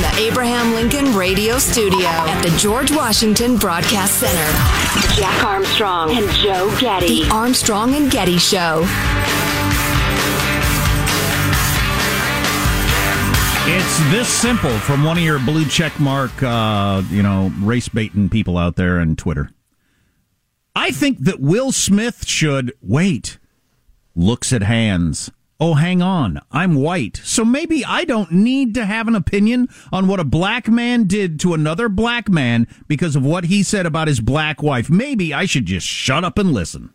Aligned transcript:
From 0.00 0.16
the 0.16 0.22
Abraham 0.22 0.72
Lincoln 0.72 1.14
Radio 1.14 1.58
Studio 1.58 2.06
at 2.06 2.40
the 2.42 2.48
George 2.56 2.90
Washington 2.90 3.58
Broadcast 3.58 4.14
Center, 4.14 5.14
Jack 5.14 5.44
Armstrong 5.44 6.10
and 6.12 6.26
Joe 6.36 6.74
Getty. 6.80 7.24
The 7.24 7.30
Armstrong 7.30 7.94
and 7.94 8.10
Getty 8.10 8.38
Show. 8.38 8.86
It's 13.66 14.10
this 14.10 14.26
simple 14.26 14.70
from 14.78 15.04
one 15.04 15.18
of 15.18 15.22
your 15.22 15.38
blue 15.38 15.66
check 15.66 16.00
mark, 16.00 16.42
uh, 16.42 17.02
you 17.10 17.22
know, 17.22 17.52
race 17.60 17.90
baiting 17.90 18.30
people 18.30 18.56
out 18.56 18.76
there 18.76 19.00
on 19.00 19.16
Twitter. 19.16 19.50
I 20.74 20.92
think 20.92 21.18
that 21.24 21.40
Will 21.40 21.72
Smith 21.72 22.26
should 22.26 22.72
wait. 22.80 23.36
Looks 24.16 24.50
at 24.50 24.62
hands. 24.62 25.30
Oh, 25.62 25.74
hang 25.74 26.00
on. 26.00 26.40
I'm 26.50 26.74
white. 26.76 27.20
So 27.22 27.44
maybe 27.44 27.84
I 27.84 28.06
don't 28.06 28.32
need 28.32 28.74
to 28.76 28.86
have 28.86 29.06
an 29.08 29.14
opinion 29.14 29.68
on 29.92 30.08
what 30.08 30.18
a 30.18 30.24
black 30.24 30.68
man 30.68 31.04
did 31.04 31.38
to 31.40 31.52
another 31.52 31.90
black 31.90 32.30
man 32.30 32.66
because 32.88 33.14
of 33.14 33.26
what 33.26 33.44
he 33.44 33.62
said 33.62 33.84
about 33.84 34.08
his 34.08 34.20
black 34.20 34.62
wife. 34.62 34.88
Maybe 34.88 35.34
I 35.34 35.44
should 35.44 35.66
just 35.66 35.86
shut 35.86 36.24
up 36.24 36.38
and 36.38 36.52
listen, 36.52 36.94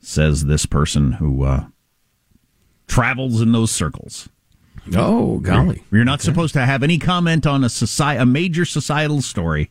says 0.00 0.46
this 0.46 0.64
person 0.64 1.12
who 1.12 1.44
uh, 1.44 1.66
travels 2.86 3.42
in 3.42 3.52
those 3.52 3.70
circles. 3.70 4.30
Oh, 4.96 5.38
golly. 5.38 5.84
You're 5.92 6.06
not 6.06 6.20
okay. 6.20 6.24
supposed 6.24 6.54
to 6.54 6.64
have 6.64 6.82
any 6.82 6.98
comment 6.98 7.46
on 7.46 7.64
a 7.64 7.68
society, 7.68 8.22
a 8.22 8.24
major 8.24 8.64
societal 8.64 9.20
story 9.20 9.70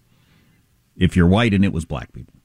if 0.95 1.15
you're 1.15 1.27
white 1.27 1.55
and 1.55 1.65
it 1.65 1.73
was 1.73 1.85
black 1.85 2.13
people. 2.13 2.35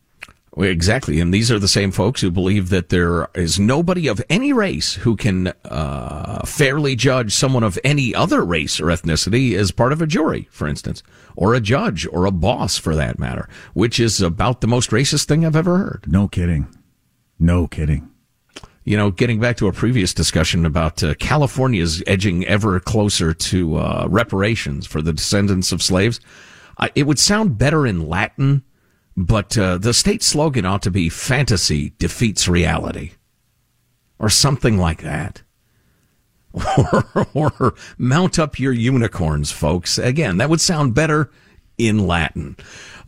Exactly. 0.58 1.18
And 1.18 1.32
these 1.32 1.50
are 1.50 1.58
the 1.58 1.66
same 1.66 1.90
folks 1.90 2.20
who 2.20 2.30
believe 2.30 2.68
that 2.68 2.90
there 2.90 3.28
is 3.34 3.58
nobody 3.58 4.06
of 4.06 4.22
any 4.28 4.52
race 4.52 4.94
who 4.94 5.16
can 5.16 5.48
uh, 5.64 6.44
fairly 6.44 6.94
judge 6.94 7.34
someone 7.34 7.62
of 7.62 7.78
any 7.82 8.14
other 8.14 8.44
race 8.44 8.78
or 8.78 8.86
ethnicity 8.86 9.54
as 9.54 9.70
part 9.70 9.92
of 9.92 10.02
a 10.02 10.06
jury, 10.06 10.48
for 10.50 10.68
instance, 10.68 11.02
or 11.36 11.54
a 11.54 11.60
judge 11.60 12.06
or 12.12 12.26
a 12.26 12.30
boss 12.30 12.76
for 12.76 12.94
that 12.94 13.18
matter, 13.18 13.48
which 13.72 13.98
is 13.98 14.20
about 14.20 14.60
the 14.60 14.66
most 14.66 14.90
racist 14.90 15.24
thing 15.24 15.46
I've 15.46 15.56
ever 15.56 15.78
heard. 15.78 16.04
No 16.06 16.28
kidding. 16.28 16.68
No 17.38 17.66
kidding. 17.66 18.10
You 18.84 18.98
know, 18.98 19.10
getting 19.10 19.40
back 19.40 19.56
to 19.56 19.68
a 19.68 19.72
previous 19.72 20.12
discussion 20.12 20.66
about 20.66 21.02
uh, 21.02 21.14
California's 21.14 22.02
edging 22.06 22.44
ever 22.46 22.78
closer 22.78 23.32
to 23.32 23.76
uh, 23.76 24.06
reparations 24.10 24.86
for 24.86 25.00
the 25.00 25.14
descendants 25.14 25.72
of 25.72 25.82
slaves, 25.82 26.20
it 26.94 27.04
would 27.04 27.18
sound 27.18 27.56
better 27.56 27.86
in 27.86 28.06
Latin 28.06 28.64
but 29.16 29.56
uh, 29.58 29.78
the 29.78 29.94
state 29.94 30.22
slogan 30.22 30.64
ought 30.64 30.82
to 30.82 30.90
be 30.90 31.08
fantasy 31.08 31.92
defeats 31.98 32.48
reality 32.48 33.12
or 34.18 34.28
something 34.28 34.78
like 34.78 35.02
that. 35.02 35.42
or, 36.76 37.26
or 37.34 37.74
mount 37.96 38.38
up 38.38 38.58
your 38.58 38.72
unicorns, 38.72 39.50
folks. 39.50 39.98
Again, 39.98 40.36
that 40.36 40.50
would 40.50 40.60
sound 40.60 40.94
better 40.94 41.30
in 41.78 42.06
Latin. 42.06 42.56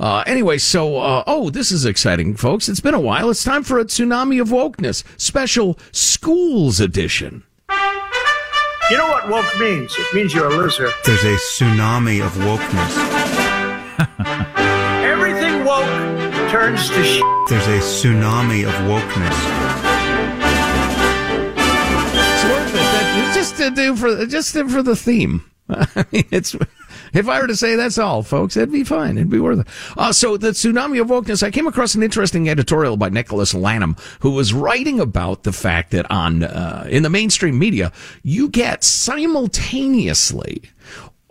Uh, 0.01 0.25
anyway, 0.27 0.59
so, 0.59 0.97
uh, 0.97 1.23
oh, 1.27 1.51
this 1.51 1.71
is 1.71 1.85
exciting, 1.85 2.35
folks. 2.37 2.69
It's 2.69 2.81
been 2.81 2.95
a 2.95 3.01
while. 3.01 3.31
It's 3.31 3.45
time 3.45 3.63
for 3.63 3.79
a 3.79 3.85
tsunami 3.85 4.41
of 4.41 4.49
wokeness, 4.49 5.05
special 5.21 5.79
schools 5.93 6.81
edition. 6.81 7.45
You 8.91 8.99
know 8.99 9.09
what 9.09 9.29
woke 9.29 9.59
means? 9.59 9.95
It 9.97 10.15
means 10.15 10.35
you're 10.35 10.47
a 10.47 10.57
loser. 10.57 10.91
There's 11.05 11.25
a 11.25 11.37
tsunami 11.37 12.25
of 12.25 12.33
wokeness. 12.33 13.34
Turns 16.65 16.89
to 16.89 17.05
sh. 17.05 17.21
There's 17.51 17.67
a 17.67 17.79
tsunami 17.79 18.65
of 18.67 18.73
wokeness. 18.89 19.39
It's 22.17 22.45
worth 22.45 22.75
it. 22.75 23.35
just 23.35 23.57
to 23.59 23.71
do 23.71 23.95
for 23.95 24.25
just 24.25 24.53
for 24.55 24.83
the 24.83 24.97
theme. 24.97 25.45
I 25.69 26.07
mean, 26.11 26.25
it's 26.31 26.57
if 27.13 27.29
I 27.29 27.41
were 27.41 27.47
to 27.49 27.57
say 27.57 27.77
that's 27.77 27.99
all, 27.99 28.23
folks, 28.23 28.57
it'd 28.57 28.73
be 28.73 28.83
fine. 28.83 29.19
It'd 29.19 29.29
be 29.29 29.41
worth 29.41 29.61
it. 29.61 29.67
Uh, 29.99 30.13
so 30.13 30.39
the 30.39 30.51
tsunami 30.53 31.03
of 31.03 31.09
wokeness, 31.09 31.43
I 31.43 31.51
came 31.51 31.67
across 31.67 31.95
an 31.95 32.03
interesting 32.03 32.49
editorial 32.49 32.97
by 32.97 33.11
Nicholas 33.11 33.53
Lanham, 33.53 33.97
who 34.21 34.31
was 34.31 34.55
writing 34.55 35.01
about 35.01 35.43
the 35.43 35.53
fact 35.53 35.91
that 35.91 36.11
on 36.11 36.45
uh, 36.45 36.87
in 36.89 37.03
the 37.03 37.11
mainstream 37.11 37.59
media, 37.59 37.93
you 38.23 38.49
get 38.49 38.83
simultaneously 38.85 40.63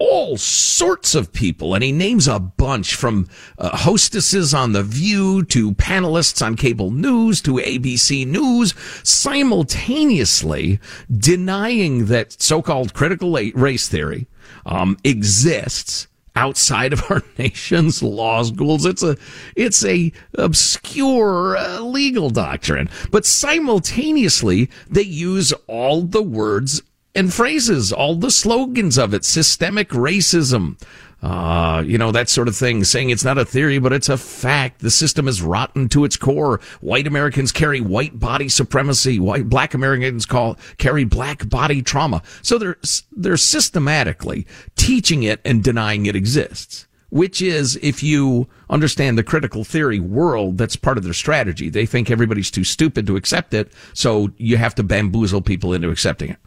all 0.03 0.35
sorts 0.35 1.15
of 1.15 1.31
people, 1.31 1.73
and 1.73 1.81
he 1.81 1.91
names 1.91 2.27
a 2.27 2.37
bunch 2.37 2.93
from 2.93 3.25
uh, 3.57 3.69
hostesses 3.69 4.53
on 4.53 4.73
The 4.73 4.83
View 4.83 5.43
to 5.45 5.71
panelists 5.75 6.45
on 6.45 6.57
cable 6.57 6.91
news 6.91 7.41
to 7.43 7.53
ABC 7.53 8.27
News, 8.27 8.73
simultaneously 9.01 10.81
denying 11.09 12.07
that 12.07 12.41
so-called 12.41 12.93
critical 12.93 13.31
race 13.55 13.87
theory 13.87 14.27
um, 14.65 14.97
exists 15.05 16.07
outside 16.35 16.91
of 16.91 17.09
our 17.09 17.21
nation's 17.37 18.03
law 18.03 18.43
schools. 18.43 18.85
It's 18.85 19.03
a 19.03 19.15
it's 19.55 19.85
a 19.85 20.11
obscure 20.33 21.55
uh, 21.55 21.79
legal 21.79 22.29
doctrine, 22.29 22.89
but 23.09 23.25
simultaneously 23.25 24.69
they 24.89 25.03
use 25.03 25.53
all 25.67 26.01
the 26.01 26.23
words 26.23 26.81
and 27.15 27.33
phrases, 27.33 27.91
all 27.91 28.15
the 28.15 28.31
slogans 28.31 28.97
of 28.97 29.13
it, 29.13 29.23
systemic 29.23 29.89
racism, 29.89 30.79
uh, 31.21 31.81
you 31.85 31.97
know, 31.97 32.11
that 32.11 32.27
sort 32.27 32.49
of 32.49 32.55
thing, 32.55 32.83
saying 32.83 33.09
it's 33.09 33.23
not 33.23 33.37
a 33.37 33.45
theory, 33.45 33.79
but 33.79 33.93
it's 33.93 34.09
a 34.09 34.17
fact. 34.17 34.81
The 34.81 34.91
system 34.91 35.27
is 35.27 35.41
rotten 35.41 35.87
to 35.89 36.03
its 36.03 36.17
core. 36.17 36.59
White 36.81 37.07
Americans 37.07 37.53
carry 37.53 37.79
white 37.79 38.19
body 38.19 38.49
supremacy. 38.49 39.19
White, 39.19 39.47
black 39.47 39.73
Americans 39.73 40.25
call, 40.25 40.57
carry 40.77 41.05
black 41.05 41.47
body 41.47 41.81
trauma. 41.81 42.21
So 42.41 42.57
they're, 42.57 42.77
they're 43.11 43.37
systematically 43.37 44.45
teaching 44.75 45.23
it 45.23 45.39
and 45.45 45.63
denying 45.63 46.05
it 46.05 46.15
exists 46.15 46.87
which 47.13 47.43
is 47.43 47.77
if 47.83 48.01
you 48.01 48.47
understand 48.71 49.19
the 49.19 49.23
critical 49.23 49.63
theory 49.63 49.99
world, 49.99 50.57
that's 50.57 50.75
part 50.75 50.97
of 50.97 51.03
their 51.03 51.13
strategy. 51.13 51.69
They 51.69 51.85
think 51.85 52.09
everybody's 52.09 52.49
too 52.49 52.63
stupid 52.63 53.05
to 53.05 53.15
accept 53.15 53.53
it, 53.53 53.71
so 53.93 54.31
you 54.37 54.57
have 54.57 54.73
to 54.73 54.83
bamboozle 54.83 55.43
people 55.43 55.73
into 55.73 55.91
accepting 55.91 56.31
it. 56.31 56.37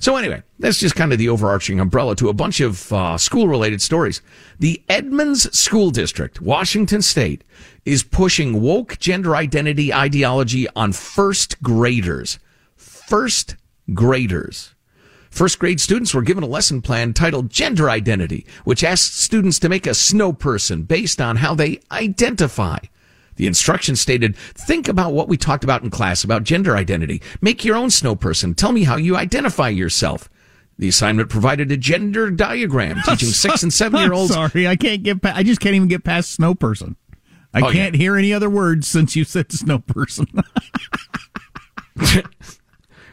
So 0.00 0.16
anyway, 0.16 0.42
that's 0.58 0.78
just 0.78 0.94
kind 0.94 1.12
of 1.12 1.18
the 1.18 1.28
overarching 1.28 1.80
umbrella 1.80 2.14
to 2.16 2.28
a 2.28 2.32
bunch 2.32 2.60
of 2.60 2.92
uh, 2.92 3.18
school-related 3.18 3.82
stories. 3.82 4.22
The 4.58 4.82
Edmonds 4.88 5.56
School 5.56 5.90
District, 5.90 6.40
Washington 6.40 7.02
State, 7.02 7.44
is 7.84 8.02
pushing 8.02 8.60
woke 8.62 8.98
gender 8.98 9.34
identity 9.34 9.92
ideology 9.92 10.68
on 10.76 10.92
first 10.92 11.62
graders. 11.62 12.38
First 12.76 13.56
graders. 13.92 14.74
First 15.30 15.58
grade 15.58 15.80
students 15.80 16.14
were 16.14 16.22
given 16.22 16.42
a 16.42 16.48
lesson 16.48 16.80
plan 16.80 17.12
titled 17.12 17.50
Gender 17.50 17.90
Identity, 17.90 18.46
which 18.64 18.82
asks 18.82 19.16
students 19.16 19.58
to 19.60 19.68
make 19.68 19.86
a 19.86 19.94
snow 19.94 20.32
person 20.32 20.82
based 20.82 21.20
on 21.20 21.36
how 21.36 21.54
they 21.54 21.80
identify. 21.90 22.78
The 23.38 23.46
instructions 23.46 24.00
stated, 24.00 24.36
think 24.36 24.86
about 24.88 25.12
what 25.14 25.28
we 25.28 25.36
talked 25.36 25.64
about 25.64 25.82
in 25.82 25.90
class 25.90 26.22
about 26.24 26.44
gender 26.44 26.76
identity. 26.76 27.22
Make 27.40 27.64
your 27.64 27.76
own 27.76 27.90
snow 27.90 28.14
person. 28.14 28.52
Tell 28.54 28.72
me 28.72 28.84
how 28.84 28.96
you 28.96 29.16
identify 29.16 29.68
yourself. 29.68 30.28
The 30.78 30.88
assignment 30.88 31.28
provided 31.28 31.72
a 31.72 31.76
gender 31.76 32.30
diagram 32.30 33.00
teaching 33.04 33.28
six 33.30 33.62
and 33.62 33.72
seven 33.72 34.00
year 34.00 34.12
olds. 34.12 34.32
Sorry, 34.34 34.68
I 34.68 34.76
can't 34.76 35.02
get. 35.02 35.22
Pa- 35.22 35.32
I 35.34 35.42
just 35.42 35.60
can't 35.60 35.74
even 35.74 35.88
get 35.88 36.04
past 36.04 36.32
snow 36.32 36.54
person. 36.54 36.96
I 37.54 37.60
Oh, 37.62 37.72
can't 37.72 37.94
yeah. 37.94 37.98
hear 37.98 38.16
any 38.16 38.32
other 38.32 38.50
words 38.50 38.86
since 38.86 39.16
you 39.16 39.24
said 39.24 39.50
snow 39.50 39.78
person. 39.78 40.26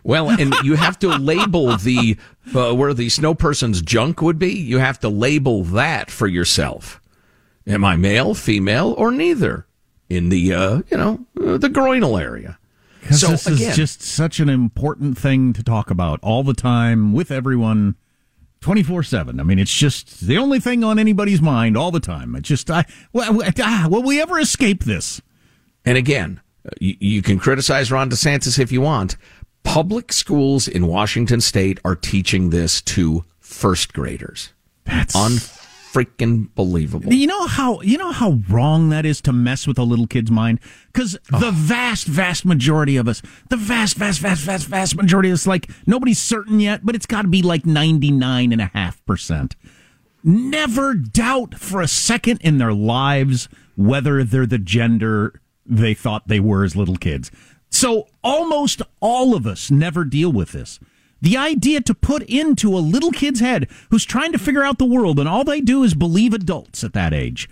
Well, 0.04 0.30
and 0.30 0.54
you 0.63 0.75
have 0.75 1.00
to 1.00 1.07
label 1.18 1.77
the 1.77 2.18
uh, 2.54 2.75
where 2.75 2.94
the 2.94 3.10
snow 3.10 3.33
person's 3.33 3.81
junk 3.81 4.22
would 4.22 4.38
be. 4.38 4.54
You 4.54 4.77
have 4.77 5.00
to 5.00 5.10
label 5.10 5.63
that 5.63 6.12
for 6.12 6.27
yourself. 6.27 7.01
Am 7.66 7.83
I 7.83 7.95
male, 7.95 8.36
female, 8.36 8.94
or 9.00 9.12
neither? 9.12 9.66
In 10.10 10.30
the 10.30 10.54
uh, 10.54 10.81
you 10.92 10.98
know 10.98 11.25
uh, 11.42 11.57
the 11.57 11.69
groinal 11.69 12.22
area. 12.22 12.57
Because 13.02 13.22
So, 13.22 13.28
this 13.28 13.48
again- 13.48 13.69
is 13.69 13.75
just 13.75 14.02
such 14.02 14.40
an 14.40 14.50
important 14.50 15.18
thing 15.18 15.54
to 15.54 15.63
talk 15.63 15.90
about 15.92 16.19
all 16.24 16.44
the 16.44 16.54
time 16.56 17.13
with 17.13 17.30
everyone, 17.31 17.96
twenty 18.62 18.81
four 18.84 19.04
seven. 19.04 19.40
I 19.40 19.44
mean, 19.44 19.60
it's 19.60 19.74
just 19.74 20.22
the 20.22 20.38
only 20.38 20.60
thing 20.60 20.84
on 20.84 20.98
anybody's 21.00 21.42
mind 21.42 21.78
all 21.78 21.92
the 21.92 22.00
time. 22.00 22.36
It's 22.36 22.48
just, 22.50 22.69
I, 22.72 22.86
well, 23.13 23.42
ah, 23.60 23.88
will 23.90 24.02
we 24.04 24.19
ever 24.22 24.40
escape 24.40 24.84
this? 24.86 25.22
And 25.86 25.98
again, 26.00 26.42
uh, 26.66 26.72
you, 26.80 26.96
you 27.00 27.22
can 27.22 27.38
criticize 27.38 27.92
Ron 27.92 28.10
DeSantis 28.10 28.58
if 28.58 28.72
you 28.72 28.81
want. 28.81 29.18
Public 29.63 30.12
schools 30.13 30.68
in 30.68 30.88
Washington 30.88 31.42
State 31.42 31.80
are 31.86 31.96
teaching 31.96 32.50
this 32.50 32.81
to 32.84 33.24
first 33.40 33.94
graders. 33.94 34.51
That's 34.86 35.16
unfreaking 35.96 36.50
believable. 36.56 37.14
You 37.14 37.28
know 37.28 37.48
how 37.48 37.82
you 37.82 37.98
know 37.98 38.12
how 38.12 38.40
wrong 38.50 38.90
that 38.90 39.06
is 39.06 39.22
to 39.22 39.34
mess 39.34 39.68
with 39.68 39.78
a 39.78 39.84
little 39.84 40.08
kid's 40.08 40.32
mind 40.32 40.60
because 40.92 41.18
the 41.30 41.52
vast, 41.52 42.08
vast 42.08 42.46
majority 42.46 42.98
of 42.98 43.08
us, 43.08 43.22
the 43.50 43.58
vast, 43.58 43.98
vast, 43.98 44.20
vast, 44.20 44.42
vast, 44.42 44.68
vast 44.68 44.96
majority 44.96 45.30
of 45.30 45.36
us, 45.36 45.48
like 45.48 45.70
nobody's 45.86 46.20
certain 46.20 46.60
yet, 46.60 46.82
but 46.86 46.96
it's 46.96 47.06
got 47.06 47.24
to 47.24 47.28
be 47.28 47.42
like 47.42 47.66
ninety 47.66 48.12
nine 48.12 48.52
and 48.52 48.62
a 48.62 48.72
half 48.74 49.04
percent. 49.06 49.56
Never 50.24 50.96
doubt 50.96 51.56
for 51.56 51.82
a 51.82 51.88
second 51.88 52.42
in 52.42 52.58
their 52.58 52.74
lives 52.74 53.48
whether 53.76 54.24
they're 54.24 54.46
the 54.46 54.58
gender 54.58 55.40
they 55.66 55.94
thought 55.94 56.28
they 56.28 56.40
were 56.40 56.64
as 56.64 56.76
little 56.76 56.96
kids. 56.96 57.32
So 57.70 58.08
almost 58.24 58.82
all 59.02 59.36
of 59.36 59.46
us 59.46 59.70
never 59.70 60.04
deal 60.06 60.32
with 60.32 60.52
this. 60.52 60.80
The 61.25 61.38
idea 61.38 61.81
to 61.81 61.95
put 61.95 62.22
into 62.24 62.77
a 62.77 62.77
little 62.77 63.10
kid's 63.12 63.39
head 63.39 63.68
who's 63.89 64.06
trying 64.06 64.31
to 64.33 64.38
figure 64.38 64.63
out 64.63 64.77
the 64.77 64.86
world 64.86 65.19
and 65.19 65.27
all 65.27 65.44
they 65.44 65.60
do 65.60 65.81
is 65.83 65.95
believe 65.95 66.33
adults 66.36 66.83
at 66.83 66.94
that 66.94 67.16
age 67.16 67.50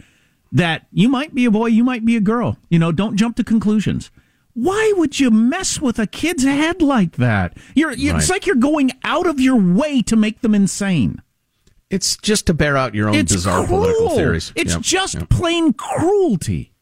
that 0.51 0.85
you 0.91 1.09
might 1.09 1.33
be 1.33 1.45
a 1.45 1.49
boy, 1.51 1.65
you 1.65 1.83
might 1.83 2.05
be 2.05 2.15
a 2.15 2.21
girl. 2.21 2.57
You 2.69 2.77
know, 2.77 2.91
don't 2.91 3.17
jump 3.17 3.35
to 3.37 3.43
conclusions. 3.43 4.11
Why 4.53 4.93
would 4.95 5.19
you 5.19 5.31
mess 5.31 5.81
with 5.81 5.97
a 5.97 6.05
kid's 6.05 6.43
head 6.43 6.83
like 6.83 7.13
that? 7.15 7.57
You're, 7.73 7.93
you 7.93 8.15
It's 8.15 8.29
Right. 8.29 8.35
like 8.35 8.45
you're 8.45 8.57
going 8.57 8.91
out 9.03 9.25
of 9.25 9.39
your 9.39 9.55
way 9.55 10.03
to 10.03 10.15
make 10.15 10.41
them 10.41 10.53
insane. 10.53 11.23
It's 11.89 12.15
just 12.17 12.45
to 12.45 12.53
bear 12.53 12.77
out 12.77 12.93
your 12.93 13.09
own 13.09 13.15
It's 13.15 13.33
bizarre 13.33 13.65
cruel. 13.65 13.79
political 13.85 14.09
theories. 14.15 14.53
It's 14.55 14.73
Yep, 14.73 14.81
just 14.81 15.13
yep. 15.15 15.29
plain 15.29 15.73
cruelty. 15.73 16.72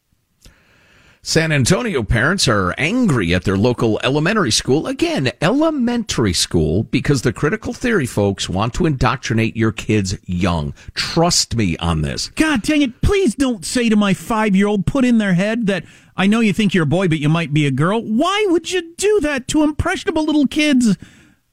San 1.24 1.52
Antonio 1.52 2.02
parents 2.02 2.48
are 2.48 2.74
angry 2.80 3.32
at 3.32 3.44
their 3.44 3.56
local 3.56 4.00
elementary 4.04 4.50
school. 4.50 4.88
Again, 4.88 5.32
elementary 5.40 6.34
school, 6.34 6.82
because 6.82 7.22
the 7.22 7.32
critical 7.32 7.74
theory 7.74 8.08
folks 8.08 8.50
want 8.50 8.74
to 8.74 8.88
indoctrinate 8.88 9.56
your 9.56 9.72
kids 9.72 10.18
young. 10.26 10.74
Trust 10.96 11.56
me 11.56 11.78
on 11.78 12.02
this. 12.02 12.30
God 12.30 12.64
dang 12.64 12.82
it, 12.82 13.04
please 13.04 13.36
don't 13.36 13.64
say 13.64 13.88
to 13.88 13.96
my 13.96 14.16
five 14.16 14.56
year 14.56 14.66
old, 14.66 14.88
put 14.88 15.06
in 15.06 15.20
their 15.20 15.36
head 15.36 15.68
that 15.68 15.86
I 16.18 16.26
know 16.26 16.40
you 16.40 16.54
think 16.54 16.74
you're 16.74 16.86
a 16.86 16.88
boy, 16.88 17.08
but 17.08 17.20
you 17.20 17.30
might 17.30 17.54
be 17.54 17.68
a 17.68 17.72
girl. 17.72 18.02
Why 18.02 18.48
would 18.50 18.72
you 18.72 18.96
do 18.96 19.20
that 19.20 19.48
to 19.50 19.62
impressionable 19.62 20.26
little 20.26 20.48
kids? 20.48 20.98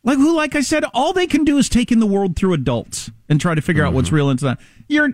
Like 0.03 0.17
who, 0.17 0.35
like 0.35 0.55
I 0.55 0.63
said, 0.63 0.85
all 0.95 1.13
they 1.13 1.27
can 1.27 1.45
do 1.45 1.59
is 1.59 1.69
take 1.69 1.93
in 1.93 2.01
the 2.01 2.07
world 2.07 2.37
through 2.37 2.55
adults 2.55 3.11
and 3.29 3.39
try 3.39 3.55
to 3.55 3.61
figure 3.61 3.85
out 3.85 3.93
what's 3.93 4.09
mm-hmm. 4.09 4.17
real 4.17 4.31
and 4.31 4.43
not. 4.43 4.61
You're, 4.89 5.11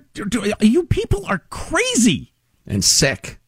you 0.61 0.85
people 0.85 1.27
are 1.27 1.41
crazy. 1.51 2.33
and 2.65 2.85
sick. 2.85 3.41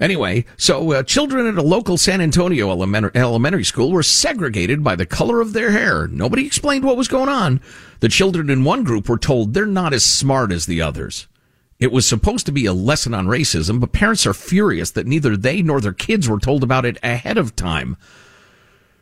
Anyway, 0.00 0.46
so 0.56 0.92
uh, 0.92 1.02
children 1.02 1.46
at 1.46 1.58
a 1.58 1.62
local 1.62 1.98
San 1.98 2.22
Antonio 2.22 2.70
elementary, 2.70 3.64
school 3.64 3.92
were 3.92 4.02
segregated 4.02 4.82
by 4.82 4.96
the 4.96 5.04
color 5.04 5.42
of 5.42 5.52
their 5.52 5.72
hair. 5.72 6.06
Nobody 6.08 6.46
explained 6.46 6.84
what 6.84 6.96
was 6.96 7.06
going 7.06 7.28
on. 7.28 7.60
The 8.00 8.08
children 8.08 8.48
in 8.48 8.64
one 8.64 8.82
group 8.82 9.10
were 9.10 9.18
told 9.18 9.52
they're 9.52 9.66
not 9.66 9.92
as 9.92 10.04
smart 10.04 10.52
as 10.52 10.64
the 10.64 10.80
others. 10.80 11.28
It 11.78 11.92
was 11.92 12.06
supposed 12.06 12.46
to 12.46 12.52
be 12.52 12.64
a 12.64 12.72
lesson 12.72 13.12
on 13.12 13.26
racism, 13.26 13.78
but 13.78 13.92
parents 13.92 14.26
are 14.26 14.34
furious 14.34 14.90
that 14.92 15.06
neither 15.06 15.36
they 15.36 15.60
nor 15.60 15.80
their 15.82 15.92
kids 15.92 16.28
were 16.28 16.38
told 16.38 16.62
about 16.62 16.86
it 16.86 16.98
ahead 17.02 17.36
of 17.36 17.54
time. 17.54 17.96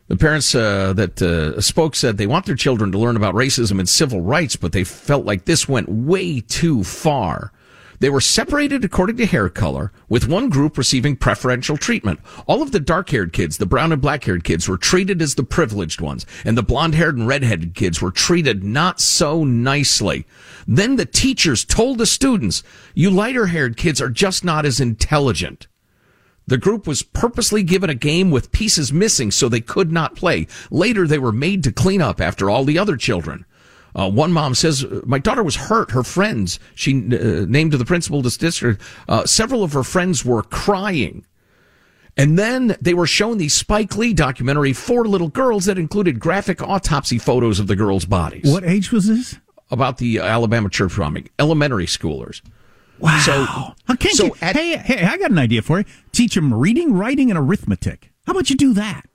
The 0.09 0.17
parents 0.17 0.53
uh, 0.55 0.93
that 0.93 1.21
uh, 1.21 1.61
spoke 1.61 1.95
said 1.95 2.17
they 2.17 2.27
want 2.27 2.45
their 2.45 2.55
children 2.55 2.91
to 2.91 2.97
learn 2.97 3.15
about 3.15 3.35
racism 3.35 3.79
and 3.79 3.87
civil 3.87 4.21
rights, 4.21 4.55
but 4.55 4.71
they 4.71 4.83
felt 4.83 5.23
like 5.23 5.45
this 5.45 5.67
went 5.67 5.87
way 5.87 6.41
too 6.41 6.83
far. 6.83 7.51
They 7.99 8.09
were 8.09 8.21
separated 8.21 8.85
according 8.85 9.17
to 9.17 9.25
hair 9.25 9.49
color, 9.49 9.91
with 10.07 10.27
one 10.27 10.49
group 10.49 10.77
receiving 10.77 11.17
preferential 11.17 11.75
treatment. 11.75 12.21
All 12.47 12.61
of 12.61 12.71
the 12.71 12.79
dark 12.79 13.09
haired 13.09 13.33
kids, 13.33 13.57
the 13.57 13.65
brown 13.65 13.91
and 13.91 14.01
black 14.01 14.23
haired 14.23 14.45
kids, 14.45 14.69
were 14.69 14.77
treated 14.77 15.21
as 15.21 15.35
the 15.35 15.43
privileged 15.43 15.99
ones, 15.99 16.25
and 16.45 16.57
the 16.57 16.63
blonde 16.63 16.95
haired 16.95 17.17
and 17.17 17.27
red 17.27 17.43
headed 17.43 17.75
kids 17.75 18.01
were 18.01 18.11
treated 18.11 18.63
not 18.63 19.01
so 19.01 19.43
nicely. 19.43 20.25
Then 20.65 20.95
the 20.95 21.05
teachers 21.05 21.65
told 21.65 21.97
the 21.97 22.05
students, 22.05 22.63
you 22.93 23.09
lighter 23.09 23.47
haired 23.47 23.75
kids 23.75 24.01
are 24.01 24.09
just 24.09 24.45
not 24.45 24.65
as 24.65 24.79
intelligent. 24.79 25.67
The 26.47 26.57
group 26.57 26.87
was 26.87 27.03
purposely 27.03 27.63
given 27.63 27.89
a 27.89 27.95
game 27.95 28.31
with 28.31 28.51
pieces 28.51 28.93
missing 28.93 29.29
so 29.29 29.49
they 29.49 29.61
could 29.61 29.91
not 29.91 30.15
play. 30.15 30.47
Later, 30.71 31.05
they 31.05 31.19
were 31.19 31.31
made 31.31 31.63
to 31.65 31.71
clean 31.71 32.01
up 32.01 32.19
after 32.19 32.49
all 32.49 32.63
the 32.63 32.79
other 32.79 32.97
children. 32.97 33.45
Uh, 33.95 34.09
one 34.09 34.31
mom 34.31 34.53
says, 34.55 34.85
My 35.05 35.19
daughter 35.19 35.43
was 35.43 35.55
hurt. 35.55 35.91
Her 35.91 36.03
friends, 36.03 36.59
she 36.75 36.93
uh, 36.95 37.45
named 37.47 37.71
to 37.71 37.77
the 37.77 37.85
principal 37.85 38.19
of 38.19 38.23
this 38.23 38.37
district, 38.37 38.81
uh, 39.07 39.25
several 39.25 39.63
of 39.63 39.73
her 39.73 39.83
friends 39.83 40.23
were 40.23 40.43
crying. 40.43 41.25
And 42.17 42.37
then 42.37 42.75
they 42.81 42.93
were 42.93 43.07
shown 43.07 43.37
the 43.37 43.47
Spike 43.49 43.95
Lee 43.95 44.13
documentary, 44.13 44.73
Four 44.73 45.05
Little 45.05 45.29
Girls, 45.29 45.65
that 45.65 45.77
included 45.77 46.19
graphic 46.19 46.61
autopsy 46.61 47.17
photos 47.17 47.59
of 47.59 47.67
the 47.67 47.75
girls' 47.75 48.05
bodies. 48.05 48.51
What 48.51 48.63
age 48.63 48.91
was 48.91 49.07
this? 49.07 49.37
About 49.71 49.99
the 49.99 50.19
Alabama 50.19 50.69
church 50.69 50.97
bombing. 50.97 51.29
Elementary 51.39 51.85
schoolers. 51.85 52.41
Wow. 52.99 53.19
So, 53.19 53.45
How 53.87 53.95
can't 53.95 54.15
so 54.15 54.25
you, 54.25 54.35
at- 54.41 54.55
hey, 54.55 54.75
hey, 54.77 55.05
I 55.05 55.17
got 55.17 55.31
an 55.31 55.37
idea 55.37 55.61
for 55.61 55.79
you. 55.79 55.85
Teach 56.11 56.35
them 56.35 56.53
reading, 56.53 56.93
writing, 56.93 57.29
and 57.31 57.39
arithmetic. 57.39 58.11
How 58.25 58.31
about 58.33 58.49
you 58.49 58.57
do 58.57 58.73
that? 58.73 59.05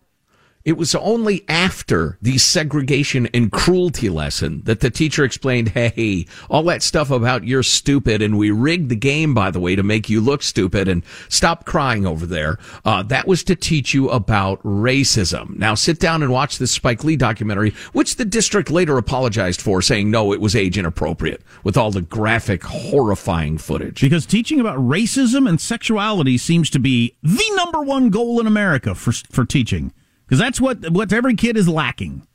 It 0.64 0.78
was 0.78 0.94
only 0.94 1.44
after 1.46 2.16
the 2.22 2.38
segregation 2.38 3.28
and 3.34 3.52
cruelty 3.52 4.08
lesson 4.08 4.62
that 4.64 4.80
the 4.80 4.88
teacher 4.88 5.22
explained, 5.22 5.68
hey, 5.68 6.24
all 6.48 6.62
that 6.62 6.82
stuff 6.82 7.10
about 7.10 7.44
you're 7.44 7.62
stupid 7.62 8.22
and 8.22 8.38
we 8.38 8.50
rigged 8.50 8.88
the 8.88 8.96
game, 8.96 9.34
by 9.34 9.50
the 9.50 9.60
way, 9.60 9.76
to 9.76 9.82
make 9.82 10.08
you 10.08 10.22
look 10.22 10.42
stupid 10.42 10.88
and 10.88 11.04
stop 11.28 11.66
crying 11.66 12.06
over 12.06 12.24
there. 12.24 12.58
Uh, 12.82 13.02
that 13.02 13.26
was 13.26 13.44
to 13.44 13.54
teach 13.54 13.92
you 13.92 14.08
about 14.08 14.62
racism. 14.62 15.54
Now 15.58 15.74
sit 15.74 16.00
down 16.00 16.22
and 16.22 16.32
watch 16.32 16.56
this 16.56 16.72
Spike 16.72 17.04
Lee 17.04 17.16
documentary, 17.16 17.74
which 17.92 18.16
the 18.16 18.24
district 18.24 18.70
later 18.70 18.96
apologized 18.96 19.60
for, 19.60 19.82
saying 19.82 20.10
no, 20.10 20.32
it 20.32 20.40
was 20.40 20.56
age 20.56 20.78
inappropriate 20.78 21.42
with 21.62 21.76
all 21.76 21.90
the 21.90 22.00
graphic, 22.00 22.64
horrifying 22.64 23.58
footage. 23.58 24.00
Because 24.00 24.24
teaching 24.24 24.60
about 24.60 24.78
racism 24.78 25.46
and 25.46 25.60
sexuality 25.60 26.38
seems 26.38 26.70
to 26.70 26.78
be 26.78 27.14
the 27.22 27.50
number 27.54 27.82
one 27.82 28.08
goal 28.08 28.40
in 28.40 28.46
America 28.46 28.94
for 28.94 29.12
for 29.12 29.44
teaching. 29.44 29.92
Because 30.34 30.46
that's 30.46 30.60
what 30.60 30.90
what 30.90 31.12
every 31.12 31.36
kid 31.36 31.56
is 31.56 31.68
lacking. 31.68 32.26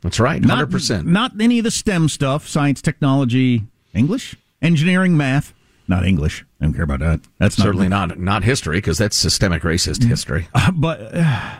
That's 0.00 0.18
right, 0.18 0.42
hundred 0.42 0.70
percent. 0.70 1.06
Not 1.06 1.38
any 1.38 1.58
of 1.58 1.64
the 1.64 1.70
STEM 1.70 2.08
stuff, 2.08 2.48
science, 2.48 2.80
technology, 2.80 3.64
English, 3.92 4.36
engineering, 4.62 5.18
math. 5.18 5.52
Not 5.86 6.06
English. 6.06 6.46
I 6.62 6.64
don't 6.64 6.72
care 6.72 6.84
about 6.84 7.00
that. 7.00 7.20
That's 7.38 7.58
not 7.58 7.64
Certainly 7.64 7.88
not 7.88 8.18
not 8.18 8.42
history 8.42 8.78
because 8.78 8.96
that's 8.96 9.18
systemic 9.18 9.64
racist 9.64 10.02
history. 10.04 10.48
Uh, 10.54 10.70
but 10.70 11.14
uh, 11.14 11.56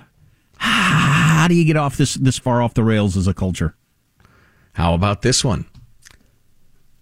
how 0.57 1.47
do 1.47 1.55
you 1.55 1.67
get 1.67 1.77
off 1.77 1.99
this 1.99 2.15
this 2.15 2.39
far 2.39 2.63
off 2.63 2.73
the 2.73 2.83
rails 2.83 3.15
as 3.15 3.27
a 3.27 3.35
culture? 3.35 3.77
How 4.73 4.95
about 4.95 5.21
this 5.21 5.45
one? 5.45 5.67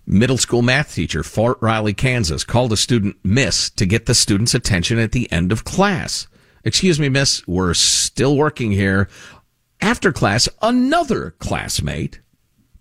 Middle 0.05 0.37
school 0.37 0.63
math 0.63 0.93
teacher, 0.93 1.23
Fort 1.23 1.59
Riley, 1.61 1.95
Kansas, 1.95 2.43
called 2.43 2.73
a 2.73 2.77
student 2.77 3.19
miss 3.23 3.71
to 3.71 3.87
get 3.87 4.07
the 4.07 4.15
student's 4.17 4.53
attention 4.53 4.99
at 4.99 5.13
the 5.13 5.31
end 5.31 5.53
of 5.53 5.63
class. 5.63 6.27
Excuse 6.65 6.99
me, 6.99 7.09
miss, 7.09 7.47
we're 7.47 7.75
still 7.75 8.37
working 8.37 8.73
here. 8.73 9.09
After 9.81 10.13
class, 10.13 10.49
another 10.63 11.35
classmate 11.39 12.21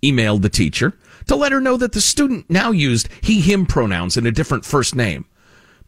emailed 0.01 0.41
the 0.41 0.49
teacher 0.49 0.93
to 1.27 1.35
let 1.35 1.51
her 1.51 1.59
know 1.59 1.77
that 1.77 1.91
the 1.91 2.01
student 2.01 2.49
now 2.49 2.71
used 2.71 3.09
he, 3.21 3.41
him 3.41 3.65
pronouns 3.65 4.17
in 4.17 4.25
a 4.25 4.31
different 4.31 4.65
first 4.65 4.95
name. 4.95 5.25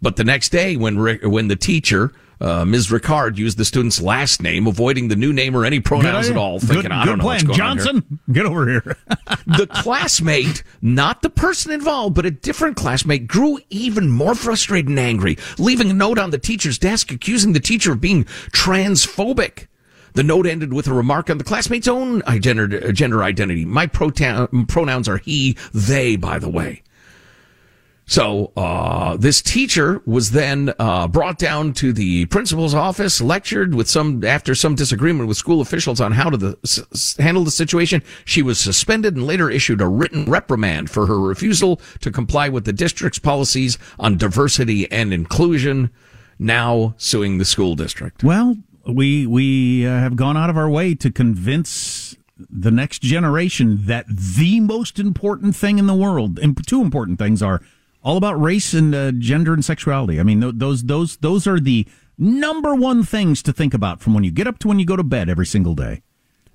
But 0.02 0.18
the 0.18 0.24
next 0.24 0.50
day, 0.50 0.76
when 0.76 0.98
when 1.30 1.48
the 1.48 1.56
teacher, 1.56 2.12
uh, 2.42 2.66
Ms. 2.66 2.88
Ricard, 2.88 3.38
used 3.38 3.58
the 3.58 3.66
student's 3.66 4.02
last 4.02 4.42
name, 4.42 4.68
avoiding 4.68 5.08
the 5.08 5.16
new 5.16 5.34
name 5.34 5.56
or 5.56 5.66
any 5.66 5.80
pronouns 5.80 6.30
at 6.30 6.38
all, 6.38 6.60
thinking, 6.60 6.84
good, 6.84 6.92
I 6.92 7.06
don't 7.06 7.20
know 7.20 7.26
what's 7.26 7.44
going 7.44 7.62
on 7.62 7.78
here." 7.78 7.86
Johnson, 7.86 8.20
get 8.32 8.46
over 8.46 8.68
here. 8.68 8.98
the 9.48 9.68
classmate, 9.68 10.64
not 10.82 11.22
the 11.22 11.30
person 11.30 11.72
involved, 11.72 12.16
but 12.16 12.26
a 12.26 12.32
different 12.32 12.78
classmate, 12.78 13.28
grew 13.28 13.60
even 13.70 14.10
more 14.10 14.36
frustrated 14.36 14.90
and 14.90 15.00
angry, 15.00 15.38
leaving 15.58 15.90
a 15.90 15.94
note 15.94 16.20
on 16.20 16.32
the 16.32 16.38
teacher's 16.38 16.78
desk 16.78 17.12
accusing 17.12 17.54
the 17.54 17.60
teacher 17.60 17.94
of 17.94 18.02
being 18.02 18.26
transphobic. 18.52 19.68
The 20.14 20.24
note 20.24 20.48
ended 20.48 20.74
with 20.74 20.88
a 20.88 20.94
remark 20.94 21.30
on 21.30 21.38
the 21.38 21.44
classmate's 21.44 21.90
own 21.90 22.24
gender, 22.40 22.92
gender 22.94 23.22
identity. 23.22 23.66
My 23.66 23.86
pronoun, 23.86 24.66
pronouns 24.66 25.10
are 25.10 25.18
he, 25.18 25.58
they, 25.74 26.16
by 26.16 26.40
the 26.40 26.50
way. 26.50 26.84
So 28.08 28.52
uh, 28.56 29.18
this 29.18 29.42
teacher 29.42 30.02
was 30.06 30.32
then 30.32 30.74
uh, 30.78 31.08
brought 31.08 31.40
down 31.40 31.74
to 31.74 31.92
the 31.92 32.28
principal's 32.28 32.76
office, 32.76 33.20
lectured 33.20 33.74
with 33.74 33.90
some 33.90 34.24
after 34.24 34.54
some 34.54 34.76
disagreement 34.76 35.28
with 35.28 35.38
school 35.38 35.60
officials 35.60 36.00
on 36.00 36.12
how 36.12 36.30
to 36.30 36.38
the, 36.38 36.58
s- 36.64 37.16
handle 37.18 37.44
the 37.44 37.52
situation. 37.52 38.04
She 38.24 38.44
was 38.44 38.60
suspended 38.60 39.16
and 39.16 39.26
later 39.26 39.50
issued 39.50 39.82
a 39.82 39.88
written 39.88 40.26
reprimand 40.26 40.92
for 40.92 41.08
her 41.08 41.20
refusal 41.20 41.82
to 42.02 42.12
comply 42.12 42.48
with 42.48 42.66
the 42.66 42.74
district's 42.74 43.18
policies 43.20 43.80
on 43.98 44.18
diversity 44.18 44.90
and 44.92 45.12
inclusion. 45.12 45.90
Now 46.38 46.94
suing 46.98 47.38
the 47.38 47.46
school 47.46 47.76
district. 47.76 48.24
Well, 48.24 48.58
we 48.86 49.26
we 49.26 49.88
uh, 49.88 49.90
have 49.90 50.16
gone 50.16 50.38
out 50.38 50.50
of 50.50 50.58
our 50.58 50.70
way 50.70 50.94
to 50.96 51.10
convince 51.10 52.18
the 52.38 52.72
next 52.72 53.02
generation 53.02 53.86
that 53.86 54.06
the 54.10 54.60
most 54.60 55.00
important 55.00 55.56
thing 55.56 55.80
in 55.80 55.88
the 55.88 55.96
world, 55.96 56.38
and 56.38 56.56
two 56.68 56.82
important 56.82 57.18
things 57.18 57.42
are 57.42 57.62
all 58.06 58.16
about 58.18 58.40
race 58.40 58.74
and 58.74 58.94
uh, 58.96 59.12
gender 59.14 59.54
and 59.54 59.66
sexuality. 59.66 60.20
I 60.20 60.24
mean, 60.24 60.40
th- 60.40 60.54
those 60.58 60.84
those 60.84 61.18
those 61.18 61.46
are 61.48 61.60
the 61.60 61.86
number 62.18 62.74
one 62.76 63.04
things 63.04 63.42
to 63.44 63.52
think 63.52 63.74
about 63.74 64.00
from 64.00 64.14
when 64.14 64.24
you 64.24 64.32
get 64.32 64.48
up 64.48 64.60
to 64.60 64.68
when 64.70 64.80
you 64.80 64.86
go 64.86 64.96
to 64.96 65.04
bed 65.04 65.28
every 65.28 65.46
single 65.48 65.76
day. 65.76 66.02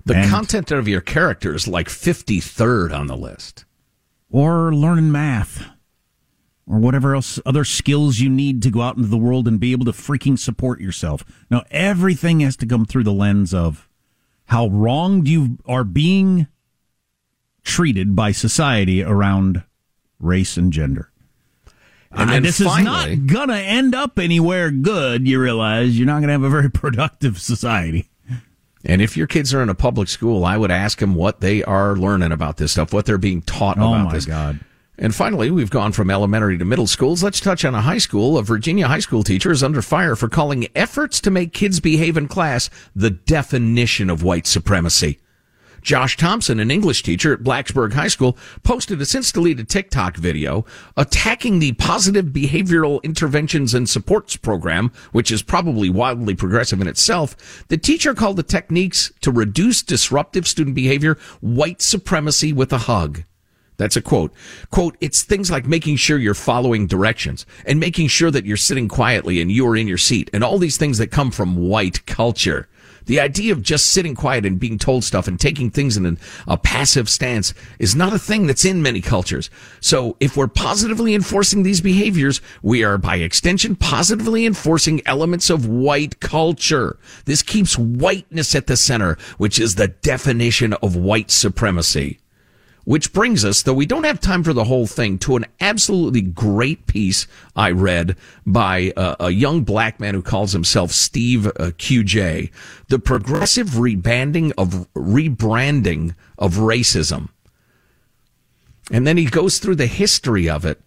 The 0.05 0.15
And- 0.15 0.31
content 0.31 0.71
of 0.71 0.87
your 0.87 1.01
character 1.01 1.53
is 1.53 1.67
like 1.67 1.87
53rd 1.89 2.91
on 2.97 3.05
the 3.07 3.17
list. 3.17 3.65
or 4.33 4.73
learning 4.73 5.11
math 5.11 5.67
or 6.65 6.79
whatever 6.79 7.13
else 7.15 7.37
other 7.45 7.65
skills 7.65 8.19
you 8.19 8.29
need 8.29 8.61
to 8.63 8.71
go 8.71 8.81
out 8.81 8.95
into 8.95 9.09
the 9.09 9.17
world 9.17 9.45
and 9.45 9.59
be 9.59 9.73
able 9.73 9.83
to 9.83 9.91
freaking 9.91 10.39
support 10.39 10.79
yourself. 10.79 11.21
Now 11.49 11.63
everything 11.69 12.39
has 12.39 12.55
to 12.57 12.65
come 12.65 12.85
through 12.85 13.03
the 13.03 13.11
lens 13.11 13.53
of 13.53 13.89
how 14.45 14.67
wronged 14.67 15.27
you 15.27 15.57
are 15.65 15.83
being 15.83 16.47
treated 17.63 18.15
by 18.15 18.31
society 18.31 19.03
around 19.03 19.63
race 20.17 20.55
and 20.55 20.71
gender. 20.71 21.10
And 22.13 22.29
Uh, 22.29 22.39
this 22.41 22.59
finally- 22.59 23.13
is 23.13 23.19
not 23.19 23.27
gonna 23.27 23.55
end 23.57 23.95
up 23.95 24.19
anywhere 24.19 24.69
good. 24.71 25.27
You 25.27 25.39
realize 25.39 25.97
you're 25.97 26.07
not 26.07 26.19
gonna 26.21 26.33
have 26.33 26.43
a 26.43 26.49
very 26.49 26.69
productive 26.71 27.39
society. 27.39 28.09
And 28.83 29.01
if 29.01 29.15
your 29.15 29.27
kids 29.27 29.53
are 29.53 29.61
in 29.61 29.69
a 29.69 29.75
public 29.75 30.07
school, 30.09 30.43
I 30.43 30.57
would 30.57 30.71
ask 30.71 30.97
them 30.99 31.13
what 31.15 31.39
they 31.39 31.63
are 31.63 31.95
learning 31.95 32.31
about 32.31 32.57
this 32.57 32.71
stuff, 32.73 32.91
what 32.93 33.05
they're 33.05 33.17
being 33.19 33.43
taught 33.43 33.77
Oh 33.77 33.93
about 33.93 34.05
my 34.05 34.13
this. 34.13 34.25
God. 34.25 34.59
And 34.97 35.15
finally, 35.15 35.49
we've 35.51 35.69
gone 35.69 35.91
from 35.93 36.09
elementary 36.11 36.57
to 36.57 36.65
middle 36.65 36.85
schools. 36.87 37.23
Let's 37.23 37.39
touch 37.39 37.63
on 37.63 37.73
a 37.75 37.81
high 37.81 37.97
school. 37.99 38.37
A 38.37 38.43
Virginia 38.43 38.87
high 38.87 38.99
school 38.99 39.23
teacher 39.23 39.51
is 39.51 39.63
under 39.63 39.81
fire 39.81 40.15
for 40.15 40.27
calling 40.29 40.67
efforts 40.75 41.19
to 41.21 41.31
make 41.31 41.53
kids 41.53 41.79
behave 41.79 42.17
in 42.17 42.27
class 42.27 42.69
the 42.95 43.09
definition 43.11 44.09
of 44.09 44.21
white 44.23 44.45
supremacy. 44.47 45.19
Josh 45.81 46.17
Thompson, 46.17 46.59
an 46.59 46.71
English 46.71 47.03
teacher 47.03 47.33
at 47.33 47.41
Blacksburg 47.41 47.93
High 47.93 48.07
School, 48.07 48.37
posted 48.63 49.01
a 49.01 49.05
since 49.05 49.31
deleted 49.31 49.67
TikTok 49.67 50.17
video 50.17 50.65
attacking 50.95 51.59
the 51.59 51.73
positive 51.73 52.25
behavioral 52.25 53.01
interventions 53.03 53.73
and 53.73 53.89
supports 53.89 54.35
program, 54.37 54.91
which 55.11 55.31
is 55.31 55.41
probably 55.41 55.89
wildly 55.89 56.35
progressive 56.35 56.81
in 56.81 56.87
itself. 56.87 57.65
The 57.67 57.77
teacher 57.77 58.13
called 58.13 58.37
the 58.37 58.43
techniques 58.43 59.11
to 59.21 59.31
reduce 59.31 59.81
disruptive 59.81 60.47
student 60.47 60.75
behavior 60.75 61.17
white 61.39 61.81
supremacy 61.81 62.53
with 62.53 62.71
a 62.71 62.79
hug. 62.79 63.23
That's 63.81 63.95
a 63.95 64.01
quote. 64.01 64.31
Quote, 64.69 64.95
it's 65.01 65.23
things 65.23 65.49
like 65.49 65.65
making 65.65 65.95
sure 65.95 66.19
you're 66.19 66.35
following 66.35 66.85
directions 66.85 67.47
and 67.65 67.79
making 67.79 68.09
sure 68.09 68.29
that 68.29 68.45
you're 68.45 68.55
sitting 68.55 68.87
quietly 68.87 69.41
and 69.41 69.51
you're 69.51 69.75
in 69.75 69.87
your 69.87 69.97
seat 69.97 70.29
and 70.33 70.43
all 70.43 70.59
these 70.59 70.77
things 70.77 70.99
that 70.99 71.07
come 71.07 71.31
from 71.31 71.55
white 71.55 72.05
culture. 72.05 72.67
The 73.05 73.19
idea 73.19 73.51
of 73.51 73.61
just 73.61 73.89
sitting 73.89 74.15
quiet 74.15 74.45
and 74.45 74.59
being 74.59 74.77
told 74.77 75.03
stuff 75.03 75.27
and 75.27 75.39
taking 75.39 75.69
things 75.69 75.97
in 75.97 76.17
a 76.47 76.57
passive 76.57 77.09
stance 77.09 77.53
is 77.79 77.95
not 77.95 78.13
a 78.13 78.19
thing 78.19 78.47
that's 78.47 78.65
in 78.65 78.81
many 78.81 79.01
cultures. 79.01 79.49
So 79.79 80.15
if 80.19 80.37
we're 80.37 80.47
positively 80.47 81.13
enforcing 81.13 81.63
these 81.63 81.81
behaviors, 81.81 82.41
we 82.61 82.83
are 82.83 82.97
by 82.97 83.17
extension 83.17 83.75
positively 83.75 84.45
enforcing 84.45 85.01
elements 85.05 85.49
of 85.49 85.65
white 85.65 86.19
culture. 86.21 86.97
This 87.25 87.41
keeps 87.41 87.77
whiteness 87.77 88.55
at 88.55 88.67
the 88.67 88.77
center, 88.77 89.17
which 89.37 89.59
is 89.59 89.75
the 89.75 89.89
definition 89.89 90.73
of 90.73 90.95
white 90.95 91.31
supremacy. 91.31 92.20
Which 92.83 93.13
brings 93.13 93.45
us, 93.45 93.61
though 93.61 93.73
we 93.73 93.85
don't 93.85 94.05
have 94.05 94.19
time 94.19 94.43
for 94.43 94.53
the 94.53 94.63
whole 94.63 94.87
thing, 94.87 95.19
to 95.19 95.35
an 95.35 95.45
absolutely 95.59 96.21
great 96.21 96.87
piece 96.87 97.27
I 97.55 97.71
read 97.71 98.15
by 98.45 98.91
uh, 98.97 99.15
a 99.19 99.29
young 99.29 99.63
black 99.63 99.99
man 99.99 100.15
who 100.15 100.23
calls 100.23 100.53
himself 100.53 100.91
Steve 100.91 101.45
uh, 101.45 101.51
QJ. 101.77 102.51
The 102.87 102.99
progressive 102.99 103.77
rebanding 103.77 104.51
of 104.57 104.87
rebranding 104.95 106.15
of 106.39 106.55
racism. 106.55 107.29
And 108.91 109.05
then 109.05 109.17
he 109.17 109.25
goes 109.25 109.59
through 109.59 109.75
the 109.75 109.87
history 109.87 110.49
of 110.49 110.65
it. 110.65 110.81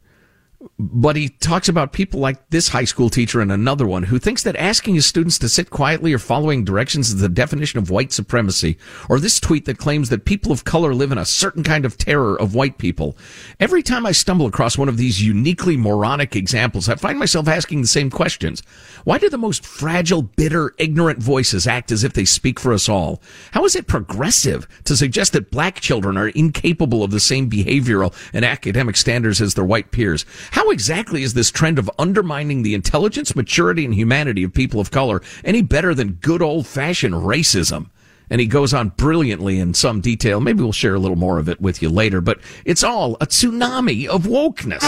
But 0.79 1.17
he 1.17 1.29
talks 1.29 1.69
about 1.69 1.93
people 1.93 2.21
like 2.21 2.51
this 2.51 2.69
high 2.69 2.85
school 2.85 3.11
teacher 3.11 3.41
and 3.41 3.53
another 3.53 3.87
one 3.87 4.05
who 4.05 4.19
thinks 4.19 4.43
that 4.43 4.57
asking 4.57 4.95
his 4.95 5.07
students 5.07 5.39
to 5.41 5.49
sit 5.49 5.71
quietly 5.71 6.13
or 6.13 6.19
following 6.19 6.65
directions 6.65 7.09
is 7.09 7.21
the 7.21 7.29
definition 7.29 7.79
of 7.79 7.91
white 7.91 8.13
supremacy. 8.13 8.79
Or 9.09 9.21
this 9.21 9.41
tweet 9.41 9.65
that 9.67 9.79
claims 9.79 10.09
that 10.09 10.25
people 10.25 10.53
of 10.53 10.65
color 10.65 10.95
live 10.95 11.13
in 11.13 11.19
a 11.19 11.25
certain 11.25 11.63
kind 11.63 11.85
of 11.85 11.99
terror 11.99 12.39
of 12.41 12.55
white 12.55 12.79
people. 12.79 13.17
Every 13.61 13.83
time 13.83 14.07
I 14.07 14.13
stumble 14.13 14.47
across 14.47 14.79
one 14.79 14.89
of 14.89 14.97
these 14.97 15.23
uniquely 15.23 15.77
moronic 15.77 16.35
examples, 16.35 16.89
I 16.89 16.97
find 16.97 17.19
myself 17.19 17.49
asking 17.49 17.83
the 17.83 17.87
same 17.87 18.11
questions. 18.11 18.63
Why 19.05 19.19
do 19.19 19.29
the 19.29 19.39
most 19.39 19.65
fragile, 19.65 20.23
bitter, 20.23 20.75
ignorant 20.79 21.19
voices 21.19 21.67
act 21.67 21.93
as 21.93 22.05
if 22.05 22.13
they 22.13 22.25
speak 22.25 22.59
for 22.59 22.73
us 22.73 22.89
all? 22.89 23.23
How 23.53 23.65
is 23.65 23.77
it 23.77 23.87
progressive 23.87 24.67
to 24.85 24.97
suggest 24.97 25.33
that 25.33 25.51
black 25.51 25.81
children 25.81 26.17
are 26.17 26.29
incapable 26.29 27.03
of 27.03 27.11
the 27.11 27.21
same 27.21 27.51
behavioral 27.51 28.15
and 28.33 28.45
academic 28.45 28.97
standards 28.97 29.41
as 29.41 29.55
their 29.55 29.65
white 29.65 29.91
peers? 29.91 30.25
How 30.55 30.71
exactly 30.71 31.25
is 31.25 31.35
this 31.35 31.51
trend 31.51 31.81
of 31.81 31.91
undermining 31.99 32.63
the 32.63 32.75
intelligence, 32.75 33.35
maturity, 33.35 33.85
and 33.85 33.93
humanity 33.93 34.45
of 34.45 34.55
people 34.55 34.79
of 34.79 34.93
color 34.93 35.21
any 35.43 35.63
better 35.63 35.97
than 35.97 36.13
good 36.13 36.41
old 36.41 36.65
fashioned 36.65 37.13
racism? 37.15 37.91
And 38.31 38.41
he 38.41 38.47
goes 38.47 38.73
on 38.73 38.91
brilliantly 38.91 39.59
in 39.59 39.75
some 39.75 40.01
detail. 40.01 40.41
Maybe 40.41 40.63
we'll 40.63 40.71
share 40.71 40.95
a 40.95 41.01
little 41.01 41.17
more 41.17 41.41
of 41.41 41.49
it 41.49 41.61
with 41.61 41.83
you 41.83 41.89
later, 41.89 42.21
but 42.21 42.39
it's 42.65 42.85
all 42.85 43.17
a 43.21 43.27
tsunami 43.27 44.07
of 44.07 44.23
wokeness. 44.27 44.79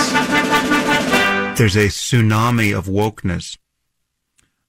There's 1.56 1.74
a 1.74 1.88
tsunami 1.88 2.72
of 2.72 2.86
wokeness. 2.86 3.58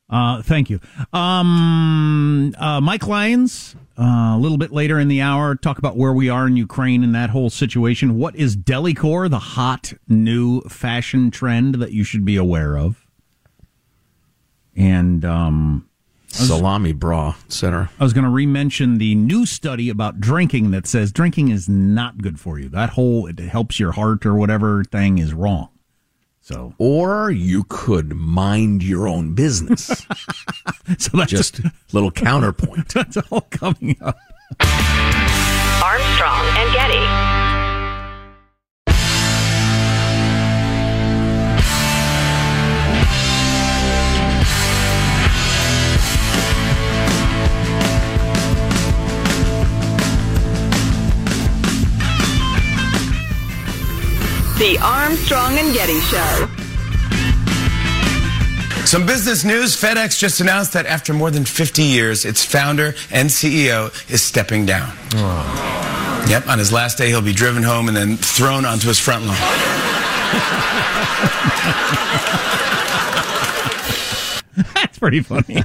Uh, 0.10 0.42
thank 0.42 0.70
you. 0.70 0.80
Um, 1.12 2.56
uh, 2.58 2.80
Mike 2.80 3.06
Lyons, 3.08 3.76
uh, 4.00 4.36
a 4.36 4.40
little 4.40 4.58
bit 4.58 4.72
later 4.72 5.00
in 5.00 5.10
the 5.10 5.22
hour, 5.22 5.56
talk 5.56 5.80
about 5.80 5.98
where 5.98 6.14
we 6.14 6.30
are 6.30 6.48
in 6.48 6.56
Ukraine 6.56 7.04
and 7.04 7.14
that 7.14 7.32
whole 7.32 7.50
situation. 7.50 8.18
What 8.18 8.36
is 8.36 8.56
Delicore, 8.56 9.30
the 9.30 9.40
hot 9.40 9.94
new 10.08 10.62
fashion 10.62 11.30
trend 11.30 11.76
that 11.76 11.92
you 11.92 12.04
should 12.04 12.24
be 12.24 12.38
aware 12.38 12.78
of? 12.78 13.06
And 14.76 15.26
um, 15.26 15.90
Salami 16.28 16.94
bra, 16.94 17.36
etc. 17.46 17.90
I 18.00 18.04
was 18.04 18.14
going 18.14 18.24
to 18.24 18.30
re-mention 18.30 19.00
the 19.00 19.16
new 19.16 19.46
study 19.46 19.90
about 19.90 20.22
drinking 20.22 20.72
that 20.72 20.86
says 20.86 21.12
drinking 21.12 21.50
is 21.50 21.68
not 21.68 22.20
good 22.20 22.40
for 22.40 22.60
you. 22.60 22.70
That 22.70 22.92
whole 22.92 23.28
it 23.28 23.40
helps 23.40 23.80
your 23.80 23.94
heart 23.94 24.26
or 24.26 24.36
whatever 24.36 24.84
thing 24.84 25.18
is 25.18 25.34
wrong. 25.34 25.70
So, 26.48 26.74
or 26.78 27.30
you 27.30 27.66
could 27.66 28.16
mind 28.16 28.82
your 28.82 29.06
own 29.06 29.34
business. 29.34 29.88
so 30.98 31.18
that's 31.18 31.30
just 31.30 31.60
a 31.60 31.74
little 31.92 32.10
counterpoint. 32.10 32.88
That's 32.94 33.18
all 33.30 33.42
coming 33.42 33.98
up. 34.00 34.18
Armstrong 35.84 36.46
and 36.56 36.74
Getty. 36.74 37.37
The 54.58 54.76
Armstrong 54.82 55.60
and 55.60 55.72
Getty 55.72 56.00
Show. 56.00 56.48
Some 58.86 59.06
business 59.06 59.46
news 59.46 59.80
FedEx 59.80 60.18
just 60.18 60.42
announced 60.42 60.74
that 60.74 60.88
after 60.88 61.14
more 61.14 61.30
than 61.30 61.46
50 61.46 61.84
years, 61.84 62.26
its 62.26 62.44
founder 62.44 62.96
and 63.12 63.30
CEO 63.30 63.92
is 64.10 64.24
stepping 64.24 64.66
down. 64.66 64.92
Oh. 65.14 66.26
Yep, 66.28 66.48
on 66.48 66.58
his 66.58 66.74
last 66.74 66.98
day, 66.98 67.10
he'll 67.10 67.22
be 67.22 67.34
driven 67.34 67.62
home 67.62 67.88
and 67.88 67.96
then 67.96 68.18
thrown 68.18 68.66
onto 68.66 68.88
his 68.88 69.00
front 69.00 69.26
lawn. 69.26 69.36
That's 74.74 74.98
pretty 74.98 75.22
funny. 75.22 75.64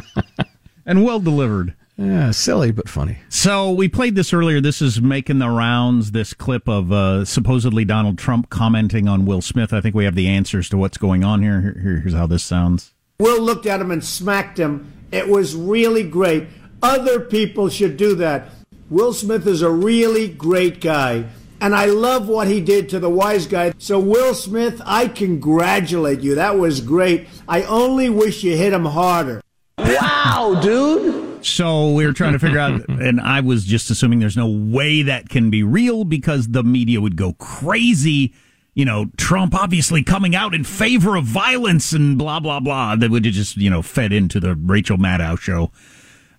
and 0.84 1.02
well 1.02 1.18
delivered. 1.18 1.74
Yeah, 1.96 2.30
silly 2.30 2.72
but 2.72 2.88
funny. 2.88 3.18
So 3.28 3.70
we 3.70 3.88
played 3.88 4.14
this 4.14 4.32
earlier. 4.32 4.60
This 4.60 4.80
is 4.80 5.00
making 5.02 5.38
the 5.38 5.50
rounds. 5.50 6.12
This 6.12 6.32
clip 6.32 6.68
of 6.68 6.90
uh, 6.90 7.24
supposedly 7.24 7.84
Donald 7.84 8.18
Trump 8.18 8.48
commenting 8.50 9.08
on 9.08 9.26
Will 9.26 9.42
Smith. 9.42 9.72
I 9.72 9.80
think 9.80 9.94
we 9.94 10.04
have 10.04 10.14
the 10.14 10.26
answers 10.28 10.68
to 10.70 10.78
what's 10.78 10.96
going 10.98 11.22
on 11.22 11.42
here. 11.42 11.60
Here- 11.60 12.00
Here's 12.00 12.14
how 12.14 12.26
this 12.26 12.42
sounds. 12.42 12.94
Will 13.20 13.40
looked 13.42 13.66
at 13.66 13.80
him 13.80 13.90
and 13.90 14.02
smacked 14.02 14.58
him. 14.58 14.90
It 15.12 15.28
was 15.28 15.54
really 15.54 16.02
great. 16.02 16.46
Other 16.82 17.20
people 17.20 17.68
should 17.68 17.96
do 17.96 18.14
that. 18.16 18.48
Will 18.90 19.12
Smith 19.12 19.46
is 19.46 19.62
a 19.62 19.70
really 19.70 20.28
great 20.28 20.80
guy. 20.80 21.26
And 21.60 21.74
I 21.76 21.84
love 21.86 22.26
what 22.26 22.48
he 22.48 22.60
did 22.60 22.88
to 22.88 22.98
the 22.98 23.08
wise 23.10 23.46
guy. 23.46 23.72
So, 23.78 24.00
Will 24.00 24.34
Smith, 24.34 24.80
I 24.84 25.06
congratulate 25.06 26.20
you. 26.20 26.34
That 26.34 26.58
was 26.58 26.80
great. 26.80 27.28
I 27.46 27.62
only 27.62 28.10
wish 28.10 28.42
you 28.42 28.56
hit 28.56 28.72
him 28.72 28.86
harder. 28.86 29.40
Wow, 29.78 30.58
dude. 30.60 31.21
So 31.44 31.92
we 31.92 32.06
were 32.06 32.12
trying 32.12 32.32
to 32.32 32.38
figure 32.38 32.58
out, 32.58 32.88
and 32.88 33.20
I 33.20 33.40
was 33.40 33.64
just 33.64 33.90
assuming 33.90 34.20
there's 34.20 34.36
no 34.36 34.48
way 34.48 35.02
that 35.02 35.28
can 35.28 35.50
be 35.50 35.62
real 35.62 36.04
because 36.04 36.48
the 36.48 36.62
media 36.62 37.00
would 37.00 37.16
go 37.16 37.32
crazy. 37.34 38.34
You 38.74 38.84
know, 38.84 39.06
Trump 39.16 39.54
obviously 39.54 40.02
coming 40.02 40.34
out 40.34 40.54
in 40.54 40.64
favor 40.64 41.16
of 41.16 41.24
violence 41.24 41.92
and 41.92 42.16
blah, 42.16 42.40
blah, 42.40 42.60
blah. 42.60 42.96
That 42.96 43.10
would 43.10 43.24
have 43.24 43.34
just, 43.34 43.56
you 43.56 43.68
know, 43.68 43.82
fed 43.82 44.12
into 44.12 44.40
the 44.40 44.54
Rachel 44.54 44.96
Maddow 44.96 45.38
show. 45.38 45.70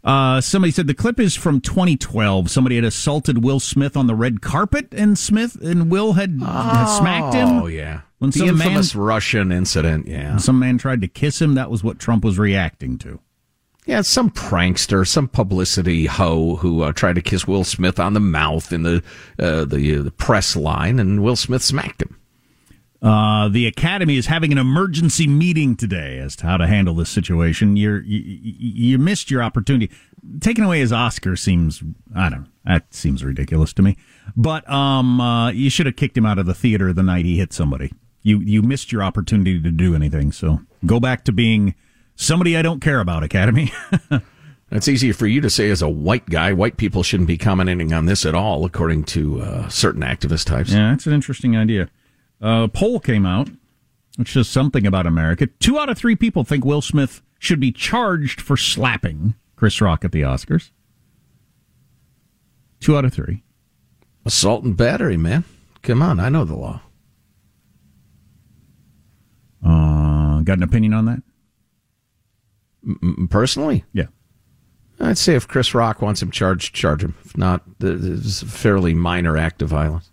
Uh, 0.03 0.41
somebody 0.41 0.71
said 0.71 0.87
the 0.87 0.93
clip 0.93 1.19
is 1.19 1.35
from 1.35 1.61
2012. 1.61 2.49
Somebody 2.49 2.75
had 2.75 2.83
assaulted 2.83 3.43
Will 3.43 3.59
Smith 3.59 3.95
on 3.95 4.07
the 4.07 4.15
red 4.15 4.41
carpet, 4.41 4.87
and 4.91 5.17
Smith 5.17 5.55
and 5.61 5.89
Will 5.89 6.13
had, 6.13 6.41
had 6.41 6.97
smacked 6.97 7.33
him. 7.33 7.47
Oh, 7.49 7.67
yeah. 7.67 8.01
When 8.19 8.31
the 8.31 8.39
some 8.39 8.57
man, 8.57 8.67
infamous 8.67 8.95
Russian 8.95 9.51
incident, 9.51 10.07
yeah. 10.07 10.37
some 10.37 10.59
man 10.59 10.77
tried 10.77 11.01
to 11.01 11.07
kiss 11.07 11.41
him, 11.41 11.55
that 11.55 11.69
was 11.69 11.83
what 11.83 11.99
Trump 11.99 12.25
was 12.25 12.37
reacting 12.37 12.97
to. 12.99 13.19
Yeah, 13.85 14.01
some 14.01 14.29
prankster, 14.29 15.05
some 15.05 15.27
publicity 15.27 16.05
hoe 16.05 16.55
who 16.57 16.83
uh, 16.83 16.93
tried 16.93 17.15
to 17.15 17.21
kiss 17.21 17.45
Will 17.47 17.65
Smith 17.65 17.99
on 17.99 18.13
the 18.13 18.19
mouth 18.21 18.71
in 18.71 18.83
the 18.83 19.03
uh, 19.37 19.65
the, 19.65 19.97
uh, 19.97 20.03
the 20.03 20.11
press 20.11 20.55
line, 20.55 20.99
and 20.99 21.21
Will 21.21 21.35
Smith 21.35 21.61
smacked 21.61 22.01
him. 22.01 22.17
Uh, 23.01 23.49
the 23.49 23.67
Academy 23.67 24.15
is 24.15 24.27
having 24.27 24.53
an 24.53 24.57
emergency 24.57 25.27
meeting 25.27 25.75
today 25.75 26.19
as 26.19 26.37
to 26.37 26.45
how 26.45 26.55
to 26.55 26.65
handle 26.65 26.95
this 26.95 27.09
situation. 27.09 27.75
You're, 27.75 28.01
you, 28.01 28.21
you 28.23 28.97
missed 28.97 29.29
your 29.29 29.43
opportunity. 29.43 29.93
Taking 30.39 30.63
away 30.63 30.79
his 30.79 30.93
Oscar 30.93 31.35
seems, 31.35 31.83
I 32.15 32.29
don't 32.29 32.41
know, 32.43 32.47
that 32.63 32.93
seems 32.93 33.21
ridiculous 33.21 33.73
to 33.73 33.81
me. 33.81 33.97
But 34.37 34.69
um, 34.69 35.19
uh, 35.19 35.51
you 35.51 35.69
should 35.69 35.85
have 35.85 35.97
kicked 35.97 36.17
him 36.17 36.25
out 36.25 36.39
of 36.39 36.45
the 36.45 36.53
theater 36.53 36.93
the 36.93 37.03
night 37.03 37.25
he 37.25 37.39
hit 37.39 37.51
somebody. 37.51 37.91
You 38.21 38.39
you 38.39 38.61
missed 38.61 38.93
your 38.93 39.03
opportunity 39.03 39.59
to 39.59 39.69
do 39.69 39.95
anything. 39.95 40.31
So 40.31 40.61
go 40.85 41.01
back 41.01 41.25
to 41.25 41.33
being 41.33 41.75
somebody 42.15 42.57
I 42.57 42.61
don't 42.61 42.79
care 42.79 42.99
about, 42.99 43.23
Academy. 43.23 43.71
It's 44.73 44.87
easy 44.87 45.11
for 45.11 45.27
you 45.27 45.39
to 45.41 45.51
say 45.51 45.69
as 45.69 45.83
a 45.83 45.89
white 45.89 46.27
guy. 46.27 46.51
White 46.51 46.77
people 46.77 47.03
shouldn't 47.03 47.27
be 47.27 47.37
commenting 47.37 47.93
on 47.93 48.07
this 48.07 48.25
at 48.25 48.33
all, 48.33 48.65
according 48.65 49.03
to 49.05 49.39
uh, 49.39 49.69
certain 49.69 50.01
activist 50.01 50.47
types. 50.47 50.71
Yeah, 50.71 50.89
that's 50.89 51.05
an 51.05 51.13
interesting 51.13 51.55
idea. 51.55 51.89
A 52.41 52.67
poll 52.67 52.99
came 52.99 53.23
out, 53.23 53.49
which 54.15 54.33
says 54.33 54.49
something 54.49 54.87
about 54.87 55.05
America. 55.05 55.45
Two 55.59 55.77
out 55.77 55.89
of 55.89 55.97
three 55.99 56.15
people 56.15 56.43
think 56.43 56.65
Will 56.65 56.81
Smith 56.81 57.21
should 57.37 57.59
be 57.59 57.71
charged 57.71 58.41
for 58.41 58.57
slapping 58.57 59.35
Chris 59.55 59.79
Rock 59.79 60.03
at 60.03 60.11
the 60.11 60.21
Oscars. 60.21 60.71
Two 62.79 62.97
out 62.97 63.05
of 63.05 63.13
three. 63.13 63.43
Assault 64.25 64.63
and 64.63 64.75
battery, 64.75 65.17
man. 65.17 65.43
Come 65.83 66.01
on, 66.01 66.19
I 66.19 66.29
know 66.29 66.45
the 66.45 66.55
law. 66.55 66.81
Uh, 69.63 70.41
got 70.41 70.57
an 70.57 70.63
opinion 70.63 70.93
on 70.93 71.05
that? 71.05 71.21
Personally, 73.29 73.85
Yeah. 73.93 74.07
I'd 74.99 75.17
say 75.17 75.35
if 75.35 75.47
Chris 75.47 75.73
Rock 75.73 76.01
wants 76.01 76.21
him 76.21 76.31
charged, 76.31 76.73
charge 76.75 77.03
him. 77.03 77.15
If 77.25 77.37
not, 77.37 77.63
it's 77.81 78.41
a 78.41 78.45
fairly 78.45 78.93
minor 78.93 79.37
act 79.37 79.61
of 79.61 79.69
violence. 79.69 80.11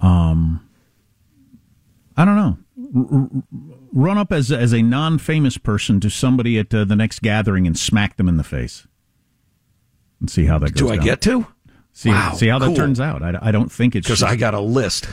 Um, 0.00 0.68
I 2.16 2.24
don't 2.24 2.36
know. 2.36 2.58
R- 2.94 3.18
r- 3.20 3.42
run 3.92 4.18
up 4.18 4.32
as 4.32 4.52
as 4.52 4.72
a 4.72 4.82
non 4.82 5.18
famous 5.18 5.58
person 5.58 5.98
to 6.00 6.10
somebody 6.10 6.58
at 6.58 6.72
uh, 6.72 6.84
the 6.84 6.94
next 6.96 7.20
gathering 7.22 7.66
and 7.66 7.76
smack 7.78 8.16
them 8.16 8.28
in 8.28 8.36
the 8.36 8.44
face, 8.44 8.86
and 10.20 10.30
see 10.30 10.44
how 10.46 10.58
that 10.58 10.74
goes. 10.74 10.80
Do 10.88 10.90
I 10.92 10.96
down. 10.96 11.04
get 11.04 11.20
to? 11.22 11.46
See, 11.98 12.10
Wow, 12.10 12.34
see 12.34 12.46
how 12.46 12.60
that 12.60 12.66
cool. 12.66 12.76
turns 12.76 13.00
out. 13.00 13.24
I, 13.24 13.36
I 13.42 13.50
don't 13.50 13.72
think 13.72 13.96
it's 13.96 14.06
Because 14.06 14.22
I 14.22 14.36
got 14.36 14.54
a 14.54 14.60
list. 14.60 15.08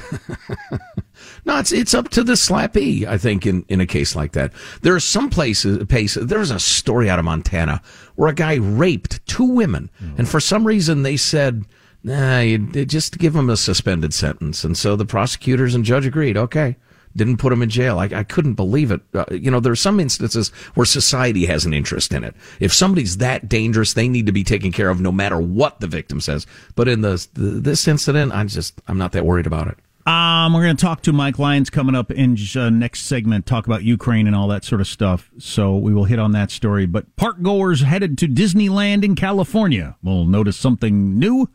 no, 1.44 1.58
it's 1.58 1.72
it's 1.72 1.96
up 1.96 2.10
to 2.10 2.24
the 2.24 2.34
slappy. 2.34 3.08
I 3.08 3.18
think 3.18 3.48
in, 3.48 3.66
in 3.70 3.82
a 3.82 3.88
case 3.88 4.16
like 4.16 4.34
that, 4.34 4.54
there 4.84 4.94
are 4.94 5.00
some 5.00 5.32
places. 5.32 5.84
places 5.88 6.28
there's 6.28 6.52
a 6.52 6.60
story 6.60 7.10
out 7.10 7.18
of 7.18 7.26
Montana 7.26 7.82
where 8.14 8.30
a 8.30 8.36
guy 8.36 8.58
raped 8.58 9.26
two 9.26 9.46
women, 9.46 9.90
oh. 10.00 10.14
and 10.20 10.30
for 10.30 10.40
some 10.40 10.68
reason 10.68 11.02
they 11.02 11.18
said, 11.18 11.66
"Nah, 12.04 12.42
you, 12.42 12.60
just 12.86 13.18
give 13.18 13.36
him 13.36 13.50
a 13.50 13.58
suspended 13.58 14.14
sentence." 14.14 14.64
And 14.64 14.78
so 14.78 14.96
the 14.96 15.06
prosecutors 15.06 15.74
and 15.74 15.84
judge 15.84 16.06
agreed. 16.06 16.38
Okay. 16.38 16.78
Didn't 17.16 17.38
put 17.38 17.54
him 17.54 17.62
in 17.62 17.70
jail. 17.70 18.00
I, 18.00 18.06
I 18.06 18.24
couldn't 18.24 18.54
believe 18.56 18.92
it. 18.92 19.02
Uh, 19.14 19.26
you 19.32 19.50
know, 19.50 19.60
there 19.60 19.72
are 19.72 19.76
some 19.78 20.00
instances 20.00 20.50
where 20.74 20.86
society 20.86 21.46
has 21.46 21.66
an 21.66 21.74
interest 21.74 22.12
in 22.12 22.24
it. 22.24 22.36
If 22.60 22.74
somebody's 22.74 23.18
that 23.18 23.48
dangerous, 23.48 23.94
they 23.94 24.08
need 24.08 24.26
to 24.26 24.32
be 24.32 24.44
taken 24.44 24.72
care 24.72 24.90
of 24.90 25.00
no 25.00 25.12
matter 25.12 25.40
what 25.40 25.80
the 25.80 25.88
victim 25.88 26.20
says. 26.20 26.46
But 26.76 26.88
in 26.88 27.02
the, 27.02 27.26
the 27.34 27.62
this 27.62 27.88
incident, 27.88 28.34
I'm 28.34 28.48
just 28.48 28.82
I'm 28.88 28.98
not 28.98 29.14
that 29.14 29.26
worried 29.26 29.48
about 29.48 29.68
it. 29.68 29.78
Um, 30.08 30.54
we're 30.54 30.62
going 30.62 30.78
to 30.78 30.86
talk 30.86 31.02
to 31.04 31.14
Mike 31.14 31.40
Lyons 31.40 31.72
coming 31.72 31.96
up 31.96 32.12
in 32.12 32.38
uh, 32.56 32.70
next 32.70 33.04
segment, 33.04 33.48
talk 33.48 33.66
about 33.66 33.84
Ukraine 33.84 34.28
and 34.28 34.36
all 34.36 34.48
that 34.50 34.64
sort 34.64 34.80
of 34.80 34.88
stuff. 34.88 35.32
So 35.40 35.76
we 35.76 35.96
will 35.96 36.04
hit 36.04 36.20
on 36.20 36.32
that 36.34 36.52
story. 36.52 36.86
But 36.86 37.16
park 37.16 37.42
goers 37.42 37.82
headed 37.82 38.16
to 38.20 38.28
Disneyland 38.28 39.04
in 39.04 39.16
California 39.16 39.96
will 40.04 40.26
notice 40.26 40.58
something 40.58 41.18
new 41.18 41.50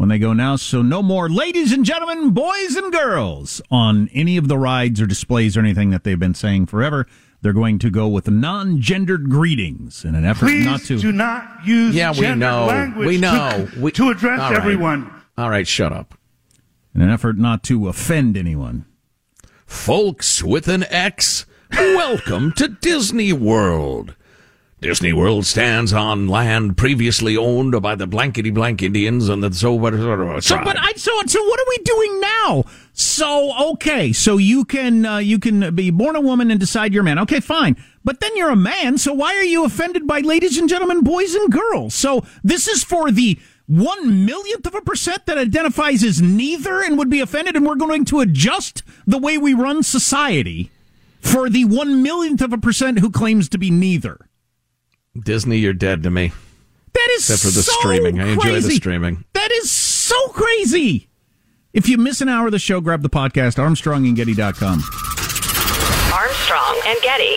when 0.00 0.08
they 0.08 0.18
go 0.18 0.32
now. 0.32 0.56
So 0.56 0.80
no 0.80 1.02
more 1.02 1.28
ladies 1.28 1.74
and 1.74 1.84
gentlemen, 1.84 2.30
boys 2.30 2.74
and 2.74 2.90
girls 2.90 3.60
on 3.70 4.08
any 4.14 4.38
of 4.38 4.48
the 4.48 4.56
rides 4.56 4.98
or 4.98 5.04
displays 5.06 5.58
or 5.58 5.60
anything 5.60 5.90
that 5.90 6.04
they've 6.04 6.18
been 6.18 6.32
saying 6.32 6.66
forever. 6.66 7.06
They're 7.42 7.52
going 7.52 7.78
to 7.80 7.90
go 7.90 8.08
with 8.08 8.26
non-gendered 8.30 9.28
greetings 9.28 10.02
in 10.06 10.14
an 10.14 10.24
effort 10.24 10.46
Please 10.46 10.64
not 10.64 10.80
to. 10.84 10.98
do 10.98 11.12
not 11.12 11.66
use 11.66 11.94
Yeah, 11.94 12.12
we 12.18 12.34
know. 12.34 12.64
language 12.64 13.06
We 13.08 13.14
to- 13.16 13.20
know. 13.20 13.68
We- 13.78 13.92
to, 13.92 14.08
address 14.08 14.40
All 14.40 14.48
right. 14.52 14.56
everyone. 14.58 15.12
All 15.36 15.50
right, 15.50 15.66
shut 15.68 15.92
up. 15.92 16.14
In 16.94 17.02
an 17.02 17.10
effort 17.10 17.36
not 17.36 17.62
to 17.64 17.86
offend 17.88 18.38
anyone. 18.38 18.86
Folks 19.66 20.42
with 20.42 20.66
an 20.66 20.84
X, 20.84 21.44
welcome 21.70 22.52
to 22.52 22.68
Disney 22.68 23.34
World. 23.34 24.14
Disney 24.80 25.12
World 25.12 25.44
stands 25.44 25.92
on 25.92 26.26
land 26.26 26.78
previously 26.78 27.36
owned 27.36 27.80
by 27.82 27.94
the 27.94 28.06
blankety 28.06 28.48
blank 28.48 28.82
Indians 28.82 29.28
and 29.28 29.42
the 29.42 29.52
so 29.52 29.74
what 29.74 29.92
So, 30.42 30.56
but 30.64 30.78
I 30.78 30.92
so 30.96 31.12
so 31.26 31.42
what 31.44 31.60
are 31.60 31.66
we 31.68 31.78
doing 31.84 32.20
now? 32.20 32.64
So 32.94 33.72
okay, 33.72 34.14
so 34.14 34.38
you 34.38 34.64
can 34.64 35.04
uh, 35.04 35.18
you 35.18 35.38
can 35.38 35.74
be 35.74 35.90
born 35.90 36.16
a 36.16 36.20
woman 36.22 36.50
and 36.50 36.58
decide 36.58 36.94
you're 36.94 37.02
a 37.02 37.04
man. 37.04 37.18
Okay, 37.18 37.40
fine. 37.40 37.76
But 38.04 38.20
then 38.20 38.34
you're 38.36 38.48
a 38.48 38.56
man, 38.56 38.96
so 38.96 39.12
why 39.12 39.34
are 39.34 39.44
you 39.44 39.66
offended 39.66 40.06
by 40.06 40.20
ladies 40.20 40.56
and 40.56 40.66
gentlemen, 40.66 41.02
boys 41.02 41.34
and 41.34 41.52
girls? 41.52 41.94
So 41.94 42.24
this 42.42 42.66
is 42.66 42.82
for 42.82 43.10
the 43.10 43.38
one 43.66 44.24
millionth 44.24 44.66
of 44.66 44.74
a 44.74 44.80
percent 44.80 45.26
that 45.26 45.36
identifies 45.36 46.02
as 46.02 46.22
neither 46.22 46.82
and 46.82 46.96
would 46.96 47.10
be 47.10 47.20
offended, 47.20 47.54
and 47.54 47.66
we're 47.66 47.74
going 47.74 48.06
to 48.06 48.20
adjust 48.20 48.82
the 49.06 49.18
way 49.18 49.36
we 49.36 49.52
run 49.52 49.82
society 49.82 50.70
for 51.20 51.50
the 51.50 51.66
one 51.66 52.02
millionth 52.02 52.40
of 52.40 52.54
a 52.54 52.58
percent 52.58 53.00
who 53.00 53.10
claims 53.10 53.46
to 53.50 53.58
be 53.58 53.70
neither. 53.70 54.29
Disney, 55.18 55.58
you're 55.58 55.72
dead 55.72 56.02
to 56.04 56.10
me. 56.10 56.32
That 56.92 57.08
is 57.12 57.30
Except 57.30 57.40
for 57.40 57.56
the 57.56 57.62
so 57.62 57.72
streaming. 57.80 58.20
I 58.20 58.28
enjoy 58.28 58.42
the 58.54 58.60
crazy. 58.60 58.76
streaming. 58.76 59.24
That 59.32 59.50
is 59.52 59.70
so 59.70 60.16
crazy. 60.28 61.08
If 61.72 61.88
you 61.88 61.98
miss 61.98 62.20
an 62.20 62.28
hour 62.28 62.46
of 62.46 62.52
the 62.52 62.58
show, 62.58 62.80
grab 62.80 63.02
the 63.02 63.10
podcast, 63.10 63.56
armstrongandgetty.com. 63.56 64.82
Armstrong 66.12 66.80
and 66.86 67.00
Getty. 67.02 67.36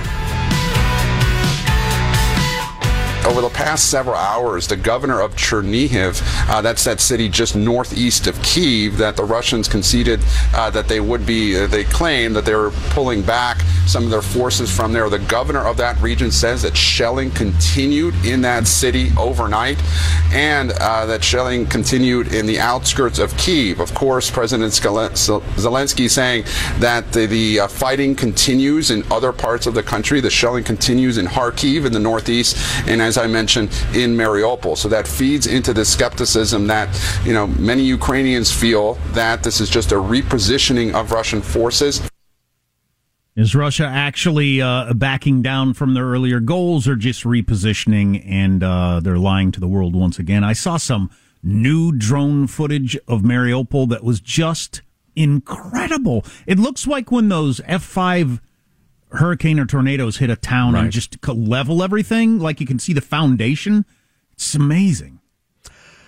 Over 3.25 3.41
the 3.41 3.49
past 3.49 3.89
several 3.89 4.15
hours, 4.15 4.67
the 4.67 4.75
governor 4.75 5.21
of 5.21 5.35
Chernihiv, 5.35 6.21
uh, 6.49 6.61
that's 6.61 6.83
that 6.85 6.99
city 6.99 7.29
just 7.29 7.55
northeast 7.55 8.27
of 8.27 8.41
Kiev, 8.41 8.97
that 8.97 9.15
the 9.15 9.23
Russians 9.23 9.67
conceded 9.67 10.19
uh, 10.53 10.69
that 10.71 10.87
they 10.87 10.99
would 10.99 11.25
be, 11.25 11.57
uh, 11.57 11.67
they 11.67 11.83
claimed 11.83 12.35
that 12.35 12.45
they 12.45 12.55
were 12.55 12.71
pulling 12.89 13.21
back 13.21 13.61
some 13.85 14.03
of 14.03 14.09
their 14.09 14.21
forces 14.21 14.75
from 14.75 14.93
there. 14.93 15.09
The 15.09 15.19
governor 15.19 15.61
of 15.61 15.77
that 15.77 15.99
region 16.01 16.31
says 16.31 16.61
that 16.63 16.75
shelling 16.75 17.31
continued 17.31 18.15
in 18.25 18.41
that 18.41 18.67
city 18.67 19.11
overnight 19.17 19.77
and 20.31 20.71
uh, 20.79 21.05
that 21.05 21.23
shelling 21.23 21.65
continued 21.65 22.33
in 22.33 22.45
the 22.45 22.59
outskirts 22.59 23.19
of 23.19 23.35
Kiev. 23.37 23.79
Of 23.79 23.93
course, 23.93 24.31
President 24.31 24.71
Zelensky 24.71 26.09
saying 26.09 26.45
that 26.79 27.11
the, 27.11 27.25
the 27.25 27.61
uh, 27.61 27.67
fighting 27.67 28.15
continues 28.15 28.91
in 28.91 29.03
other 29.11 29.31
parts 29.31 29.67
of 29.67 29.73
the 29.73 29.83
country. 29.83 30.21
The 30.21 30.29
shelling 30.29 30.63
continues 30.63 31.17
in 31.17 31.25
Kharkiv 31.25 31.85
in 31.85 31.93
the 31.93 31.99
northeast. 31.99 32.57
And 32.87 33.01
as 33.01 33.10
I 33.17 33.27
mentioned, 33.27 33.69
in 33.93 34.15
Mariupol. 34.15 34.77
So 34.77 34.87
that 34.89 35.07
feeds 35.07 35.47
into 35.47 35.73
the 35.73 35.85
skepticism 35.85 36.67
that, 36.67 36.89
you 37.23 37.33
know, 37.33 37.47
many 37.47 37.83
Ukrainians 37.83 38.51
feel 38.51 38.95
that 39.13 39.43
this 39.43 39.61
is 39.61 39.69
just 39.69 39.91
a 39.91 39.95
repositioning 39.95 40.93
of 40.93 41.11
Russian 41.11 41.41
forces. 41.41 42.01
Is 43.35 43.55
Russia 43.55 43.85
actually 43.85 44.61
uh, 44.61 44.93
backing 44.93 45.41
down 45.41 45.73
from 45.73 45.93
their 45.93 46.05
earlier 46.05 46.41
goals 46.41 46.87
or 46.87 46.97
just 46.97 47.23
repositioning 47.23 48.23
and 48.29 48.61
uh, 48.61 48.99
they're 48.99 49.17
lying 49.17 49.53
to 49.53 49.59
the 49.59 49.69
world 49.69 49.95
once 49.95 50.19
again? 50.19 50.43
I 50.43 50.51
saw 50.51 50.75
some 50.75 51.09
new 51.41 51.93
drone 51.93 52.47
footage 52.47 52.97
of 53.07 53.21
Mariupol 53.21 53.87
that 53.89 54.03
was 54.03 54.19
just 54.19 54.81
incredible. 55.15 56.25
It 56.45 56.59
looks 56.59 56.85
like 56.87 57.09
when 57.09 57.29
those 57.29 57.61
F5 57.61 58.41
hurricane 59.13 59.59
or 59.59 59.65
tornadoes 59.65 60.17
hit 60.17 60.29
a 60.29 60.35
town 60.35 60.73
Right. 60.73 60.83
and 60.83 60.91
just 60.91 61.17
level 61.27 61.83
everything, 61.83 62.39
like 62.39 62.59
you 62.59 62.67
can 62.67 62.79
see 62.79 62.93
the 62.93 63.01
foundation. 63.01 63.85
It's 64.33 64.55
amazing. 64.55 65.19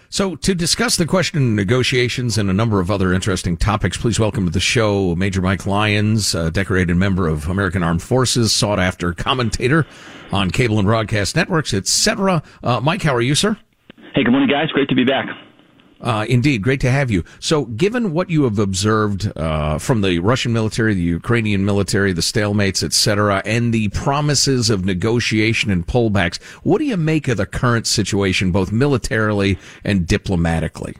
So, 0.10 0.36
to 0.36 0.54
discuss 0.54 0.96
the 0.96 1.08
question 1.08 1.38
of 1.40 1.44
negotiations 1.56 2.38
and 2.38 2.48
a 2.48 2.54
number 2.54 2.80
of 2.80 2.92
other 2.92 3.14
interesting 3.14 3.58
topics, 3.58 3.98
please 3.98 4.20
welcome 4.20 4.46
to 4.46 4.52
the 4.52 4.60
show 4.60 5.16
Major 5.16 5.42
Mike 5.42 5.66
Lyons, 5.66 6.36
a 6.36 6.52
decorated 6.52 6.96
member 6.98 7.28
of 7.28 7.50
American 7.50 7.82
Armed 7.82 8.04
Forces, 8.04 8.54
sought 8.54 8.80
after 8.80 9.12
commentator 9.14 9.88
on 10.32 10.52
cable 10.52 10.78
and 10.78 10.86
broadcast 10.86 11.36
networks, 11.36 11.74
etc. 11.74 12.44
Uh, 12.64 12.80
Mike, 12.80 13.02
how 13.02 13.16
are 13.16 13.22
you, 13.22 13.34
sir? 13.34 13.58
Hey, 14.14 14.24
good 14.24 14.30
morning, 14.32 14.50
guys. 14.50 14.70
Great 14.72 14.88
to 14.90 14.96
be 14.96 15.04
back. 15.04 15.26
Uh, 16.04 16.26
indeed, 16.28 16.62
great 16.62 16.82
to 16.82 16.92
have 16.92 17.10
you. 17.10 17.24
So, 17.40 17.66
given 17.66 18.12
what 18.12 18.30
you 18.30 18.44
have 18.44 18.60
observed 18.60 19.32
uh, 19.38 19.78
from 19.78 20.02
the 20.02 20.20
Russian 20.20 20.52
military, 20.52 20.94
the 20.94 21.02
Ukrainian 21.02 21.64
military, 21.64 22.12
the 22.12 22.22
stalemates, 22.22 22.84
etc., 22.84 23.42
and 23.46 23.74
the 23.74 23.88
promises 23.90 24.70
of 24.70 24.84
negotiation 24.84 25.72
and 25.72 25.88
pullbacks, 25.88 26.42
what 26.62 26.80
do 26.80 26.86
you 26.86 26.98
make 26.98 27.30
of 27.30 27.38
the 27.38 27.46
current 27.46 27.88
situation, 27.88 28.52
both 28.52 28.70
militarily 28.72 29.58
and 29.86 30.06
diplomatically? 30.06 30.96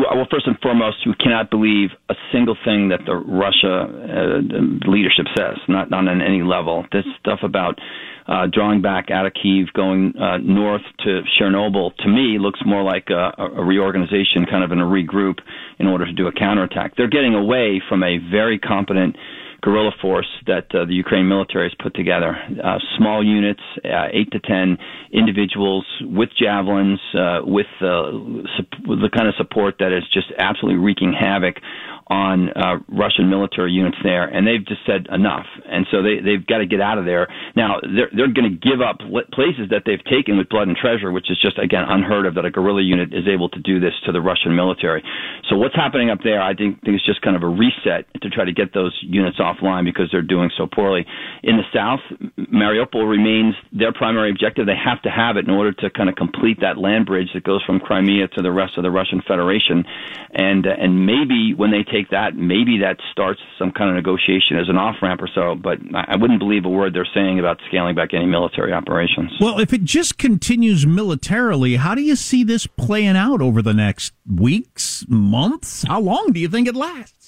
Well, 0.00 0.26
first 0.30 0.46
and 0.46 0.58
foremost, 0.60 0.96
we 1.06 1.14
cannot 1.14 1.50
believe 1.50 1.90
a 2.08 2.14
single 2.32 2.56
thing 2.64 2.88
that 2.88 3.00
the 3.04 3.16
Russia 3.16 3.84
uh, 3.84 4.90
leadership 4.90 5.26
says, 5.36 5.58
not, 5.68 5.90
not 5.90 6.08
on 6.08 6.22
any 6.22 6.42
level. 6.42 6.86
This 6.90 7.04
stuff 7.18 7.40
about 7.42 7.78
uh, 8.26 8.46
drawing 8.50 8.80
back 8.80 9.10
out 9.10 9.26
of 9.26 9.32
Kiev, 9.34 9.66
going 9.74 10.14
uh, 10.16 10.38
north 10.38 10.82
to 11.00 11.20
Chernobyl, 11.38 11.94
to 11.96 12.08
me 12.08 12.38
looks 12.38 12.60
more 12.64 12.82
like 12.82 13.08
a, 13.10 13.34
a 13.36 13.62
reorganization, 13.62 14.46
kind 14.48 14.64
of 14.64 14.72
in 14.72 14.80
a 14.80 14.84
regroup 14.84 15.40
in 15.78 15.86
order 15.86 16.06
to 16.06 16.12
do 16.12 16.28
a 16.28 16.32
counterattack. 16.32 16.96
They're 16.96 17.08
getting 17.08 17.34
away 17.34 17.82
from 17.86 18.02
a 18.02 18.18
very 18.30 18.58
competent 18.58 19.16
guerrilla 19.62 19.92
force 20.00 20.28
that 20.46 20.66
uh, 20.74 20.84
the 20.84 20.94
Ukraine 20.94 21.28
military 21.28 21.68
has 21.68 21.76
put 21.82 21.94
together. 21.94 22.36
Uh, 22.62 22.78
small 22.96 23.24
units, 23.24 23.60
uh, 23.84 24.08
eight 24.12 24.30
to 24.32 24.40
ten 24.40 24.78
individuals 25.12 25.86
with 26.02 26.30
javelins, 26.38 27.00
uh, 27.14 27.40
with, 27.44 27.66
uh, 27.80 28.10
the 28.86 29.10
kind 29.14 29.28
of 29.28 29.34
support 29.36 29.76
that 29.78 29.92
is 29.96 30.04
just 30.12 30.32
absolutely 30.38 30.78
wreaking 30.78 31.12
havoc 31.12 31.56
on 32.10 32.50
uh, 32.58 32.82
Russian 32.90 33.30
military 33.30 33.70
units 33.70 33.96
there, 34.02 34.26
and 34.26 34.44
they've 34.44 34.66
just 34.66 34.82
said 34.84 35.06
enough, 35.14 35.46
and 35.64 35.86
so 35.94 36.02
they 36.02 36.18
they've 36.18 36.44
got 36.44 36.58
to 36.58 36.66
get 36.66 36.82
out 36.82 36.98
of 36.98 37.06
there. 37.06 37.30
Now 37.54 37.78
they're 37.80 38.10
they're 38.10 38.34
going 38.34 38.50
to 38.50 38.58
give 38.58 38.82
up 38.82 38.98
places 39.30 39.70
that 39.70 39.86
they've 39.86 40.02
taken 40.10 40.36
with 40.36 40.50
blood 40.50 40.66
and 40.66 40.76
treasure, 40.76 41.14
which 41.14 41.30
is 41.30 41.38
just 41.40 41.56
again 41.56 41.86
unheard 41.86 42.26
of 42.26 42.34
that 42.34 42.44
a 42.44 42.50
guerrilla 42.50 42.82
unit 42.82 43.14
is 43.14 43.30
able 43.30 43.48
to 43.50 43.60
do 43.62 43.78
this 43.78 43.94
to 44.06 44.12
the 44.12 44.20
Russian 44.20 44.56
military. 44.56 45.06
So 45.48 45.56
what's 45.56 45.76
happening 45.76 46.10
up 46.10 46.18
there, 46.24 46.42
I 46.42 46.52
think, 46.52 46.82
think 46.82 46.96
is 46.96 47.06
just 47.06 47.22
kind 47.22 47.36
of 47.36 47.44
a 47.44 47.48
reset 47.48 48.10
to 48.22 48.28
try 48.28 48.44
to 48.44 48.52
get 48.52 48.74
those 48.74 48.98
units 49.06 49.38
off 49.38 49.49
offline 49.50 49.84
because 49.84 50.08
they're 50.10 50.22
doing 50.22 50.50
so 50.56 50.66
poorly. 50.66 51.06
In 51.42 51.56
the 51.56 51.64
south, 51.74 52.00
Mariupol 52.38 53.08
remains 53.08 53.54
their 53.72 53.92
primary 53.92 54.30
objective. 54.30 54.66
They 54.66 54.76
have 54.76 55.02
to 55.02 55.10
have 55.10 55.36
it 55.36 55.46
in 55.46 55.50
order 55.50 55.72
to 55.72 55.90
kind 55.90 56.08
of 56.08 56.16
complete 56.16 56.60
that 56.60 56.78
land 56.78 57.06
bridge 57.06 57.28
that 57.34 57.44
goes 57.44 57.62
from 57.64 57.80
Crimea 57.80 58.28
to 58.28 58.42
the 58.42 58.52
rest 58.52 58.76
of 58.76 58.82
the 58.82 58.90
Russian 58.90 59.22
Federation. 59.26 59.84
And 60.32 60.66
uh, 60.66 60.70
and 60.78 61.06
maybe 61.06 61.54
when 61.54 61.70
they 61.70 61.82
take 61.82 62.10
that, 62.10 62.36
maybe 62.36 62.78
that 62.78 62.98
starts 63.12 63.40
some 63.58 63.72
kind 63.72 63.90
of 63.90 63.96
negotiation 63.96 64.56
as 64.56 64.68
an 64.68 64.76
off 64.76 64.96
ramp 65.02 65.20
or 65.22 65.28
so. 65.34 65.54
But 65.54 65.78
I 65.94 66.16
wouldn't 66.16 66.38
believe 66.38 66.64
a 66.64 66.68
word 66.68 66.94
they're 66.94 67.08
saying 67.14 67.38
about 67.38 67.58
scaling 67.68 67.94
back 67.94 68.14
any 68.14 68.26
military 68.26 68.72
operations. 68.72 69.32
Well, 69.40 69.58
if 69.58 69.72
it 69.72 69.84
just 69.84 70.18
continues 70.18 70.86
militarily, 70.86 71.76
how 71.76 71.94
do 71.94 72.02
you 72.02 72.16
see 72.16 72.44
this 72.44 72.66
playing 72.66 73.16
out 73.16 73.40
over 73.40 73.62
the 73.62 73.74
next 73.74 74.12
weeks, 74.30 75.04
months? 75.08 75.84
How 75.86 76.00
long 76.00 76.32
do 76.32 76.40
you 76.40 76.48
think 76.48 76.68
it 76.68 76.76
lasts? 76.76 77.19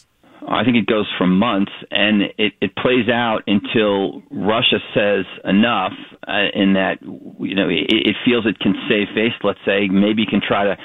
I 0.49 0.65
think 0.65 0.77
it 0.77 0.87
goes 0.87 1.07
for 1.19 1.27
months, 1.27 1.73
and 1.91 2.23
it, 2.39 2.53
it 2.61 2.75
plays 2.77 3.09
out 3.09 3.43
until 3.47 4.23
Russia 4.31 4.79
says 4.95 5.25
enough, 5.45 5.93
uh, 6.27 6.51
in 6.55 6.75
that 6.75 6.99
you 7.03 7.55
know 7.55 7.69
it, 7.69 7.87
it 7.89 8.17
feels 8.25 8.47
it 8.47 8.59
can 8.59 8.75
save 8.89 9.09
face. 9.15 9.33
Let's 9.43 9.61
say 9.67 9.89
maybe 9.89 10.27
can 10.27 10.41
try 10.47 10.65
to 10.65 10.77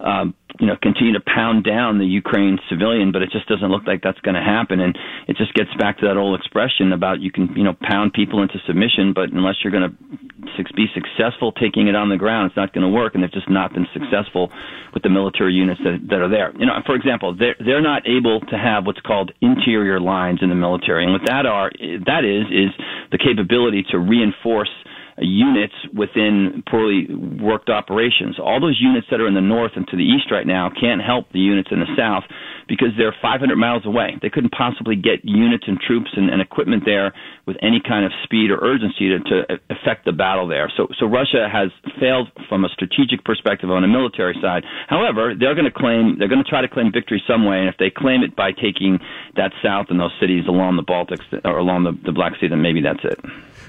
um, 0.00 0.34
you 0.60 0.66
know, 0.66 0.76
continue 0.80 1.12
to 1.12 1.20
pound 1.20 1.64
down 1.64 1.98
the 1.98 2.06
Ukraine 2.06 2.58
civilian, 2.68 3.12
but 3.12 3.22
it 3.22 3.30
just 3.30 3.48
doesn't 3.48 3.68
look 3.68 3.86
like 3.86 4.02
that's 4.02 4.20
going 4.20 4.34
to 4.34 4.42
happen. 4.42 4.80
And 4.80 4.96
it 5.28 5.36
just 5.36 5.52
gets 5.54 5.70
back 5.78 5.98
to 5.98 6.06
that 6.06 6.16
old 6.16 6.38
expression 6.38 6.92
about 6.92 7.20
you 7.20 7.30
can, 7.30 7.52
you 7.56 7.64
know, 7.64 7.76
pound 7.80 8.12
people 8.12 8.42
into 8.42 8.58
submission, 8.66 9.12
but 9.12 9.30
unless 9.32 9.56
you're 9.62 9.72
going 9.72 9.90
to 9.90 10.64
be 10.74 10.86
successful 10.94 11.52
taking 11.52 11.88
it 11.88 11.96
on 11.96 12.08
the 12.08 12.16
ground, 12.16 12.48
it's 12.48 12.56
not 12.56 12.72
going 12.72 12.86
to 12.86 12.92
work. 12.92 13.14
And 13.14 13.22
they've 13.22 13.32
just 13.32 13.50
not 13.50 13.74
been 13.74 13.86
successful 13.92 14.50
with 14.94 15.02
the 15.02 15.10
military 15.10 15.52
units 15.52 15.80
that, 15.84 16.00
that 16.08 16.20
are 16.20 16.30
there. 16.30 16.52
You 16.58 16.66
know, 16.66 16.80
for 16.86 16.94
example, 16.94 17.36
they're 17.36 17.56
they're 17.60 17.82
not 17.82 18.08
able 18.08 18.40
to 18.40 18.56
have 18.56 18.86
what's 18.86 19.00
called 19.00 19.32
interior 19.40 20.00
lines 20.00 20.40
in 20.42 20.48
the 20.48 20.54
military, 20.54 21.04
and 21.04 21.12
what 21.12 21.26
that 21.26 21.44
are 21.44 21.70
that 22.06 22.24
is 22.24 22.48
is 22.48 22.72
the 23.12 23.18
capability 23.18 23.84
to 23.90 23.98
reinforce 23.98 24.70
units 25.18 25.74
within 25.94 26.62
poorly 26.68 27.08
worked 27.40 27.70
operations. 27.70 28.38
All 28.38 28.60
those 28.60 28.78
units 28.80 29.06
that 29.10 29.20
are 29.20 29.28
in 29.28 29.34
the 29.34 29.40
north 29.40 29.72
and 29.76 29.86
to 29.88 29.96
the 29.96 30.04
east 30.04 30.30
right 30.30 30.46
now 30.46 30.70
can't 30.70 31.00
help 31.00 31.32
the 31.32 31.40
units 31.40 31.68
in 31.72 31.80
the 31.80 31.88
south 31.96 32.24
because 32.68 32.88
they're 32.98 33.14
500 33.22 33.56
miles 33.56 33.86
away. 33.86 34.18
They 34.20 34.28
couldn't 34.28 34.52
possibly 34.52 34.96
get 34.96 35.24
units 35.24 35.64
and 35.66 35.78
troops 35.78 36.10
and, 36.16 36.28
and 36.28 36.42
equipment 36.42 36.82
there 36.84 37.14
with 37.46 37.56
any 37.62 37.80
kind 37.80 38.04
of 38.04 38.12
speed 38.24 38.50
or 38.50 38.58
urgency 38.58 39.08
to, 39.08 39.18
to 39.20 39.60
affect 39.70 40.04
the 40.04 40.12
battle 40.12 40.48
there. 40.48 40.70
So, 40.76 40.88
so 40.98 41.06
Russia 41.06 41.48
has 41.50 41.70
failed 42.00 42.28
from 42.48 42.64
a 42.64 42.68
strategic 42.68 43.24
perspective 43.24 43.70
on 43.70 43.84
a 43.84 43.88
military 43.88 44.34
side. 44.42 44.64
However, 44.88 45.34
they're 45.38 45.54
going 45.54 45.70
to 45.70 45.74
claim 45.74 46.18
they're 46.18 46.28
going 46.28 46.42
to 46.42 46.48
try 46.48 46.60
to 46.60 46.68
claim 46.68 46.90
victory 46.92 47.22
some 47.26 47.46
way, 47.46 47.58
and 47.58 47.68
if 47.68 47.76
they 47.78 47.90
claim 47.90 48.22
it 48.22 48.34
by 48.34 48.50
taking 48.52 48.98
that 49.36 49.52
south 49.62 49.86
and 49.90 50.00
those 50.00 50.12
cities 50.20 50.44
along 50.48 50.76
the 50.76 50.82
Baltics 50.82 51.24
or 51.44 51.58
along 51.58 51.84
the, 51.84 51.92
the 52.04 52.12
Black 52.12 52.32
Sea, 52.40 52.48
then 52.48 52.62
maybe 52.62 52.82
that's 52.82 53.04
it. 53.04 53.18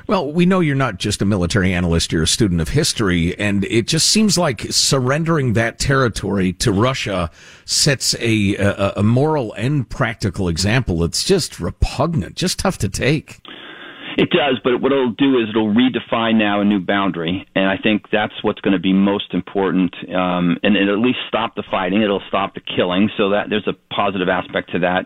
Well, 0.08 0.32
we 0.32 0.46
know 0.46 0.62
you're 0.62 0.74
not 0.74 1.00
just 1.00 1.22
a 1.22 1.26
military 1.26 1.74
analyst, 1.74 2.14
you're 2.14 2.24
a 2.24 2.28
student 2.28 2.62
of 2.62 2.70
history, 2.70 3.38
and 3.38 3.66
it 3.66 3.88
just 3.88 4.08
seems 4.08 4.38
like 4.38 4.62
surrendering 4.70 5.52
that 5.54 5.80
territory 5.80 6.54
to 6.54 6.72
Russia 6.72 7.30
sets 7.66 8.16
a, 8.22 8.56
a, 8.56 8.94
a 8.98 9.04
moral 9.04 9.52
and 9.54 9.90
practical 9.90 10.48
example. 10.48 11.04
It's 11.04 11.26
just 11.26 11.60
repugnant, 11.60 12.36
just 12.36 12.60
tough 12.60 12.78
to 12.78 12.90
take. 12.90 13.42
It 14.18 14.30
does, 14.30 14.62
but 14.64 14.82
what 14.82 14.94
it'll 14.94 15.12
do 15.12 15.40
is 15.40 15.50
it'll 15.50 15.76
redefine 15.76 16.38
now 16.38 16.62
a 16.62 16.66
new 16.66 16.80
boundary, 16.80 17.46
and 17.54 17.68
I 17.68 17.76
think 17.78 18.06
that's 18.10 18.34
what's 18.44 18.62
going 18.62 18.74
to 18.74 18.80
be 18.80 18.94
most 18.94 19.34
important. 19.34 19.94
Um, 20.08 20.58
and 20.64 20.78
it'll 20.78 20.96
at 20.96 21.06
least 21.06 21.20
stop 21.28 21.56
the 21.56 21.64
fighting. 21.70 22.02
It'll 22.02 22.24
stop 22.30 22.56
the 22.56 22.62
killing, 22.62 23.10
so 23.18 23.32
that 23.32 23.48
there's 23.50 23.68
a 23.68 23.74
positive 23.94 24.30
aspect 24.30 24.72
to 24.72 24.80
that. 24.80 25.06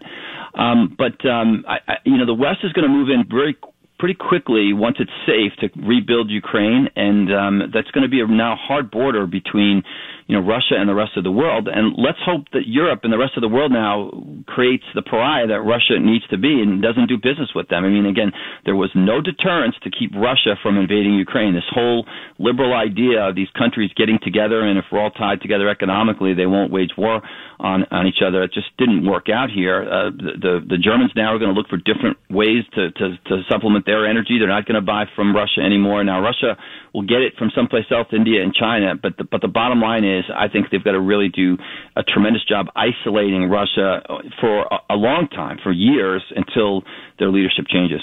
Um, 0.54 0.96
but 0.96 1.28
um, 1.28 1.66
I, 1.68 1.78
I, 1.88 1.94
you 2.06 2.18
know, 2.18 2.26
the 2.26 2.36
West 2.36 2.60
is 2.64 2.72
going 2.72 2.88
to 2.88 2.94
move 2.94 3.10
in 3.10 3.26
very 3.28 3.58
pretty 4.02 4.16
quickly 4.16 4.74
once 4.74 4.98
it's 5.00 5.12
safe 5.28 5.54
to 5.60 5.70
rebuild 5.80 6.32
Ukraine, 6.32 6.90
and 6.96 7.32
um, 7.32 7.72
that's 7.72 7.92
going 7.92 8.02
to 8.02 8.10
be 8.10 8.20
a 8.20 8.26
now 8.26 8.56
hard 8.60 8.90
border 8.90 9.28
between 9.28 9.84
you 10.32 10.40
know 10.40 10.48
Russia 10.48 10.80
and 10.80 10.88
the 10.88 10.96
rest 10.96 11.18
of 11.18 11.26
the 11.28 11.32
world. 11.32 11.68
And 11.68 11.92
let's 12.00 12.24
hope 12.24 12.48
that 12.54 12.64
Europe 12.64 13.02
and 13.04 13.12
the 13.12 13.20
rest 13.20 13.36
of 13.36 13.42
the 13.42 13.52
world 13.52 13.70
now 13.70 14.16
creates 14.48 14.88
the 14.96 15.02
pariah 15.02 15.46
that 15.48 15.60
Russia 15.60 16.00
needs 16.00 16.26
to 16.32 16.38
be 16.38 16.64
and 16.64 16.82
doesn't 16.82 17.12
do 17.12 17.18
business 17.20 17.52
with 17.54 17.68
them. 17.68 17.84
I 17.84 17.90
mean, 17.90 18.06
again, 18.06 18.32
there 18.64 18.78
was 18.78 18.90
no 18.96 19.20
deterrence 19.20 19.76
to 19.84 19.92
keep 19.92 20.16
Russia 20.16 20.56
from 20.64 20.78
invading 20.78 21.16
Ukraine. 21.16 21.54
This 21.54 21.68
whole 21.68 22.08
liberal 22.40 22.72
idea 22.72 23.28
of 23.28 23.36
these 23.36 23.52
countries 23.60 23.92
getting 24.00 24.20
together, 24.24 24.64
and 24.64 24.80
if 24.80 24.86
we're 24.90 25.04
all 25.04 25.12
tied 25.12 25.42
together 25.42 25.68
economically, 25.68 26.34
they 26.34 26.48
won't 26.48 26.72
wage 26.72 26.96
war 26.98 27.20
on 27.60 27.84
on 27.92 28.08
each 28.08 28.24
other. 28.26 28.42
It 28.44 28.54
just 28.54 28.72
didn't 28.78 29.04
work 29.04 29.28
out 29.28 29.52
here. 29.52 29.84
Uh, 29.84 30.16
the, 30.16 30.32
the 30.40 30.54
the 30.64 30.80
Germans 30.80 31.12
now 31.14 31.36
are 31.36 31.40
going 31.40 31.52
to 31.52 31.60
look 31.60 31.68
for 31.68 31.76
different 31.76 32.16
ways 32.30 32.64
to 32.76 32.92
to, 32.92 33.20
to 33.28 33.44
supplement 33.52 33.86
their 33.86 34.08
energy. 34.08 34.40
They're 34.40 34.48
not 34.48 34.64
going 34.64 34.80
to 34.80 34.88
buy 34.96 35.12
from 35.14 35.36
Russia 35.36 35.60
anymore. 35.60 36.02
Now 36.06 36.24
Russia 36.24 36.56
will 36.94 37.04
get 37.04 37.20
it 37.20 37.34
from 37.38 37.52
someplace 37.56 37.86
else, 37.92 38.08
India 38.12 38.42
and 38.42 38.54
China. 38.54 38.96
But 38.96 39.18
the, 39.18 39.24
but 39.24 39.42
the 39.42 39.48
bottom 39.48 39.80
line 39.80 40.04
is, 40.04 40.21
I 40.34 40.48
think 40.48 40.68
they've 40.72 40.84
got 40.84 40.92
to 40.92 41.02
really 41.02 41.30
do 41.30 41.58
a 41.96 42.04
tremendous 42.04 42.44
job 42.46 42.68
isolating 42.76 43.50
Russia 43.50 44.02
for 44.40 44.62
a, 44.64 44.78
a 44.92 44.96
long 44.96 45.28
time, 45.30 45.58
for 45.62 45.72
years, 45.72 46.24
until 46.36 46.84
their 47.20 47.30
leadership 47.30 47.66
changes. 47.68 48.02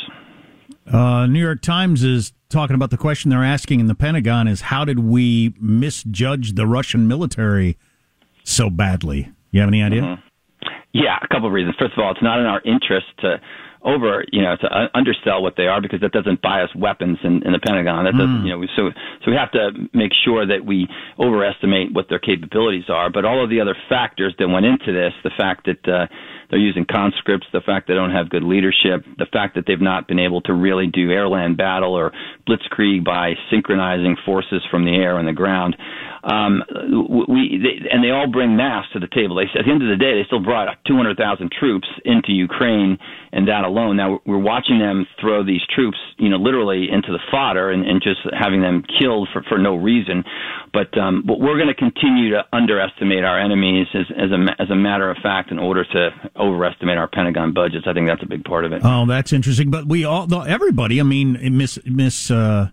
Uh, 0.90 1.26
New 1.26 1.40
York 1.40 1.60
Times 1.60 2.02
is 2.02 2.32
talking 2.48 2.74
about 2.74 2.90
the 2.90 2.96
question 2.96 3.30
they're 3.30 3.44
asking 3.44 3.80
in 3.80 3.86
the 3.86 3.94
Pentagon 3.94 4.48
is 4.48 4.62
how 4.62 4.84
did 4.84 4.98
we 5.00 5.54
misjudge 5.60 6.54
the 6.54 6.66
Russian 6.66 7.06
military 7.06 7.76
so 8.44 8.70
badly? 8.70 9.30
You 9.50 9.60
have 9.60 9.68
any 9.68 9.82
idea? 9.82 10.02
Mm-hmm. 10.02 10.22
Yeah, 10.94 11.18
a 11.22 11.28
couple 11.28 11.48
of 11.48 11.52
reasons. 11.52 11.76
First 11.78 11.92
of 11.92 12.02
all, 12.02 12.10
it's 12.10 12.22
not 12.22 12.40
in 12.40 12.46
our 12.46 12.62
interest 12.64 13.06
to 13.20 13.36
over, 13.88 14.24
you 14.32 14.42
know, 14.42 14.56
to 14.60 14.68
undersell 14.94 15.42
what 15.42 15.54
they 15.56 15.66
are 15.66 15.80
because 15.80 16.00
that 16.00 16.12
doesn't 16.12 16.42
buy 16.42 16.62
us 16.62 16.70
weapons 16.76 17.18
in, 17.24 17.42
in 17.44 17.52
the 17.52 17.58
Pentagon. 17.58 18.04
That 18.04 18.12
doesn't, 18.12 18.42
mm. 18.42 18.46
you 18.46 18.52
know, 18.52 18.66
so 18.76 18.90
so 19.24 19.30
we 19.30 19.36
have 19.36 19.52
to 19.52 19.88
make 19.94 20.12
sure 20.24 20.46
that 20.46 20.64
we 20.64 20.86
overestimate 21.18 21.92
what 21.92 22.08
their 22.08 22.18
capabilities 22.18 22.88
are. 22.88 23.10
But 23.10 23.24
all 23.24 23.42
of 23.42 23.50
the 23.50 23.60
other 23.60 23.76
factors 23.88 24.34
that 24.38 24.48
went 24.48 24.66
into 24.66 24.92
this, 24.92 25.12
the 25.24 25.32
fact 25.36 25.66
that 25.66 25.82
uh, 25.88 26.06
they're 26.50 26.58
using 26.58 26.86
conscripts, 26.90 27.46
the 27.52 27.60
fact 27.60 27.88
they 27.88 27.94
don't 27.94 28.10
have 28.10 28.30
good 28.30 28.42
leadership, 28.42 29.04
the 29.18 29.26
fact 29.32 29.54
that 29.54 29.64
they've 29.66 29.80
not 29.80 30.08
been 30.08 30.18
able 30.18 30.40
to 30.42 30.52
really 30.54 30.86
do 30.86 31.10
air 31.10 31.28
land 31.28 31.56
battle 31.56 31.94
or 31.94 32.12
blitzkrieg 32.48 33.04
by 33.04 33.34
synchronizing 33.50 34.16
forces 34.24 34.62
from 34.70 34.84
the 34.84 34.94
air 34.94 35.18
and 35.18 35.28
the 35.28 35.32
ground. 35.32 35.76
Um, 36.24 36.62
we 37.28 37.60
they, 37.62 37.88
and 37.88 38.02
they 38.02 38.10
all 38.10 38.26
bring 38.26 38.56
mass 38.56 38.84
to 38.92 38.98
the 38.98 39.06
table. 39.06 39.36
They 39.36 39.46
at 39.58 39.64
the 39.64 39.70
end 39.70 39.82
of 39.82 39.88
the 39.88 39.96
day, 39.96 40.18
they 40.18 40.26
still 40.26 40.42
brought 40.42 40.68
200,000 40.86 41.16
troops 41.52 41.86
into 42.04 42.32
Ukraine, 42.32 42.98
and 43.32 43.46
that 43.48 43.64
alone. 43.64 43.96
Now 43.96 44.20
we're 44.26 44.42
watching 44.42 44.78
them 44.78 45.06
throw 45.20 45.44
these 45.44 45.62
troops, 45.74 45.98
you 46.18 46.28
know, 46.28 46.36
literally 46.36 46.88
into 46.90 47.12
the 47.12 47.20
fodder 47.30 47.70
and, 47.70 47.86
and 47.86 48.02
just 48.02 48.20
having 48.36 48.60
them 48.60 48.82
killed 48.98 49.28
for 49.32 49.42
for 49.48 49.58
no 49.58 49.76
reason. 49.76 50.24
But 50.72 50.96
um, 50.98 51.22
but 51.26 51.38
we're 51.38 51.56
going 51.56 51.72
to 51.72 51.78
continue 51.78 52.30
to 52.30 52.42
underestimate 52.52 53.24
our 53.24 53.38
enemies 53.38 53.86
as 53.94 54.06
as 54.16 54.30
a 54.32 54.62
as 54.62 54.70
a 54.70 54.76
matter 54.76 55.10
of 55.10 55.18
fact 55.22 55.50
in 55.50 55.58
order 55.58 55.84
to 55.84 56.10
overestimate 56.38 56.98
our 56.98 57.08
Pentagon 57.08 57.52
budgets. 57.52 57.86
I 57.86 57.92
think 57.92 58.06
that's 58.06 58.22
a 58.22 58.26
big 58.26 58.44
part 58.44 58.64
of 58.64 58.72
it. 58.72 58.82
Oh, 58.84 59.06
that's 59.06 59.32
interesting. 59.32 59.70
But 59.70 59.86
we 59.86 60.04
all, 60.04 60.32
everybody, 60.46 61.00
I 61.00 61.04
mean, 61.04 61.38
miss 61.56 61.78
miss. 61.84 62.30
Uh 62.30 62.70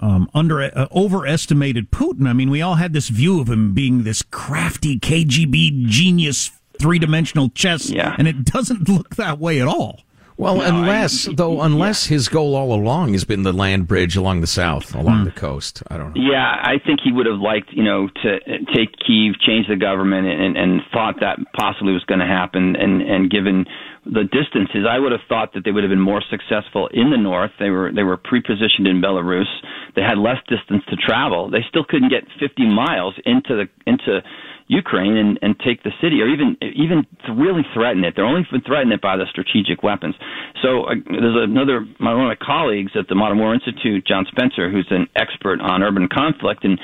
um, 0.00 0.28
under 0.34 0.60
uh, 0.62 0.86
overestimated 0.94 1.90
Putin. 1.90 2.28
I 2.28 2.32
mean, 2.32 2.50
we 2.50 2.62
all 2.62 2.74
had 2.74 2.92
this 2.92 3.08
view 3.08 3.40
of 3.40 3.48
him 3.48 3.72
being 3.72 4.02
this 4.02 4.22
crafty 4.22 4.98
KGB 4.98 5.86
genius, 5.86 6.50
three 6.80 6.98
dimensional 6.98 7.48
chess, 7.50 7.90
yeah. 7.90 8.14
and 8.18 8.28
it 8.28 8.44
doesn't 8.44 8.88
look 8.88 9.16
that 9.16 9.38
way 9.38 9.60
at 9.60 9.68
all. 9.68 10.02
Well, 10.36 10.56
no, 10.56 10.62
unless 10.62 11.28
I, 11.28 11.32
though, 11.34 11.62
unless 11.62 12.10
yeah. 12.10 12.14
his 12.14 12.28
goal 12.28 12.56
all 12.56 12.74
along 12.74 13.12
has 13.12 13.24
been 13.24 13.44
the 13.44 13.52
land 13.52 13.86
bridge 13.86 14.16
along 14.16 14.40
the 14.40 14.48
south, 14.48 14.94
along 14.94 15.22
mm. 15.22 15.24
the 15.26 15.40
coast. 15.40 15.82
I 15.88 15.96
don't 15.96 16.14
know. 16.14 16.20
Yeah, 16.20 16.42
I 16.42 16.78
think 16.84 17.00
he 17.04 17.12
would 17.12 17.26
have 17.26 17.38
liked, 17.38 17.70
you 17.72 17.84
know, 17.84 18.08
to 18.22 18.38
take 18.74 18.98
Kiev, 19.06 19.38
change 19.38 19.68
the 19.68 19.76
government, 19.76 20.26
and, 20.26 20.56
and 20.56 20.80
thought 20.92 21.20
that 21.20 21.38
possibly 21.56 21.92
was 21.92 22.04
going 22.04 22.20
to 22.20 22.26
happen. 22.26 22.74
And 22.74 23.00
and 23.02 23.30
given 23.30 23.64
the 24.04 24.24
distances, 24.24 24.84
I 24.88 24.98
would 24.98 25.12
have 25.12 25.24
thought 25.28 25.54
that 25.54 25.64
they 25.64 25.70
would 25.70 25.84
have 25.84 25.90
been 25.90 26.00
more 26.00 26.22
successful 26.28 26.88
in 26.92 27.10
the 27.10 27.16
north. 27.16 27.52
They 27.60 27.70
were 27.70 27.92
they 27.94 28.02
were 28.02 28.16
pre-positioned 28.16 28.86
in 28.86 29.00
Belarus. 29.00 29.48
They 29.94 30.02
had 30.02 30.18
less 30.18 30.42
distance 30.48 30.82
to 30.90 30.96
travel. 30.96 31.48
They 31.48 31.64
still 31.68 31.84
couldn't 31.88 32.10
get 32.10 32.24
50 32.40 32.66
miles 32.66 33.14
into 33.24 33.54
the 33.54 33.66
into 33.86 34.20
Ukraine 34.66 35.16
and, 35.16 35.38
and 35.42 35.54
take 35.60 35.82
the 35.82 35.92
city, 36.00 36.22
or 36.22 36.28
even 36.28 36.56
even 36.62 37.04
really 37.36 37.62
threaten 37.74 38.02
it. 38.04 38.14
They're 38.16 38.24
only 38.24 38.46
threatening 38.64 38.94
it 38.96 39.02
by 39.02 39.16
the 39.16 39.26
strategic 39.28 39.82
weapons. 39.82 40.14
So 40.62 40.84
uh, 40.84 40.94
there's 41.04 41.36
another 41.36 41.84
my, 42.00 42.14
one 42.14 42.24
of 42.24 42.32
my 42.32 42.40
colleagues 42.40 42.92
at 42.98 43.08
the 43.08 43.14
Modern 43.14 43.38
War 43.38 43.52
Institute, 43.52 44.06
John 44.06 44.24
Spencer, 44.30 44.70
who's 44.70 44.88
an 44.90 45.06
expert 45.16 45.60
on 45.60 45.82
urban 45.82 46.08
conflict, 46.08 46.64
and 46.64 46.80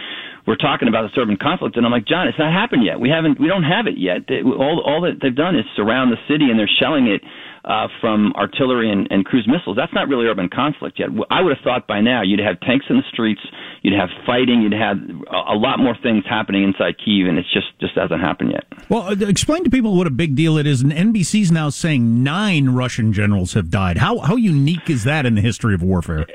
we're 0.46 0.60
talking 0.60 0.88
about 0.88 1.02
this 1.08 1.16
urban 1.16 1.36
conflict, 1.40 1.76
and 1.76 1.86
I'm 1.86 1.92
like, 1.92 2.06
John, 2.06 2.28
it's 2.28 2.38
not 2.38 2.52
happened 2.52 2.84
yet. 2.84 2.98
We 3.00 3.08
haven't, 3.08 3.40
we 3.40 3.46
don't 3.46 3.62
have 3.62 3.86
it 3.86 3.96
yet. 3.96 4.28
They, 4.28 4.42
all 4.42 4.82
all 4.84 5.00
that 5.02 5.20
they've 5.22 5.34
done 5.34 5.56
is 5.56 5.64
surround 5.76 6.12
the 6.12 6.20
city, 6.28 6.50
and 6.50 6.58
they're 6.58 6.70
shelling 6.80 7.06
it 7.08 7.22
uh, 7.64 7.88
from 8.00 8.32
artillery 8.36 8.90
and, 8.90 9.06
and 9.10 9.24
cruise 9.24 9.46
missiles. 9.46 9.76
That's 9.76 9.92
not 9.92 10.08
really 10.08 10.26
urban 10.26 10.48
conflict 10.48 10.98
yet. 10.98 11.08
I 11.30 11.42
would 11.42 11.56
have 11.56 11.62
thought 11.62 11.86
by 11.86 12.00
now 12.00 12.22
you'd 12.22 12.40
have 12.40 12.60
tanks 12.60 12.86
in 12.88 12.96
the 12.96 13.02
streets, 13.12 13.40
you'd 13.82 13.98
have 13.98 14.08
fighting, 14.26 14.62
you'd 14.62 14.72
have 14.72 14.96
a, 15.30 15.54
lot 15.60 15.78
more 15.78 15.96
things 16.02 16.24
happening 16.28 16.64
inside 16.64 16.96
Kiev, 17.04 17.28
and 17.28 17.38
it 17.38 17.44
just 17.52 17.68
just 17.80 17.94
hasn't 17.96 18.20
happened 18.20 18.52
yet. 18.52 18.64
Well, 18.88 19.02
uh, 19.02 19.26
explain 19.26 19.64
to 19.64 19.70
people 19.70 19.96
what 19.96 20.06
a 20.06 20.10
big 20.10 20.34
deal 20.34 20.56
it 20.56 20.66
is. 20.66 20.82
And 20.82 20.92
NBC's 20.92 21.52
now 21.52 21.68
saying 21.68 22.22
nine 22.22 22.70
Russian 22.70 23.12
generals 23.12 23.52
have 23.54 23.70
died. 23.70 23.98
How 23.98 24.18
how 24.18 24.36
unique 24.36 24.88
is 24.88 25.04
that 25.04 25.26
in 25.26 25.34
the 25.34 25.42
history 25.42 25.74
of 25.74 25.82
warfare? 25.82 26.26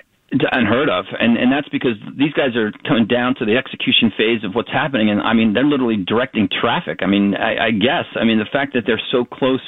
unheard 0.52 0.90
of 0.90 1.06
and 1.20 1.38
and 1.38 1.52
that's 1.52 1.70
because 1.70 1.96
these 2.18 2.34
guys 2.34 2.56
are 2.58 2.72
coming 2.88 3.06
down 3.06 3.36
to 3.36 3.46
the 3.46 3.56
execution 3.56 4.12
phase 4.18 4.44
of 4.44 4.54
what's 4.54 4.72
happening 4.72 5.10
and 5.10 5.22
i 5.22 5.34
mean 5.34 5.54
they're 5.54 5.64
literally 5.64 5.96
directing 5.96 6.50
traffic 6.50 7.00
i 7.02 7.06
mean 7.06 7.36
i, 7.36 7.68
I 7.68 7.72
guess 7.72 8.06
i 8.20 8.26
mean 8.26 8.40
the 8.40 8.50
fact 8.52 8.74
that 8.74 8.84
they're 8.86 9.02
so 9.12 9.24
close 9.24 9.62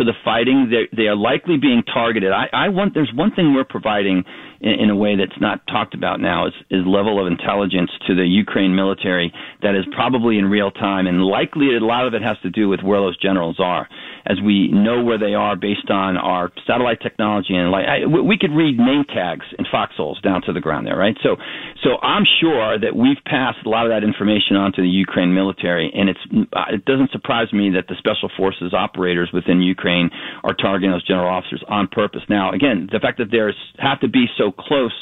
to 0.00 0.04
the 0.04 0.16
fighting 0.24 0.70
they 0.72 0.88
they 0.96 1.08
are 1.08 1.16
likely 1.16 1.56
being 1.58 1.82
targeted. 1.82 2.32
I 2.32 2.48
i 2.52 2.68
want 2.68 2.94
there's 2.94 3.12
one 3.14 3.32
thing 3.34 3.54
we're 3.54 3.64
providing 3.64 4.24
in, 4.60 4.72
in 4.72 4.90
a 4.90 4.96
way 4.96 5.16
that's 5.16 5.40
not 5.40 5.66
talked 5.66 5.94
about 5.94 6.20
now 6.20 6.46
is 6.46 6.54
is 6.70 6.86
level 6.86 7.20
of 7.20 7.26
intelligence 7.26 7.90
to 8.06 8.14
the 8.14 8.26
ukraine 8.26 8.74
military 8.74 9.32
that 9.62 9.74
is 9.74 9.84
probably 9.92 10.38
in 10.38 10.46
real 10.46 10.70
time 10.70 11.06
and 11.06 11.22
likely 11.22 11.76
a 11.76 11.80
lot 11.80 12.06
of 12.06 12.14
it 12.14 12.22
has 12.22 12.36
to 12.42 12.50
do 12.50 12.68
with 12.68 12.80
where 12.82 13.00
those 13.00 13.16
generals 13.18 13.56
are 13.58 13.88
as 14.26 14.38
we 14.44 14.68
know 14.68 15.02
where 15.02 15.18
they 15.18 15.34
are 15.34 15.56
based 15.56 15.90
on 15.90 16.16
our 16.16 16.50
satellite 16.66 17.00
technology 17.00 17.54
and 17.54 17.70
like 17.70 17.86
I, 17.86 18.06
we 18.06 18.38
could 18.38 18.52
read 18.52 18.78
name 18.78 19.04
tags 19.04 19.46
in 19.58 19.64
foxholes 19.70 20.20
down 20.20 20.42
to 20.42 20.52
the 20.52 20.60
ground 20.60 20.86
there, 20.86 20.96
right? 20.96 21.16
So, 21.22 21.36
so 21.82 21.98
I'm 22.02 22.24
sure 22.40 22.78
that 22.78 22.94
we've 22.94 23.22
passed 23.24 23.58
a 23.64 23.68
lot 23.68 23.86
of 23.86 23.90
that 23.90 24.04
information 24.04 24.56
on 24.56 24.72
to 24.72 24.82
the 24.82 24.88
Ukraine 24.88 25.34
military, 25.34 25.90
and 25.94 26.08
it's 26.08 26.20
uh, 26.52 26.74
it 26.74 26.84
doesn't 26.84 27.10
surprise 27.10 27.52
me 27.52 27.70
that 27.70 27.88
the 27.88 27.96
special 27.98 28.30
forces 28.36 28.74
operators 28.74 29.30
within 29.32 29.60
Ukraine 29.62 30.10
are 30.44 30.54
targeting 30.54 30.90
those 30.90 31.06
general 31.06 31.28
officers 31.28 31.62
on 31.68 31.88
purpose. 31.88 32.22
Now, 32.28 32.52
again, 32.52 32.88
the 32.92 33.00
fact 33.00 33.18
that 33.18 33.30
there's 33.30 33.56
have 33.78 34.00
to 34.00 34.08
be 34.08 34.26
so 34.38 34.49
close 34.52 34.94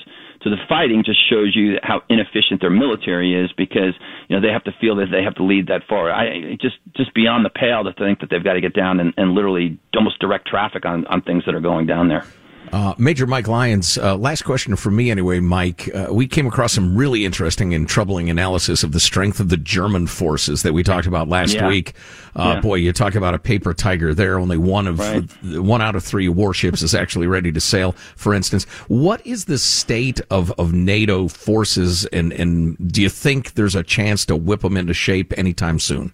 to 0.43 0.51
the 0.51 0.57
fighting 0.69 1.03
just 1.05 1.19
shows 1.29 1.55
you 1.55 1.79
how 1.83 2.03
inefficient 2.09 2.61
their 2.61 2.71
military 2.71 3.35
is 3.35 3.51
because 3.57 3.95
you 4.29 4.37
know 4.37 4.41
they 4.41 4.53
have 4.53 4.65
to 4.65 4.73
feel 4.81 4.97
that 4.97 5.07
they 5.11 5.23
have 5.23 5.35
to 5.37 5.45
lead 5.45 5.67
that 5.67 5.83
far. 5.89 6.11
I 6.13 6.57
just 6.61 6.77
just 6.97 7.13
beyond 7.15 7.45
the 7.45 7.51
pale 7.51 7.85
to 7.85 7.93
think 7.93 8.21
that 8.21 8.31
they've 8.31 8.43
got 8.43 8.55
to 8.55 8.61
get 8.61 8.75
down 8.75 9.01
and, 9.01 9.13
and 9.17 9.33
literally 9.33 9.79
almost 9.97 10.19
direct 10.21 10.47
traffic 10.47 10.85
on 10.87 11.07
on 11.07 11.23
things 11.23 11.45
that 11.47 11.55
are 11.55 11.61
going 11.61 11.87
down 11.87 12.09
there. 12.09 12.25
Uh, 12.73 12.95
Major 12.99 13.27
Mike 13.27 13.49
Lyons, 13.49 13.99
uh, 13.99 14.17
last 14.17 14.43
question 14.43 14.77
for 14.77 14.91
me 14.91 15.11
anyway, 15.11 15.41
Mike. 15.41 15.89
Uh, 15.95 16.09
we 16.13 16.27
came 16.27 16.47
across 16.47 16.73
some 16.73 16.97
really 16.97 17.25
interesting 17.25 17.73
and 17.75 17.89
troubling 17.89 18.29
analysis 18.31 18.83
of 18.83 18.93
the 18.93 19.01
strength 19.01 19.41
of 19.41 19.49
the 19.49 19.57
German 19.57 20.07
forces 20.07 20.63
that 20.63 20.73
we 20.73 20.83
talked 20.83 21.07
about 21.07 21.29
last 21.29 21.55
Yeah. 21.55 21.69
week. 21.69 21.93
Uh, 22.37 22.55
Yeah. 22.57 22.61
Boy, 22.61 22.75
you 22.77 22.93
talk 22.93 23.15
about 23.15 23.35
a 23.35 23.39
paper 23.39 23.73
tiger 23.75 24.13
there. 24.15 24.39
Only 24.39 24.57
one 24.59 24.87
of 24.87 24.99
Right. 24.99 25.25
one 25.43 25.81
out 25.83 25.97
of 25.97 26.05
three 26.05 26.29
warships 26.29 26.83
is 26.83 26.95
actually 26.95 27.27
ready 27.27 27.53
to 27.53 27.61
sail. 27.61 27.95
For 28.17 28.35
instance, 28.35 28.65
what 28.89 29.27
is 29.27 29.47
the 29.47 29.59
state 29.59 30.21
of, 30.31 30.53
of 30.59 30.73
NATO 30.73 31.29
forces, 31.29 32.05
and, 32.07 32.33
and 32.33 32.77
do 32.93 33.03
you 33.03 33.09
think 33.09 33.55
there's 33.55 33.75
a 33.75 33.83
chance 33.83 34.25
to 34.27 34.37
whip 34.37 34.61
them 34.61 34.77
into 34.77 34.95
shape 34.95 35.33
anytime 35.37 35.79
soon? 35.79 36.13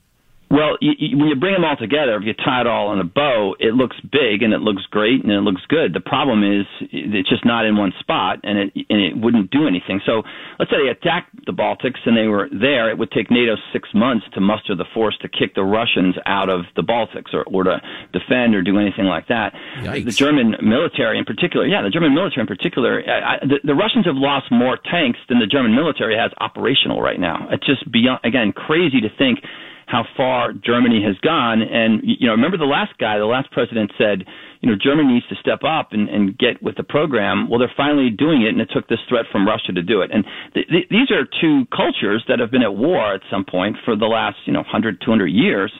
Well, 0.50 0.76
you, 0.80 0.92
you, 0.98 1.18
when 1.18 1.28
you 1.28 1.36
bring 1.36 1.54
them 1.54 1.64
all 1.64 1.76
together, 1.76 2.16
if 2.16 2.22
you 2.24 2.34
tie 2.34 2.60
it 2.60 2.66
all 2.66 2.92
in 2.92 3.00
a 3.00 3.04
bow, 3.04 3.56
it 3.58 3.74
looks 3.74 3.96
big 4.12 4.42
and 4.42 4.52
it 4.52 4.60
looks 4.60 4.82
great 4.90 5.22
and 5.22 5.32
it 5.32 5.40
looks 5.40 5.62
good. 5.68 5.94
The 5.94 6.00
problem 6.00 6.44
is 6.44 6.66
it's 6.92 7.28
just 7.28 7.44
not 7.44 7.64
in 7.64 7.76
one 7.76 7.92
spot 7.98 8.38
and 8.44 8.58
it 8.58 8.86
and 8.88 9.00
it 9.00 9.16
wouldn't 9.16 9.50
do 9.50 9.66
anything. 9.66 10.00
So 10.06 10.22
let's 10.58 10.70
say 10.70 10.76
they 10.84 10.90
attacked 10.90 11.34
the 11.46 11.52
Baltics 11.52 11.98
and 12.04 12.16
they 12.16 12.28
were 12.28 12.48
there, 12.52 12.90
it 12.90 12.98
would 12.98 13.10
take 13.10 13.30
NATO 13.30 13.56
six 13.72 13.88
months 13.94 14.26
to 14.34 14.40
muster 14.40 14.74
the 14.74 14.84
force 14.94 15.16
to 15.22 15.28
kick 15.28 15.54
the 15.54 15.64
Russians 15.64 16.14
out 16.26 16.48
of 16.48 16.66
the 16.76 16.82
Baltics 16.82 17.32
or, 17.32 17.44
or 17.44 17.64
to 17.64 17.80
defend 18.12 18.54
or 18.54 18.62
do 18.62 18.78
anything 18.78 19.06
like 19.06 19.28
that. 19.28 19.54
Yikes. 19.80 20.04
The 20.04 20.12
German 20.12 20.56
military 20.62 21.18
in 21.18 21.24
particular, 21.24 21.66
yeah, 21.66 21.82
the 21.82 21.90
German 21.90 22.14
military 22.14 22.42
in 22.42 22.46
particular, 22.46 23.02
I, 23.08 23.36
I, 23.36 23.38
the, 23.40 23.58
the 23.64 23.74
Russians 23.74 24.06
have 24.06 24.16
lost 24.16 24.52
more 24.52 24.76
tanks 24.76 25.18
than 25.28 25.40
the 25.40 25.46
German 25.46 25.74
military 25.74 26.16
has 26.16 26.30
operational 26.38 27.00
right 27.00 27.18
now. 27.18 27.48
It's 27.50 27.66
just 27.66 27.90
beyond, 27.90 28.20
again, 28.24 28.52
crazy 28.52 29.00
to 29.00 29.08
think 29.16 29.40
how 29.86 30.04
far 30.16 30.52
Germany 30.52 31.02
has 31.02 31.16
gone. 31.18 31.62
And 31.62 32.00
you 32.04 32.26
know, 32.26 32.32
remember 32.32 32.56
the 32.56 32.64
last 32.64 32.96
guy, 32.98 33.18
the 33.18 33.26
last 33.26 33.50
president 33.50 33.92
said, 33.98 34.24
you 34.60 34.70
know, 34.70 34.76
Germany 34.80 35.14
needs 35.14 35.26
to 35.28 35.36
step 35.36 35.60
up 35.64 35.92
and, 35.92 36.08
and 36.08 36.36
get 36.38 36.62
with 36.62 36.76
the 36.76 36.84
program. 36.84 37.48
Well, 37.48 37.58
they're 37.58 37.72
finally 37.76 38.10
doing 38.10 38.42
it, 38.42 38.48
and 38.48 38.60
it 38.60 38.70
took 38.72 38.88
this 38.88 39.00
threat 39.08 39.26
from 39.30 39.46
Russia 39.46 39.72
to 39.72 39.82
do 39.82 40.00
it. 40.00 40.10
And 40.12 40.24
th- 40.54 40.68
th- 40.68 40.88
these 40.90 41.10
are 41.10 41.24
two 41.40 41.66
cultures 41.74 42.24
that 42.28 42.38
have 42.38 42.50
been 42.50 42.62
at 42.62 42.74
war 42.74 43.14
at 43.14 43.20
some 43.30 43.44
point 43.44 43.76
for 43.84 43.96
the 43.96 44.06
last, 44.06 44.36
you 44.46 44.52
know, 44.52 44.60
100, 44.60 45.00
200 45.04 45.26
years. 45.26 45.72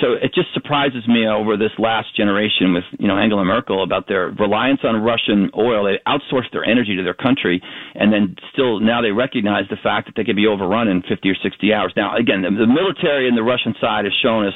So 0.00 0.14
it 0.18 0.34
just 0.34 0.50
surprises 0.54 1.06
me 1.06 1.26
over 1.26 1.56
this 1.56 1.70
last 1.78 2.16
generation 2.16 2.74
with 2.74 2.82
you 2.98 3.06
know 3.06 3.16
Angela 3.16 3.44
Merkel 3.44 3.82
about 3.84 4.08
their 4.08 4.34
reliance 4.34 4.80
on 4.82 5.00
Russian 5.02 5.50
oil. 5.56 5.84
They 5.84 6.02
outsourced 6.06 6.50
their 6.50 6.64
energy 6.64 6.96
to 6.96 7.02
their 7.02 7.14
country, 7.14 7.62
and 7.94 8.12
then 8.12 8.34
still 8.52 8.80
now 8.80 9.02
they 9.02 9.12
recognize 9.12 9.64
the 9.70 9.78
fact 9.82 10.06
that 10.06 10.14
they 10.16 10.24
could 10.24 10.36
be 10.36 10.46
overrun 10.46 10.88
in 10.88 11.02
50 11.02 11.30
or 11.30 11.36
60 11.40 11.72
hours. 11.72 11.92
Now 11.96 12.16
again, 12.16 12.42
the, 12.42 12.50
the 12.50 12.66
military 12.66 13.28
and 13.28 13.38
the 13.38 13.46
Russian 13.46 13.74
side 13.80 14.04
has 14.04 14.14
shown 14.20 14.46
us 14.46 14.54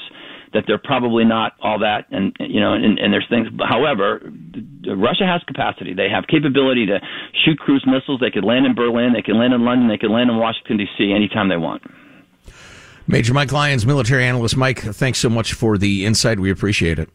that 0.52 0.64
they're 0.66 0.78
probably 0.78 1.24
not 1.24 1.52
all 1.60 1.78
that, 1.80 2.06
and 2.10 2.34
you 2.40 2.60
know, 2.60 2.72
and, 2.72 2.98
and 2.98 3.12
there's 3.12 3.26
things. 3.28 3.48
However, 3.60 4.20
Russia 4.86 5.26
has 5.26 5.42
capacity. 5.46 5.94
They 5.94 6.08
have 6.08 6.26
capability 6.26 6.86
to 6.86 7.00
shoot 7.44 7.58
cruise 7.58 7.84
missiles. 7.86 8.20
They 8.20 8.30
could 8.30 8.44
land 8.44 8.66
in 8.66 8.74
Berlin. 8.74 9.12
They 9.12 9.22
can 9.22 9.38
land 9.38 9.52
in 9.52 9.64
London. 9.64 9.88
They 9.88 9.98
can 9.98 10.12
land 10.12 10.30
in 10.30 10.36
Washington 10.36 10.78
D.C. 10.78 11.12
anytime 11.12 11.48
they 11.48 11.56
want. 11.56 11.82
Major 13.06 13.32
Mike 13.32 13.52
Lyons, 13.52 13.86
military 13.86 14.24
analyst. 14.24 14.56
Mike, 14.56 14.80
thanks 14.80 15.18
so 15.18 15.30
much 15.30 15.54
for 15.54 15.78
the 15.78 16.04
insight. 16.04 16.38
We 16.38 16.50
appreciate 16.50 16.98
it. 16.98 17.08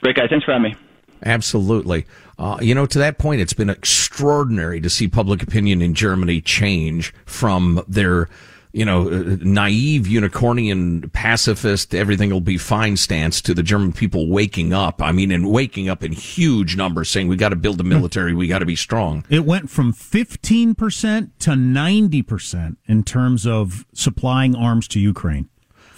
Great 0.00 0.16
guy. 0.16 0.26
Thanks 0.28 0.44
for 0.44 0.52
having 0.52 0.72
me. 0.72 0.76
Absolutely. 1.24 2.04
Uh, 2.38 2.58
you 2.60 2.74
know, 2.74 2.84
to 2.86 2.98
that 2.98 3.18
point, 3.18 3.40
it's 3.40 3.52
been 3.52 3.70
extraordinary 3.70 4.80
to 4.80 4.90
see 4.90 5.08
public 5.08 5.42
opinion 5.42 5.80
in 5.80 5.94
Germany 5.94 6.40
change 6.40 7.14
from 7.24 7.82
their, 7.88 8.28
you 8.76 8.84
know, 8.84 9.08
uh, 9.08 9.36
naive 9.40 10.02
unicornian 10.02 11.10
pacifist, 11.14 11.94
everything 11.94 12.28
will 12.28 12.42
be 12.42 12.58
fine 12.58 12.98
stance 12.98 13.40
to 13.40 13.54
the 13.54 13.62
German 13.62 13.90
people 13.90 14.28
waking 14.28 14.74
up. 14.74 15.00
I 15.00 15.12
mean, 15.12 15.30
and 15.30 15.50
waking 15.50 15.88
up 15.88 16.04
in 16.04 16.12
huge 16.12 16.76
numbers 16.76 17.08
saying 17.08 17.28
we 17.28 17.36
got 17.36 17.48
to 17.48 17.56
build 17.56 17.80
a 17.80 17.84
military, 17.84 18.34
we 18.34 18.48
got 18.48 18.58
to 18.58 18.66
be 18.66 18.76
strong. 18.76 19.24
It 19.30 19.46
went 19.46 19.70
from 19.70 19.94
15% 19.94 21.30
to 21.38 21.50
90% 21.52 22.76
in 22.86 23.02
terms 23.02 23.46
of 23.46 23.86
supplying 23.94 24.54
arms 24.54 24.86
to 24.88 25.00
Ukraine. 25.00 25.48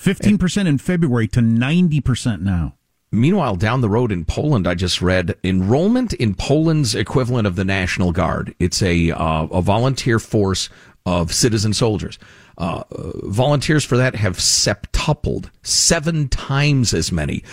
15% 0.01 0.69
in 0.69 0.79
February 0.79 1.27
to 1.27 1.41
90% 1.41 2.43
now. 2.43 2.77
Meanwhile, 3.11 3.57
down 3.57 3.81
the 3.81 3.88
road 3.88 4.12
in 4.12 4.25
Poland, 4.25 4.69
I 4.69 4.77
just 4.77 5.03
read 5.03 5.35
enrollment 5.43 6.12
in 6.12 6.35
Poland's 6.35 6.95
equivalent 6.95 7.49
of 7.49 7.57
the 7.57 7.64
National 7.64 8.12
Guard. 8.12 8.55
It's 8.61 8.83
a 8.83 9.11
uh, 9.11 9.47
a 9.47 9.62
volunteer 9.62 10.19
force 10.19 10.69
of 11.07 11.33
citizen 11.33 11.73
soldiers. 11.73 12.19
Uh, 12.59 12.83
volunteers 13.23 13.85
for 13.85 13.97
that 13.97 14.16
have 14.16 14.40
septupled, 14.40 15.49
seven 15.62 16.29
times 16.29 16.92
as 16.92 17.12
many. 17.12 17.44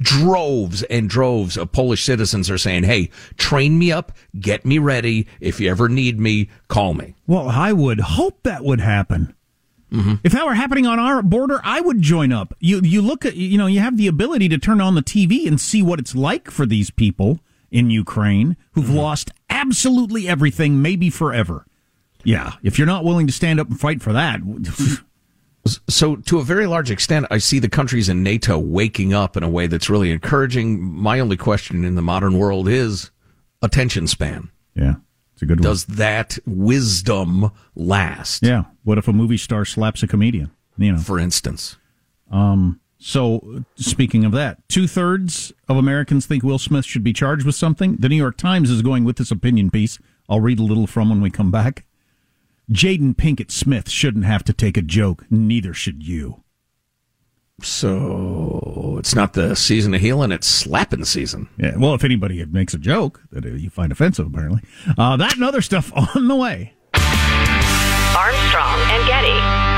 Droves 0.00 0.82
and 0.84 1.10
droves 1.10 1.58
of 1.58 1.72
Polish 1.72 2.04
citizens 2.04 2.48
are 2.50 2.56
saying, 2.56 2.84
"Hey, 2.84 3.10
train 3.36 3.78
me 3.78 3.92
up, 3.92 4.12
get 4.40 4.64
me 4.64 4.78
ready. 4.78 5.26
If 5.40 5.60
you 5.60 5.70
ever 5.70 5.90
need 5.90 6.18
me, 6.18 6.48
call 6.68 6.94
me." 6.94 7.16
Well, 7.26 7.50
I 7.50 7.74
would 7.74 8.00
hope 8.00 8.42
that 8.44 8.64
would 8.64 8.80
happen. 8.80 9.34
If 9.90 10.32
that 10.32 10.44
were 10.46 10.54
happening 10.54 10.86
on 10.86 10.98
our 10.98 11.22
border, 11.22 11.60
I 11.64 11.80
would 11.80 12.00
join 12.02 12.32
up. 12.32 12.54
You 12.60 12.80
you 12.82 13.02
look 13.02 13.26
at 13.26 13.36
you 13.36 13.58
know 13.58 13.66
you 13.66 13.80
have 13.80 13.96
the 13.98 14.06
ability 14.06 14.48
to 14.50 14.58
turn 14.58 14.80
on 14.80 14.94
the 14.94 15.02
TV 15.02 15.46
and 15.46 15.60
see 15.60 15.82
what 15.82 15.98
it's 15.98 16.14
like 16.14 16.50
for 16.50 16.64
these 16.66 16.90
people 16.90 17.40
in 17.70 17.90
Ukraine 17.90 18.56
who've 18.72 18.90
lost 18.90 19.30
absolutely 19.50 20.26
everything, 20.28 20.80
maybe 20.80 21.10
forever. 21.10 21.66
Yeah, 22.24 22.54
if 22.62 22.78
you're 22.78 22.86
not 22.86 23.04
willing 23.04 23.26
to 23.26 23.32
stand 23.32 23.60
up 23.60 23.68
and 23.68 23.78
fight 23.78 24.02
for 24.02 24.12
that, 24.12 24.40
So, 25.88 26.16
to 26.16 26.38
a 26.38 26.42
very 26.44 26.66
large 26.66 26.90
extent, 26.90 27.26
I 27.30 27.36
see 27.38 27.58
the 27.58 27.68
countries 27.68 28.08
in 28.08 28.22
NATO 28.22 28.58
waking 28.58 29.12
up 29.12 29.36
in 29.36 29.42
a 29.42 29.50
way 29.50 29.66
that's 29.66 29.90
really 29.90 30.10
encouraging. 30.12 30.80
My 30.82 31.20
only 31.20 31.36
question 31.36 31.84
in 31.84 31.94
the 31.94 32.00
modern 32.00 32.38
world 32.38 32.68
is 32.68 33.10
attention 33.60 34.06
span. 34.06 34.48
yeah, 34.74 34.94
it's 35.34 35.42
a 35.42 35.46
good 35.46 35.60
one. 35.60 35.64
Does 35.68 35.84
that 35.86 36.38
wisdom 36.46 37.50
last? 37.74 38.42
Yeah. 38.42 38.64
What 38.84 38.96
if 38.96 39.08
a 39.08 39.12
movie 39.12 39.36
star 39.36 39.66
slaps 39.66 40.02
a 40.02 40.06
comedian? 40.06 40.50
You 40.78 40.92
know, 40.92 40.98
for 40.98 41.18
instance. 41.18 41.76
Um. 42.30 42.80
So, 43.00 43.64
speaking 43.76 44.24
of 44.24 44.32
that, 44.32 44.66
two 44.68 44.88
thirds 44.88 45.52
of 45.68 45.76
Americans 45.76 46.24
think 46.24 46.42
Will 46.42 46.58
Smith 46.58 46.84
should 46.86 47.04
be 47.04 47.12
charged 47.12 47.44
with 47.44 47.54
something. 47.54 47.96
The 47.96 48.08
New 48.08 48.16
York 48.16 48.38
Times 48.38 48.70
is 48.70 48.80
going 48.80 49.04
with 49.04 49.16
this 49.18 49.30
opinion 49.30 49.70
piece. 49.70 49.98
I'll 50.30 50.40
read 50.40 50.58
a 50.58 50.64
little 50.64 50.86
from 50.86 51.10
when 51.10 51.20
we 51.20 51.30
come 51.30 51.50
back. 51.50 51.84
Jada 52.70 53.14
Pinkett 53.16 53.50
Smith 53.50 53.90
shouldn't 53.90 54.24
have 54.24 54.44
to 54.44 54.52
take 54.52 54.76
a 54.76 54.82
joke. 54.82 55.24
Neither 55.30 55.72
should 55.72 56.02
you. 56.02 56.42
So 57.60 58.96
it's 58.98 59.14
not 59.14 59.32
the 59.32 59.56
season 59.56 59.94
of 59.94 60.00
healing; 60.00 60.30
it's 60.30 60.46
slapping 60.46 61.04
season. 61.04 61.48
Yeah. 61.56 61.76
Well, 61.76 61.94
if 61.94 62.04
anybody 62.04 62.44
makes 62.44 62.72
a 62.72 62.78
joke 62.78 63.22
that 63.32 63.44
you 63.44 63.68
find 63.68 63.90
offensive, 63.90 64.26
apparently, 64.26 64.62
uh, 64.96 65.16
that 65.16 65.34
and 65.34 65.44
other 65.44 65.62
stuff 65.62 65.92
on 66.16 66.28
the 66.28 66.36
way. 66.36 66.74
Armstrong 68.14 68.80
and 68.90 69.06
Getty. 69.06 69.77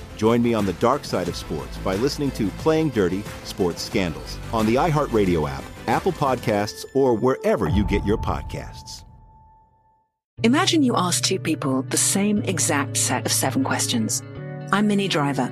Join 0.21 0.43
me 0.43 0.53
on 0.53 0.67
the 0.67 0.73
dark 0.73 1.03
side 1.03 1.27
of 1.29 1.35
sports 1.35 1.75
by 1.77 1.95
listening 1.95 2.29
to 2.33 2.49
Playing 2.59 2.89
Dirty 2.89 3.23
Sports 3.43 3.81
Scandals 3.81 4.37
on 4.53 4.67
the 4.67 4.75
iHeartRadio 4.75 5.49
app, 5.49 5.63
Apple 5.87 6.11
Podcasts, 6.11 6.85
or 6.93 7.15
wherever 7.15 7.67
you 7.67 7.83
get 7.83 8.05
your 8.05 8.19
podcasts. 8.19 9.03
Imagine 10.43 10.83
you 10.83 10.95
ask 10.95 11.23
two 11.23 11.39
people 11.39 11.81
the 11.81 11.97
same 11.97 12.43
exact 12.43 12.97
set 12.97 13.25
of 13.25 13.31
seven 13.31 13.63
questions. 13.63 14.21
I'm 14.71 14.85
Minnie 14.85 15.07
Driver, 15.07 15.51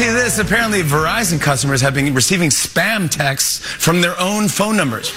You 0.00 0.06
see 0.06 0.12
this? 0.12 0.38
Apparently, 0.38 0.80
Verizon 0.80 1.38
customers 1.38 1.82
have 1.82 1.92
been 1.92 2.14
receiving 2.14 2.48
spam 2.48 3.10
texts 3.10 3.58
from 3.58 4.00
their 4.00 4.18
own 4.18 4.48
phone 4.48 4.74
numbers. 4.74 5.12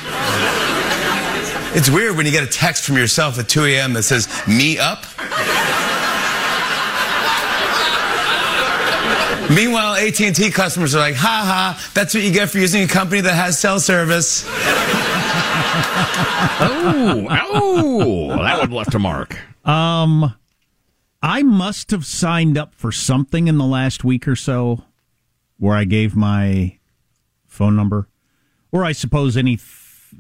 It's 1.74 1.90
weird 1.90 2.18
when 2.18 2.26
you 2.26 2.34
get 2.34 2.44
a 2.44 2.48
text 2.48 2.84
from 2.84 2.98
yourself 2.98 3.40
at 3.40 3.48
2 3.48 3.64
a.m. 3.64 3.94
that 3.94 4.04
says, 4.04 4.28
me 4.46 4.78
up. 4.78 5.06
Meanwhile, 9.56 9.96
AT&T 10.06 10.52
customers 10.52 10.94
are 10.96 11.00
like, 11.00 11.16
ha 11.16 11.44
ha, 11.46 11.92
that's 11.94 12.14
what 12.14 12.22
you 12.22 12.34
get 12.34 12.50
for 12.50 12.60
using 12.60 12.84
a 12.84 12.88
company 12.88 13.22
that 13.22 13.36
has 13.36 13.58
cell 13.58 13.80
service. 13.80 14.44
oh, 16.60 17.26
oh, 17.54 18.44
that 18.44 18.60
one 18.60 18.72
left 18.72 18.94
a 18.94 19.00
mark. 19.00 19.40
Um, 19.66 20.36
I 21.24 21.42
must 21.42 21.92
have 21.92 22.06
signed 22.06 22.58
up 22.58 22.76
for 22.76 22.92
something 22.92 23.48
in 23.48 23.58
the 23.58 23.66
last 23.66 24.04
week 24.04 24.28
or 24.28 24.36
so 24.36 24.84
where 25.58 25.74
I 25.74 25.86
gave 25.86 26.18
my 26.18 26.78
phone 27.48 27.78
number, 27.78 28.10
or 28.74 28.84
I 28.84 28.92
suppose 28.92 29.38
any 29.38 29.58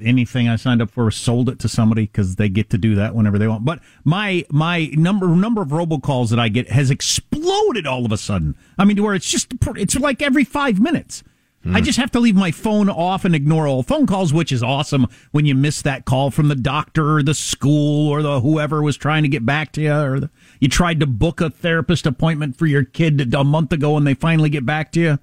anything 0.01 0.47
I 0.47 0.55
signed 0.55 0.81
up 0.81 0.89
for 0.89 1.11
sold 1.11 1.49
it 1.49 1.59
to 1.59 1.67
somebody 1.67 2.03
because 2.03 2.37
they 2.37 2.47
get 2.47 2.69
to 2.69 2.77
do 2.77 2.95
that 2.95 3.13
whenever 3.13 3.37
they 3.37 3.49
want. 3.49 3.65
But 3.65 3.79
my 4.05 4.45
my 4.49 4.85
number 4.93 5.27
number 5.27 5.61
of 5.61 5.69
robocalls 5.69 6.29
that 6.29 6.39
I 6.39 6.47
get 6.47 6.69
has 6.69 6.89
exploded 6.89 7.85
all 7.85 8.05
of 8.05 8.13
a 8.13 8.17
sudden. 8.17 8.55
I 8.77 8.85
mean, 8.85 8.95
to 8.95 9.03
where 9.03 9.13
it's 9.13 9.29
just 9.29 9.53
it's 9.75 9.95
like 9.99 10.21
every 10.21 10.45
five 10.45 10.79
minutes. 10.79 11.21
I 11.65 11.79
hmm. 11.79 11.85
just 11.85 11.97
have 11.97 12.11
to 12.11 12.19
leave 12.19 12.35
my 12.35 12.51
phone 12.51 12.89
off 12.89 13.23
and 13.23 13.33
ignore 13.33 13.67
all 13.67 13.83
phone 13.83 14.05
calls, 14.05 14.33
which 14.33 14.51
is 14.51 14.61
awesome 14.61 15.07
when 15.31 15.45
you 15.45 15.55
miss 15.55 15.81
that 15.81 16.03
call 16.03 16.29
from 16.29 16.49
the 16.49 16.55
doctor 16.55 17.17
or 17.17 17.23
the 17.23 17.33
school 17.33 18.09
or 18.09 18.21
the 18.21 18.41
whoever 18.41 18.81
was 18.81 18.97
trying 18.97 19.23
to 19.23 19.29
get 19.29 19.45
back 19.45 19.71
to 19.73 19.81
you, 19.81 19.93
or 19.93 20.19
the, 20.19 20.29
you 20.63 20.69
tried 20.69 21.01
to 21.01 21.05
book 21.05 21.41
a 21.41 21.49
therapist 21.49 22.05
appointment 22.05 22.55
for 22.55 22.65
your 22.65 22.85
kid 22.85 23.33
a 23.33 23.43
month 23.43 23.73
ago 23.73 23.97
and 23.97 24.07
they 24.07 24.13
finally 24.13 24.49
get 24.49 24.65
back 24.65 24.93
to 24.93 24.99
you 25.01 25.19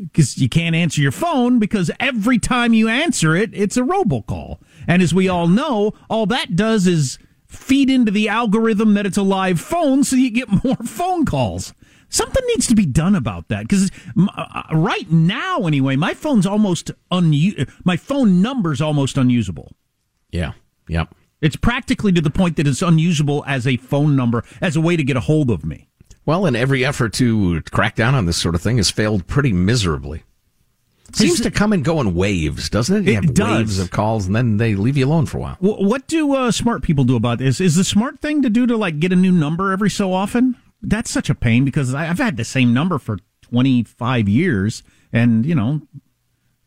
because 0.00 0.38
you 0.38 0.48
can't 0.48 0.76
answer 0.76 1.00
your 1.00 1.10
phone 1.10 1.58
because 1.58 1.90
every 1.98 2.38
time 2.38 2.72
you 2.72 2.86
answer 2.86 3.34
it, 3.34 3.50
it's 3.52 3.76
a 3.76 3.80
robocall. 3.82 4.58
And 4.86 5.02
as 5.02 5.12
we 5.12 5.28
all 5.28 5.48
know, 5.48 5.92
all 6.08 6.24
that 6.26 6.54
does 6.54 6.86
is 6.86 7.18
feed 7.46 7.90
into 7.90 8.12
the 8.12 8.28
algorithm 8.28 8.94
that 8.94 9.06
it's 9.06 9.16
a 9.16 9.24
live 9.24 9.60
phone, 9.60 10.04
so 10.04 10.14
you 10.14 10.30
get 10.30 10.48
more 10.64 10.76
phone 10.76 11.24
calls. 11.24 11.74
Something 12.08 12.44
needs 12.46 12.68
to 12.68 12.76
be 12.76 12.86
done 12.86 13.16
about 13.16 13.48
that 13.48 13.62
because 13.62 13.90
uh, 14.16 14.62
right 14.72 15.10
now, 15.10 15.66
anyway, 15.66 15.96
my 15.96 16.14
phone's 16.14 16.46
almost 16.46 16.92
unusable. 17.10 17.72
My 17.82 17.96
phone 17.96 18.40
number's 18.40 18.80
almost 18.80 19.18
unusable. 19.18 19.72
Yeah. 20.30 20.52
Yep. 20.86 21.12
It's 21.40 21.56
practically 21.56 22.12
to 22.12 22.20
the 22.20 22.30
point 22.30 22.56
that 22.56 22.66
it's 22.66 22.82
unusable 22.82 23.44
as 23.46 23.66
a 23.66 23.76
phone 23.76 24.16
number, 24.16 24.44
as 24.60 24.74
a 24.76 24.80
way 24.80 24.96
to 24.96 25.04
get 25.04 25.16
a 25.16 25.20
hold 25.20 25.50
of 25.50 25.64
me. 25.64 25.88
Well, 26.24 26.46
and 26.46 26.56
every 26.56 26.84
effort 26.84 27.12
to 27.14 27.60
crack 27.62 27.94
down 27.94 28.14
on 28.14 28.26
this 28.26 28.36
sort 28.36 28.54
of 28.54 28.62
thing 28.62 28.78
has 28.78 28.90
failed 28.90 29.26
pretty 29.26 29.52
miserably. 29.52 30.22
Seems 31.12 31.40
to 31.42 31.50
come 31.52 31.72
and 31.72 31.84
go 31.84 32.00
in 32.00 32.14
waves, 32.16 32.68
doesn't 32.68 32.96
it? 32.96 33.04
You 33.04 33.12
It 33.12 33.24
have 33.26 33.34
does. 33.34 33.58
waves 33.58 33.78
of 33.78 33.90
calls, 33.90 34.26
and 34.26 34.34
then 34.34 34.56
they 34.56 34.74
leave 34.74 34.96
you 34.96 35.06
alone 35.06 35.26
for 35.26 35.38
a 35.38 35.40
while. 35.40 35.54
Wh- 35.60 35.80
What 35.80 36.08
do 36.08 36.34
uh, 36.34 36.50
smart 36.50 36.82
people 36.82 37.04
do 37.04 37.14
about 37.16 37.38
this? 37.38 37.60
Is 37.60 37.76
the 37.76 37.84
smart 37.84 38.18
thing 38.20 38.42
to 38.42 38.50
do 38.50 38.66
to 38.66 38.76
like 38.76 38.98
get 38.98 39.12
a 39.12 39.16
new 39.16 39.30
number 39.30 39.70
every 39.72 39.88
so 39.88 40.12
often? 40.12 40.56
That's 40.82 41.10
such 41.10 41.30
a 41.30 41.34
pain 41.34 41.64
because 41.64 41.94
I've 41.94 42.18
had 42.18 42.36
the 42.36 42.44
same 42.44 42.74
number 42.74 42.98
for 42.98 43.18
twenty 43.40 43.84
five 43.84 44.28
years, 44.28 44.82
and 45.12 45.46
you 45.46 45.54
know, 45.54 45.82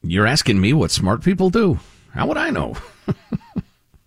You're 0.02 0.26
asking 0.26 0.62
me 0.62 0.72
what 0.72 0.90
smart 0.92 1.22
people 1.22 1.50
do. 1.50 1.80
How 2.14 2.26
would 2.28 2.38
I 2.38 2.50
know? 2.50 2.76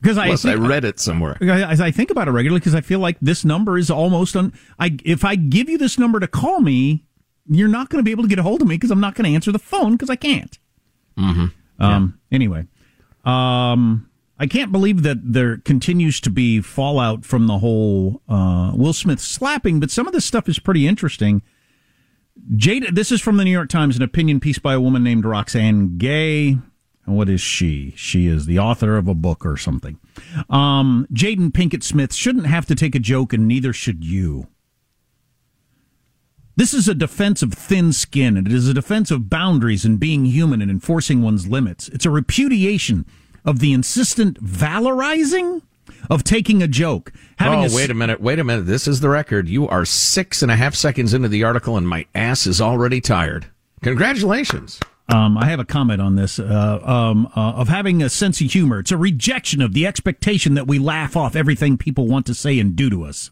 because 0.02 0.18
I, 0.18 0.50
I 0.50 0.54
read 0.54 0.84
it 0.84 0.98
somewhere. 0.98 1.38
As 1.40 1.80
I 1.80 1.92
think 1.92 2.10
about 2.10 2.26
it 2.26 2.32
regularly, 2.32 2.58
because 2.58 2.74
I 2.74 2.80
feel 2.80 2.98
like 2.98 3.16
this 3.20 3.44
number 3.44 3.78
is 3.78 3.90
almost 3.90 4.34
on. 4.36 4.52
I 4.78 4.98
if 5.04 5.24
I 5.24 5.36
give 5.36 5.68
you 5.68 5.78
this 5.78 5.98
number 5.98 6.18
to 6.18 6.26
call 6.26 6.60
me, 6.60 7.06
you're 7.48 7.68
not 7.68 7.88
going 7.88 8.00
to 8.00 8.04
be 8.04 8.10
able 8.10 8.24
to 8.24 8.28
get 8.28 8.38
a 8.38 8.42
hold 8.42 8.62
of 8.62 8.68
me 8.68 8.74
because 8.74 8.90
I'm 8.90 9.00
not 9.00 9.14
going 9.14 9.30
to 9.30 9.34
answer 9.34 9.52
the 9.52 9.58
phone 9.60 9.92
because 9.92 10.10
I 10.10 10.16
can't. 10.16 10.58
Mm-hmm. 11.16 11.82
Um, 11.82 12.18
Anyway, 12.30 12.66
um, 13.24 14.08
I 14.38 14.46
can't 14.46 14.72
believe 14.72 15.02
that 15.02 15.18
there 15.22 15.58
continues 15.58 16.20
to 16.22 16.30
be 16.30 16.60
fallout 16.60 17.24
from 17.24 17.46
the 17.46 17.58
whole 17.58 18.22
uh, 18.28 18.72
Will 18.74 18.92
Smith 18.92 19.20
slapping, 19.20 19.78
but 19.78 19.90
some 19.90 20.06
of 20.06 20.12
this 20.12 20.24
stuff 20.24 20.48
is 20.48 20.58
pretty 20.58 20.86
interesting. 20.86 21.42
Jada, 22.54 22.92
this 22.92 23.12
is 23.12 23.20
from 23.20 23.36
the 23.36 23.44
New 23.44 23.50
York 23.50 23.68
Times, 23.68 23.96
an 23.96 24.02
opinion 24.02 24.40
piece 24.40 24.58
by 24.58 24.72
a 24.72 24.80
woman 24.80 25.04
named 25.04 25.24
Roxane 25.24 25.98
Gay. 25.98 26.56
And 27.06 27.16
What 27.16 27.28
is 27.28 27.40
she? 27.40 27.92
She 27.96 28.26
is 28.26 28.46
the 28.46 28.58
author 28.58 28.96
of 28.96 29.08
a 29.08 29.14
book 29.14 29.44
or 29.44 29.56
something. 29.56 29.98
Um, 30.48 31.06
Jada 31.12 31.50
Pinkett 31.50 31.82
Smith 31.82 32.14
shouldn't 32.14 32.46
have 32.46 32.66
to 32.66 32.74
take 32.74 32.94
a 32.94 33.00
joke, 33.00 33.32
and 33.32 33.48
neither 33.48 33.72
should 33.72 34.04
you. 34.04 34.46
This 36.54 36.74
is 36.74 36.86
a 36.86 36.94
defense 36.94 37.42
of 37.42 37.52
thin 37.54 37.92
skin, 37.92 38.36
and 38.36 38.46
it 38.46 38.52
is 38.52 38.68
a 38.68 38.74
defense 38.74 39.10
of 39.10 39.30
boundaries 39.30 39.84
and 39.84 39.98
being 39.98 40.26
human 40.26 40.60
and 40.60 40.70
enforcing 40.70 41.22
one's 41.22 41.48
limits. 41.48 41.88
It's 41.88 42.04
a 42.04 42.10
repudiation 42.10 43.06
of 43.44 43.58
the 43.58 43.72
insistent 43.72 44.42
valorizing 44.44 45.62
of 46.10 46.22
taking 46.22 46.62
a 46.62 46.68
joke. 46.68 47.12
Oh, 47.40 47.64
a 47.64 47.74
wait 47.74 47.90
a 47.90 47.94
minute. 47.94 48.20
Wait 48.20 48.38
a 48.38 48.44
minute. 48.44 48.66
This 48.66 48.86
is 48.86 49.00
the 49.00 49.08
record. 49.08 49.48
You 49.48 49.66
are 49.68 49.84
six 49.84 50.42
and 50.42 50.52
a 50.52 50.56
half 50.56 50.74
seconds 50.74 51.14
into 51.14 51.28
the 51.28 51.42
article, 51.42 51.76
and 51.76 51.88
my 51.88 52.06
ass 52.14 52.46
is 52.46 52.60
already 52.60 53.00
tired. 53.00 53.46
Congratulations. 53.82 54.78
Um, 55.08 55.36
I 55.36 55.46
have 55.46 55.60
a 55.60 55.64
comment 55.64 56.00
on 56.00 56.16
this 56.16 56.38
uh, 56.38 56.80
um, 56.82 57.26
uh, 57.36 57.52
of 57.52 57.68
having 57.68 58.02
a 58.02 58.08
sense 58.08 58.40
of 58.40 58.50
humor. 58.50 58.78
It's 58.78 58.92
a 58.92 58.96
rejection 58.96 59.60
of 59.60 59.74
the 59.74 59.86
expectation 59.86 60.54
that 60.54 60.66
we 60.66 60.78
laugh 60.78 61.16
off 61.16 61.36
everything 61.36 61.76
people 61.76 62.06
want 62.06 62.24
to 62.26 62.34
say 62.34 62.58
and 62.58 62.74
do 62.76 62.88
to 62.88 63.04
us. 63.04 63.30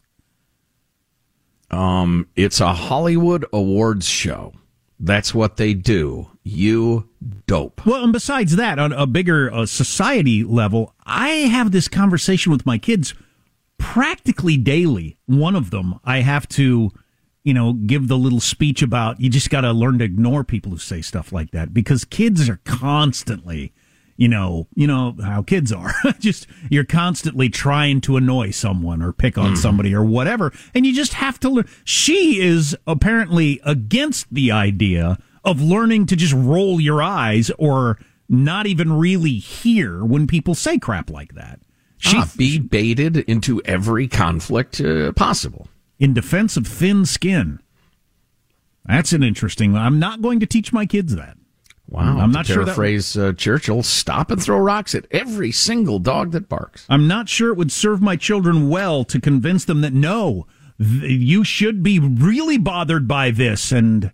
Um, 1.71 2.27
it's 2.35 2.59
a 2.59 2.73
Hollywood 2.73 3.45
awards 3.53 4.07
show. 4.07 4.53
That's 4.99 5.33
what 5.33 5.57
they 5.57 5.73
do. 5.73 6.29
You 6.43 7.09
dope. 7.47 7.85
Well, 7.85 8.03
and 8.03 8.13
besides 8.13 8.55
that, 8.57 8.77
on 8.77 8.91
a 8.93 9.07
bigger 9.07 9.51
uh, 9.51 9.65
society 9.65 10.43
level, 10.43 10.93
I 11.05 11.29
have 11.29 11.71
this 11.71 11.87
conversation 11.87 12.51
with 12.51 12.65
my 12.65 12.77
kids 12.77 13.15
practically 13.79 14.57
daily. 14.57 15.17
One 15.25 15.55
of 15.55 15.71
them, 15.71 15.99
I 16.03 16.19
have 16.19 16.47
to, 16.49 16.91
you 17.43 17.53
know, 17.53 17.73
give 17.73 18.07
the 18.07 18.17
little 18.17 18.39
speech 18.39 18.81
about 18.81 19.19
you 19.19 19.29
just 19.29 19.49
got 19.49 19.61
to 19.61 19.71
learn 19.71 19.99
to 19.99 20.05
ignore 20.05 20.43
people 20.43 20.71
who 20.71 20.77
say 20.77 21.01
stuff 21.01 21.31
like 21.31 21.51
that 21.51 21.73
because 21.73 22.05
kids 22.05 22.47
are 22.49 22.59
constantly, 22.65 23.73
you 24.17 24.27
know, 24.27 24.67
you 24.75 24.85
know 24.85 25.15
how 25.23 25.41
kids 25.41 25.71
are. 25.71 25.93
just 26.19 26.45
you're 26.69 26.83
constantly 26.85 27.49
trying 27.49 27.99
to 28.01 28.17
annoy 28.17 28.51
someone 28.51 29.01
or 29.01 29.11
pick 29.11 29.37
on 29.37 29.53
Mhm. 29.53 29.57
somebody 29.57 29.93
or 29.95 30.03
whatever, 30.03 30.53
and 30.75 30.85
you 30.85 30.93
just 30.93 31.13
have 31.13 31.39
to 31.39 31.49
learn. 31.49 31.65
She 31.83 32.39
is 32.39 32.75
apparently 32.85 33.59
against 33.63 34.27
the 34.31 34.51
idea 34.51 35.17
of 35.43 35.59
learning 35.61 36.05
to 36.05 36.15
just 36.15 36.33
roll 36.33 36.79
your 36.79 37.01
eyes 37.01 37.49
or 37.57 37.97
not 38.29 38.67
even 38.67 38.93
really 38.93 39.33
hear 39.33 40.05
when 40.05 40.27
people 40.27 40.53
say 40.53 40.77
crap 40.77 41.09
like 41.09 41.33
that. 41.33 41.59
She 41.97 42.17
Ah, 42.17 42.29
be 42.37 42.59
baited 42.59 43.17
into 43.17 43.61
every 43.65 44.07
conflict 44.07 44.79
uh, 44.79 45.11
possible. 45.13 45.67
In 46.01 46.13
defense 46.13 46.57
of 46.57 46.67
thin 46.67 47.05
skin. 47.05 47.59
That's 48.85 49.13
an 49.13 49.23
interesting. 49.23 49.77
I'm 49.77 49.99
not 49.99 50.21
going 50.21 50.39
to 50.39 50.47
teach 50.47 50.73
my 50.73 50.87
kids 50.87 51.15
that. 51.15 51.37
Wow. 51.87 52.17
I'm 52.17 52.31
not 52.31 52.47
sure 52.47 52.65
that. 52.65 52.75
paraphrase 52.75 53.15
uh, 53.15 53.33
Churchill, 53.33 53.83
stop 53.83 54.31
and 54.31 54.41
throw 54.41 54.57
rocks 54.57 54.95
at 54.95 55.05
every 55.11 55.51
single 55.51 55.99
dog 55.99 56.31
that 56.31 56.49
barks. 56.49 56.85
I'm 56.89 57.07
not 57.07 57.29
sure 57.29 57.51
it 57.51 57.57
would 57.57 57.71
serve 57.71 58.01
my 58.01 58.15
children 58.15 58.69
well 58.69 59.03
to 59.05 59.21
convince 59.21 59.63
them 59.65 59.81
that 59.81 59.93
no, 59.93 60.47
th- 60.79 61.03
you 61.03 61.43
should 61.43 61.83
be 61.83 61.99
really 61.99 62.57
bothered 62.57 63.07
by 63.07 63.29
this, 63.29 63.71
and 63.71 64.11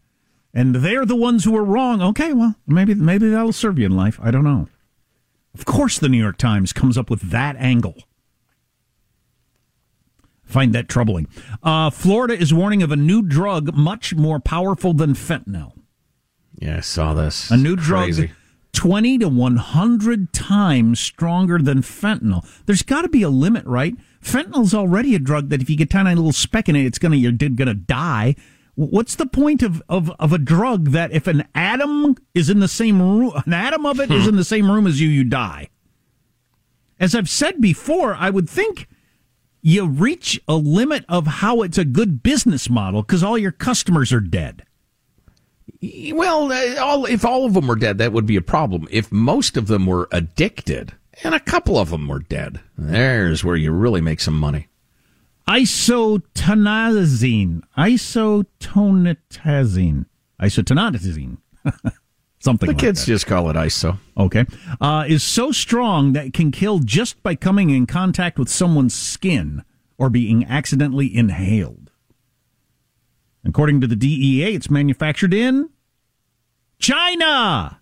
and 0.54 0.76
they're 0.76 1.06
the 1.06 1.16
ones 1.16 1.46
who 1.46 1.56
are 1.56 1.64
wrong. 1.64 2.02
Okay, 2.02 2.34
well, 2.34 2.56
maybe 2.66 2.96
maybe 2.96 3.30
that'll 3.30 3.54
serve 3.54 3.80
you 3.80 3.86
in 3.86 3.96
life. 3.96 4.20
I 4.22 4.32
don't 4.32 4.44
know. 4.44 4.68
Of 5.54 5.66
course, 5.66 6.00
the 6.00 6.10
New 6.10 6.20
York 6.20 6.38
Times 6.38 6.74
comes 6.74 6.98
up 6.98 7.10
with 7.10 7.30
that 7.30 7.56
angle. 7.58 8.04
Find 10.48 10.74
that 10.74 10.88
troubling. 10.88 11.28
Uh, 11.62 11.90
Florida 11.90 12.34
is 12.34 12.54
warning 12.54 12.82
of 12.82 12.92
a 12.92 12.96
new 12.96 13.22
drug 13.22 13.76
much 13.76 14.16
more 14.16 14.40
powerful 14.40 14.94
than 14.94 15.14
fentanyl. 15.14 15.74
Yeah, 16.58 16.78
I 16.78 16.80
saw 16.80 17.14
this. 17.14 17.52
A 17.52 17.58
new 17.58 17.76
drug 17.76 18.06
Crazy. 18.06 18.32
20 18.74 19.18
to 19.20 19.28
100 19.28 20.34
times 20.34 21.00
stronger 21.00 21.60
than 21.60 21.82
fentanyl. 21.82 22.48
There's 22.66 22.82
got 22.82 23.02
to 23.02 23.10
be 23.10 23.24
a 23.24 23.30
limit, 23.30 23.66
right? 23.66 23.96
Fentanyl's 24.24 24.74
already 24.74 25.16
a 25.16 25.20
drug 25.20 25.50
that 25.50 25.62
if 25.62 25.70
you 25.70 25.76
get 25.76 25.90
tiny 25.90 26.16
little 26.16 26.32
speck 26.32 26.70
in 26.70 26.76
it, 26.76 26.86
it's 26.86 27.00
going 27.00 27.12
to 27.12 27.18
you're 27.18 27.32
going 27.32 27.68
to 27.68 27.74
die. 27.74 28.36
What's 28.76 29.16
the 29.16 29.26
point 29.26 29.64
of, 29.64 29.82
of, 29.90 30.12
of 30.20 30.32
a 30.32 30.38
drug 30.38 30.90
that 30.90 31.12
if 31.12 31.26
an 31.26 31.46
atom 31.56 32.16
is 32.36 32.50
in 32.50 32.60
the 32.60 32.68
same 32.68 33.02
room, 33.02 33.34
an 33.46 33.54
atom 33.54 33.86
of 33.86 34.00
it 34.00 34.12
is 34.12 34.28
in 34.28 34.36
the 34.36 34.44
same 34.44 34.70
room 34.72 34.86
as 34.86 35.02
you, 35.02 35.10
you 35.10 35.24
die? 35.24 35.70
As 37.00 37.16
I've 37.16 37.30
said 37.30 37.60
before, 37.60 38.14
I 38.14 38.30
would 38.30 38.48
think 38.48 38.88
you 39.62 39.88
reach 39.88 40.40
a 40.48 40.56
limit 40.56 41.06
of 41.10 41.28
how 41.28 41.62
it's 41.62 41.78
a 41.78 41.86
good 41.86 42.24
business 42.24 42.70
model 42.70 43.02
because 43.02 43.24
all 43.24 43.38
your 43.38 43.52
customers 43.52 44.14
are 44.14 44.20
dead. 44.20 44.64
Well, 46.14 46.52
uh, 46.52 46.82
all, 46.82 47.06
if 47.06 47.24
all 47.24 47.46
of 47.46 47.54
them 47.54 47.68
were 47.68 47.76
dead, 47.76 48.00
that 48.00 48.14
would 48.14 48.26
be 48.26 48.36
a 48.36 48.42
problem. 48.42 48.88
If 48.90 49.12
most 49.12 49.58
of 49.58 49.68
them 49.68 49.86
were 49.86 50.08
addicted 50.12 50.94
and 51.24 51.36
a 51.36 51.40
couple 51.40 51.78
of 51.78 51.90
them 51.90 52.08
were 52.08 52.20
dead, 52.20 52.60
there's 52.78 53.44
where 53.44 53.56
you 53.56 53.72
really 53.72 54.02
make 54.02 54.20
some 54.20 54.40
money. 54.40 54.68
Isotonazine. 55.48 57.62
Isotonitazene. 57.78 60.06
Isotonitazene. 60.42 61.38
Something 62.48 62.68
The 62.68 62.74
like 62.76 62.80
kids 62.80 63.02
that. 63.02 63.12
just 63.12 63.28
call 63.28 63.50
it 63.50 63.58
ISO. 63.58 64.00
Okay. 64.16 64.46
Uh, 64.80 65.04
is 65.06 65.22
so 65.22 65.52
strong 65.52 66.14
that 66.14 66.28
it 66.28 66.34
can 66.34 66.50
kill 66.50 66.80
just 66.80 67.22
by 67.22 67.36
coming 67.36 67.72
in 67.72 67.86
contact 67.86 68.40
with 68.40 68.48
someone's 68.48 68.94
skin 68.94 69.66
or 69.98 70.10
being 70.10 70.46
accidentally 70.46 71.14
inhaled. 71.14 71.92
According 73.44 73.82
to 73.82 73.88
the 73.88 73.98
DEA, 73.98 74.56
it's 74.56 74.70
manufactured 74.70 75.34
in 75.34 75.72
China, 76.80 77.82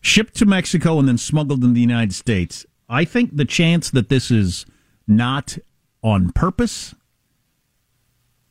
shipped 0.00 0.34
to 0.38 0.44
Mexico, 0.44 0.98
and 0.98 1.06
then 1.06 1.16
smuggled 1.16 1.62
in 1.62 1.72
the 1.72 1.80
United 1.80 2.14
States. 2.14 2.66
I 2.88 3.04
think 3.04 3.36
the 3.36 3.44
chance 3.44 3.90
that 3.90 4.08
this 4.08 4.32
is 4.32 4.66
not 5.06 5.56
on 6.02 6.32
purpose 6.32 6.96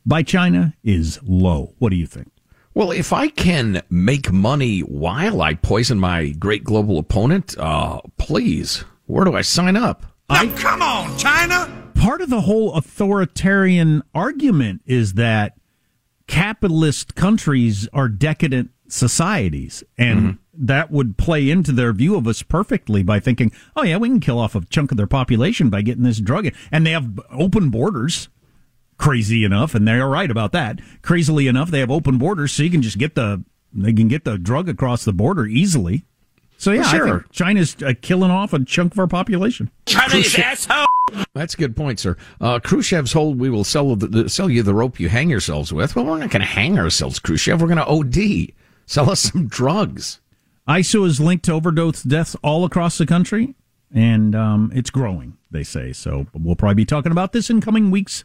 by 0.06 0.22
China 0.22 0.72
is 0.82 1.20
low. 1.22 1.74
What 1.78 1.90
do 1.90 1.96
you 1.96 2.06
think? 2.06 2.30
Well, 2.76 2.90
if 2.90 3.12
I 3.12 3.28
can 3.28 3.82
make 3.88 4.32
money 4.32 4.80
while 4.80 5.40
I 5.40 5.54
poison 5.54 6.00
my 6.00 6.30
great 6.30 6.64
global 6.64 6.98
opponent, 6.98 7.56
uh, 7.56 8.00
please, 8.18 8.84
where 9.06 9.24
do 9.24 9.36
I 9.36 9.42
sign 9.42 9.76
up? 9.76 10.04
i 10.28 10.48
come 10.48 10.82
on, 10.82 11.16
China. 11.16 11.70
Part 11.94 12.20
of 12.20 12.30
the 12.30 12.40
whole 12.40 12.74
authoritarian 12.74 14.02
argument 14.12 14.82
is 14.86 15.14
that 15.14 15.54
capitalist 16.26 17.14
countries 17.14 17.86
are 17.92 18.08
decadent 18.08 18.70
societies, 18.88 19.84
and 19.96 20.38
that 20.52 20.90
would 20.90 21.16
play 21.16 21.50
into 21.50 21.70
their 21.70 21.92
view 21.92 22.16
of 22.16 22.26
us 22.26 22.42
perfectly 22.42 23.04
by 23.04 23.20
thinking, 23.20 23.52
"Oh 23.76 23.84
yeah, 23.84 23.98
we 23.98 24.08
can 24.08 24.18
kill 24.18 24.40
off 24.40 24.56
a 24.56 24.64
chunk 24.64 24.90
of 24.90 24.96
their 24.96 25.06
population 25.06 25.70
by 25.70 25.82
getting 25.82 26.02
this 26.02 26.18
drug," 26.18 26.46
in." 26.46 26.52
and 26.72 26.84
they 26.84 26.90
have 26.90 27.20
open 27.30 27.70
borders. 27.70 28.28
Crazy 29.04 29.44
enough, 29.44 29.74
and 29.74 29.86
they're 29.86 30.08
right 30.08 30.30
about 30.30 30.52
that. 30.52 30.80
Crazily 31.02 31.46
enough, 31.46 31.70
they 31.70 31.80
have 31.80 31.90
open 31.90 32.16
borders, 32.16 32.52
so 32.52 32.62
you 32.62 32.70
can 32.70 32.80
just 32.80 32.96
get 32.96 33.14
the 33.14 33.44
they 33.70 33.92
can 33.92 34.08
get 34.08 34.24
the 34.24 34.38
drug 34.38 34.66
across 34.66 35.04
the 35.04 35.12
border 35.12 35.44
easily. 35.46 36.06
So 36.56 36.72
yeah, 36.72 36.84
I 36.86 36.96
Sure. 36.96 37.20
think 37.20 37.32
China's 37.32 37.76
uh, 37.82 37.92
killing 38.00 38.30
off 38.30 38.54
a 38.54 38.64
chunk 38.64 38.94
of 38.94 38.98
our 38.98 39.06
population. 39.06 39.70
Chinese 39.84 40.38
asshole. 40.38 40.86
That's 41.34 41.52
a 41.52 41.56
good 41.58 41.76
point, 41.76 42.00
sir. 42.00 42.16
Uh, 42.40 42.60
Khrushchev's 42.60 43.12
hold, 43.12 43.38
we 43.38 43.50
will 43.50 43.62
sell 43.62 43.94
the, 43.94 44.06
the, 44.06 44.28
sell 44.30 44.48
you 44.48 44.62
the 44.62 44.72
rope 44.72 44.98
you 44.98 45.10
hang 45.10 45.28
yourselves 45.28 45.70
with. 45.70 45.94
Well, 45.94 46.06
we're 46.06 46.18
not 46.20 46.30
going 46.30 46.40
to 46.40 46.46
hang 46.46 46.78
ourselves, 46.78 47.18
Khrushchev. 47.18 47.60
We're 47.60 47.68
going 47.68 47.76
to 47.76 47.84
OD. 47.86 48.52
Sell 48.86 49.10
us 49.10 49.20
some 49.20 49.48
drugs. 49.48 50.20
ISO 50.66 51.04
is 51.06 51.20
linked 51.20 51.44
to 51.44 51.52
overdose 51.52 52.02
deaths 52.02 52.36
all 52.42 52.64
across 52.64 52.96
the 52.96 53.04
country, 53.04 53.54
and 53.92 54.34
um, 54.34 54.72
it's 54.74 54.88
growing, 54.88 55.36
they 55.50 55.62
say. 55.62 55.92
So 55.92 56.26
we'll 56.32 56.56
probably 56.56 56.76
be 56.76 56.86
talking 56.86 57.12
about 57.12 57.34
this 57.34 57.50
in 57.50 57.60
coming 57.60 57.90
weeks 57.90 58.24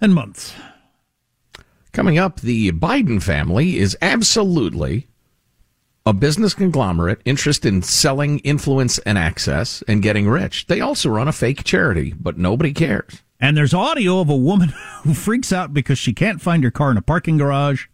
and 0.00 0.14
months. 0.14 0.54
Coming 1.92 2.18
up, 2.18 2.40
the 2.40 2.72
Biden 2.72 3.22
family 3.22 3.78
is 3.78 3.96
absolutely 4.02 5.06
a 6.06 6.12
business 6.12 6.52
conglomerate 6.52 7.20
interested 7.24 7.72
in 7.72 7.82
selling 7.82 8.40
influence 8.40 8.98
and 9.00 9.16
access 9.16 9.82
and 9.88 10.02
getting 10.02 10.28
rich. 10.28 10.66
They 10.66 10.80
also 10.80 11.08
run 11.08 11.28
a 11.28 11.32
fake 11.32 11.64
charity, 11.64 12.12
but 12.18 12.36
nobody 12.36 12.72
cares. 12.72 13.22
And 13.40 13.56
there's 13.56 13.72
audio 13.72 14.20
of 14.20 14.28
a 14.28 14.36
woman 14.36 14.68
who 15.02 15.14
freaks 15.14 15.52
out 15.52 15.72
because 15.72 15.98
she 15.98 16.12
can't 16.12 16.42
find 16.42 16.64
her 16.64 16.70
car 16.70 16.90
in 16.90 16.96
a 16.96 17.02
parking 17.02 17.38
garage. 17.38 17.86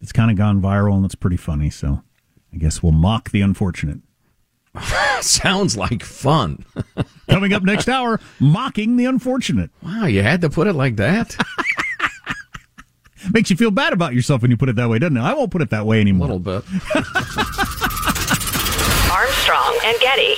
It's 0.00 0.12
kind 0.12 0.30
of 0.30 0.36
gone 0.36 0.60
viral, 0.60 0.96
and 0.96 1.04
it's 1.04 1.14
pretty 1.14 1.36
funny. 1.36 1.70
So 1.70 2.02
I 2.52 2.56
guess 2.58 2.82
we'll 2.82 2.92
mock 2.92 3.30
the 3.30 3.40
unfortunate. 3.40 4.00
Sounds 5.20 5.76
like 5.76 6.02
fun. 6.02 6.64
Coming 7.28 7.52
up 7.52 7.62
next 7.62 7.88
hour, 7.88 8.20
mocking 8.40 8.96
the 8.96 9.04
unfortunate. 9.06 9.70
Wow, 9.82 10.06
you 10.06 10.22
had 10.22 10.40
to 10.42 10.50
put 10.50 10.66
it 10.66 10.74
like 10.74 10.96
that? 10.96 11.36
Makes 13.32 13.50
you 13.50 13.56
feel 13.56 13.72
bad 13.72 13.92
about 13.92 14.14
yourself 14.14 14.42
when 14.42 14.50
you 14.50 14.56
put 14.56 14.68
it 14.68 14.76
that 14.76 14.88
way, 14.88 14.98
doesn't 14.98 15.16
it? 15.16 15.20
I 15.20 15.34
won't 15.34 15.50
put 15.50 15.62
it 15.62 15.70
that 15.70 15.84
way 15.84 16.00
anymore. 16.00 16.30
A 16.30 16.34
little 16.34 16.60
bit. 16.60 16.64
Armstrong 19.10 19.78
and 19.84 19.98
Getty. 20.00 20.36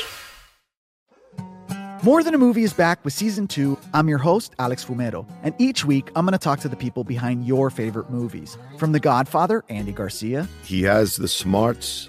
More 2.05 2.23
Than 2.23 2.33
a 2.33 2.39
Movie 2.39 2.63
is 2.63 2.73
back 2.73 3.05
with 3.05 3.13
season 3.13 3.49
two. 3.49 3.77
I'm 3.93 4.09
your 4.09 4.19
host, 4.19 4.55
Alex 4.59 4.85
Fumero, 4.85 5.27
and 5.43 5.53
each 5.59 5.85
week 5.85 6.11
I'm 6.15 6.25
going 6.25 6.33
to 6.33 6.39
talk 6.39 6.61
to 6.61 6.69
the 6.69 6.77
people 6.77 7.03
behind 7.03 7.45
your 7.45 7.71
favorite 7.71 8.09
movies. 8.09 8.57
From 8.79 8.93
The 8.93 9.01
Godfather, 9.01 9.65
Andy 9.69 9.93
Garcia, 9.93 10.49
He 10.63 10.83
has 10.85 11.17
the 11.17 11.27
smarts 11.29 12.09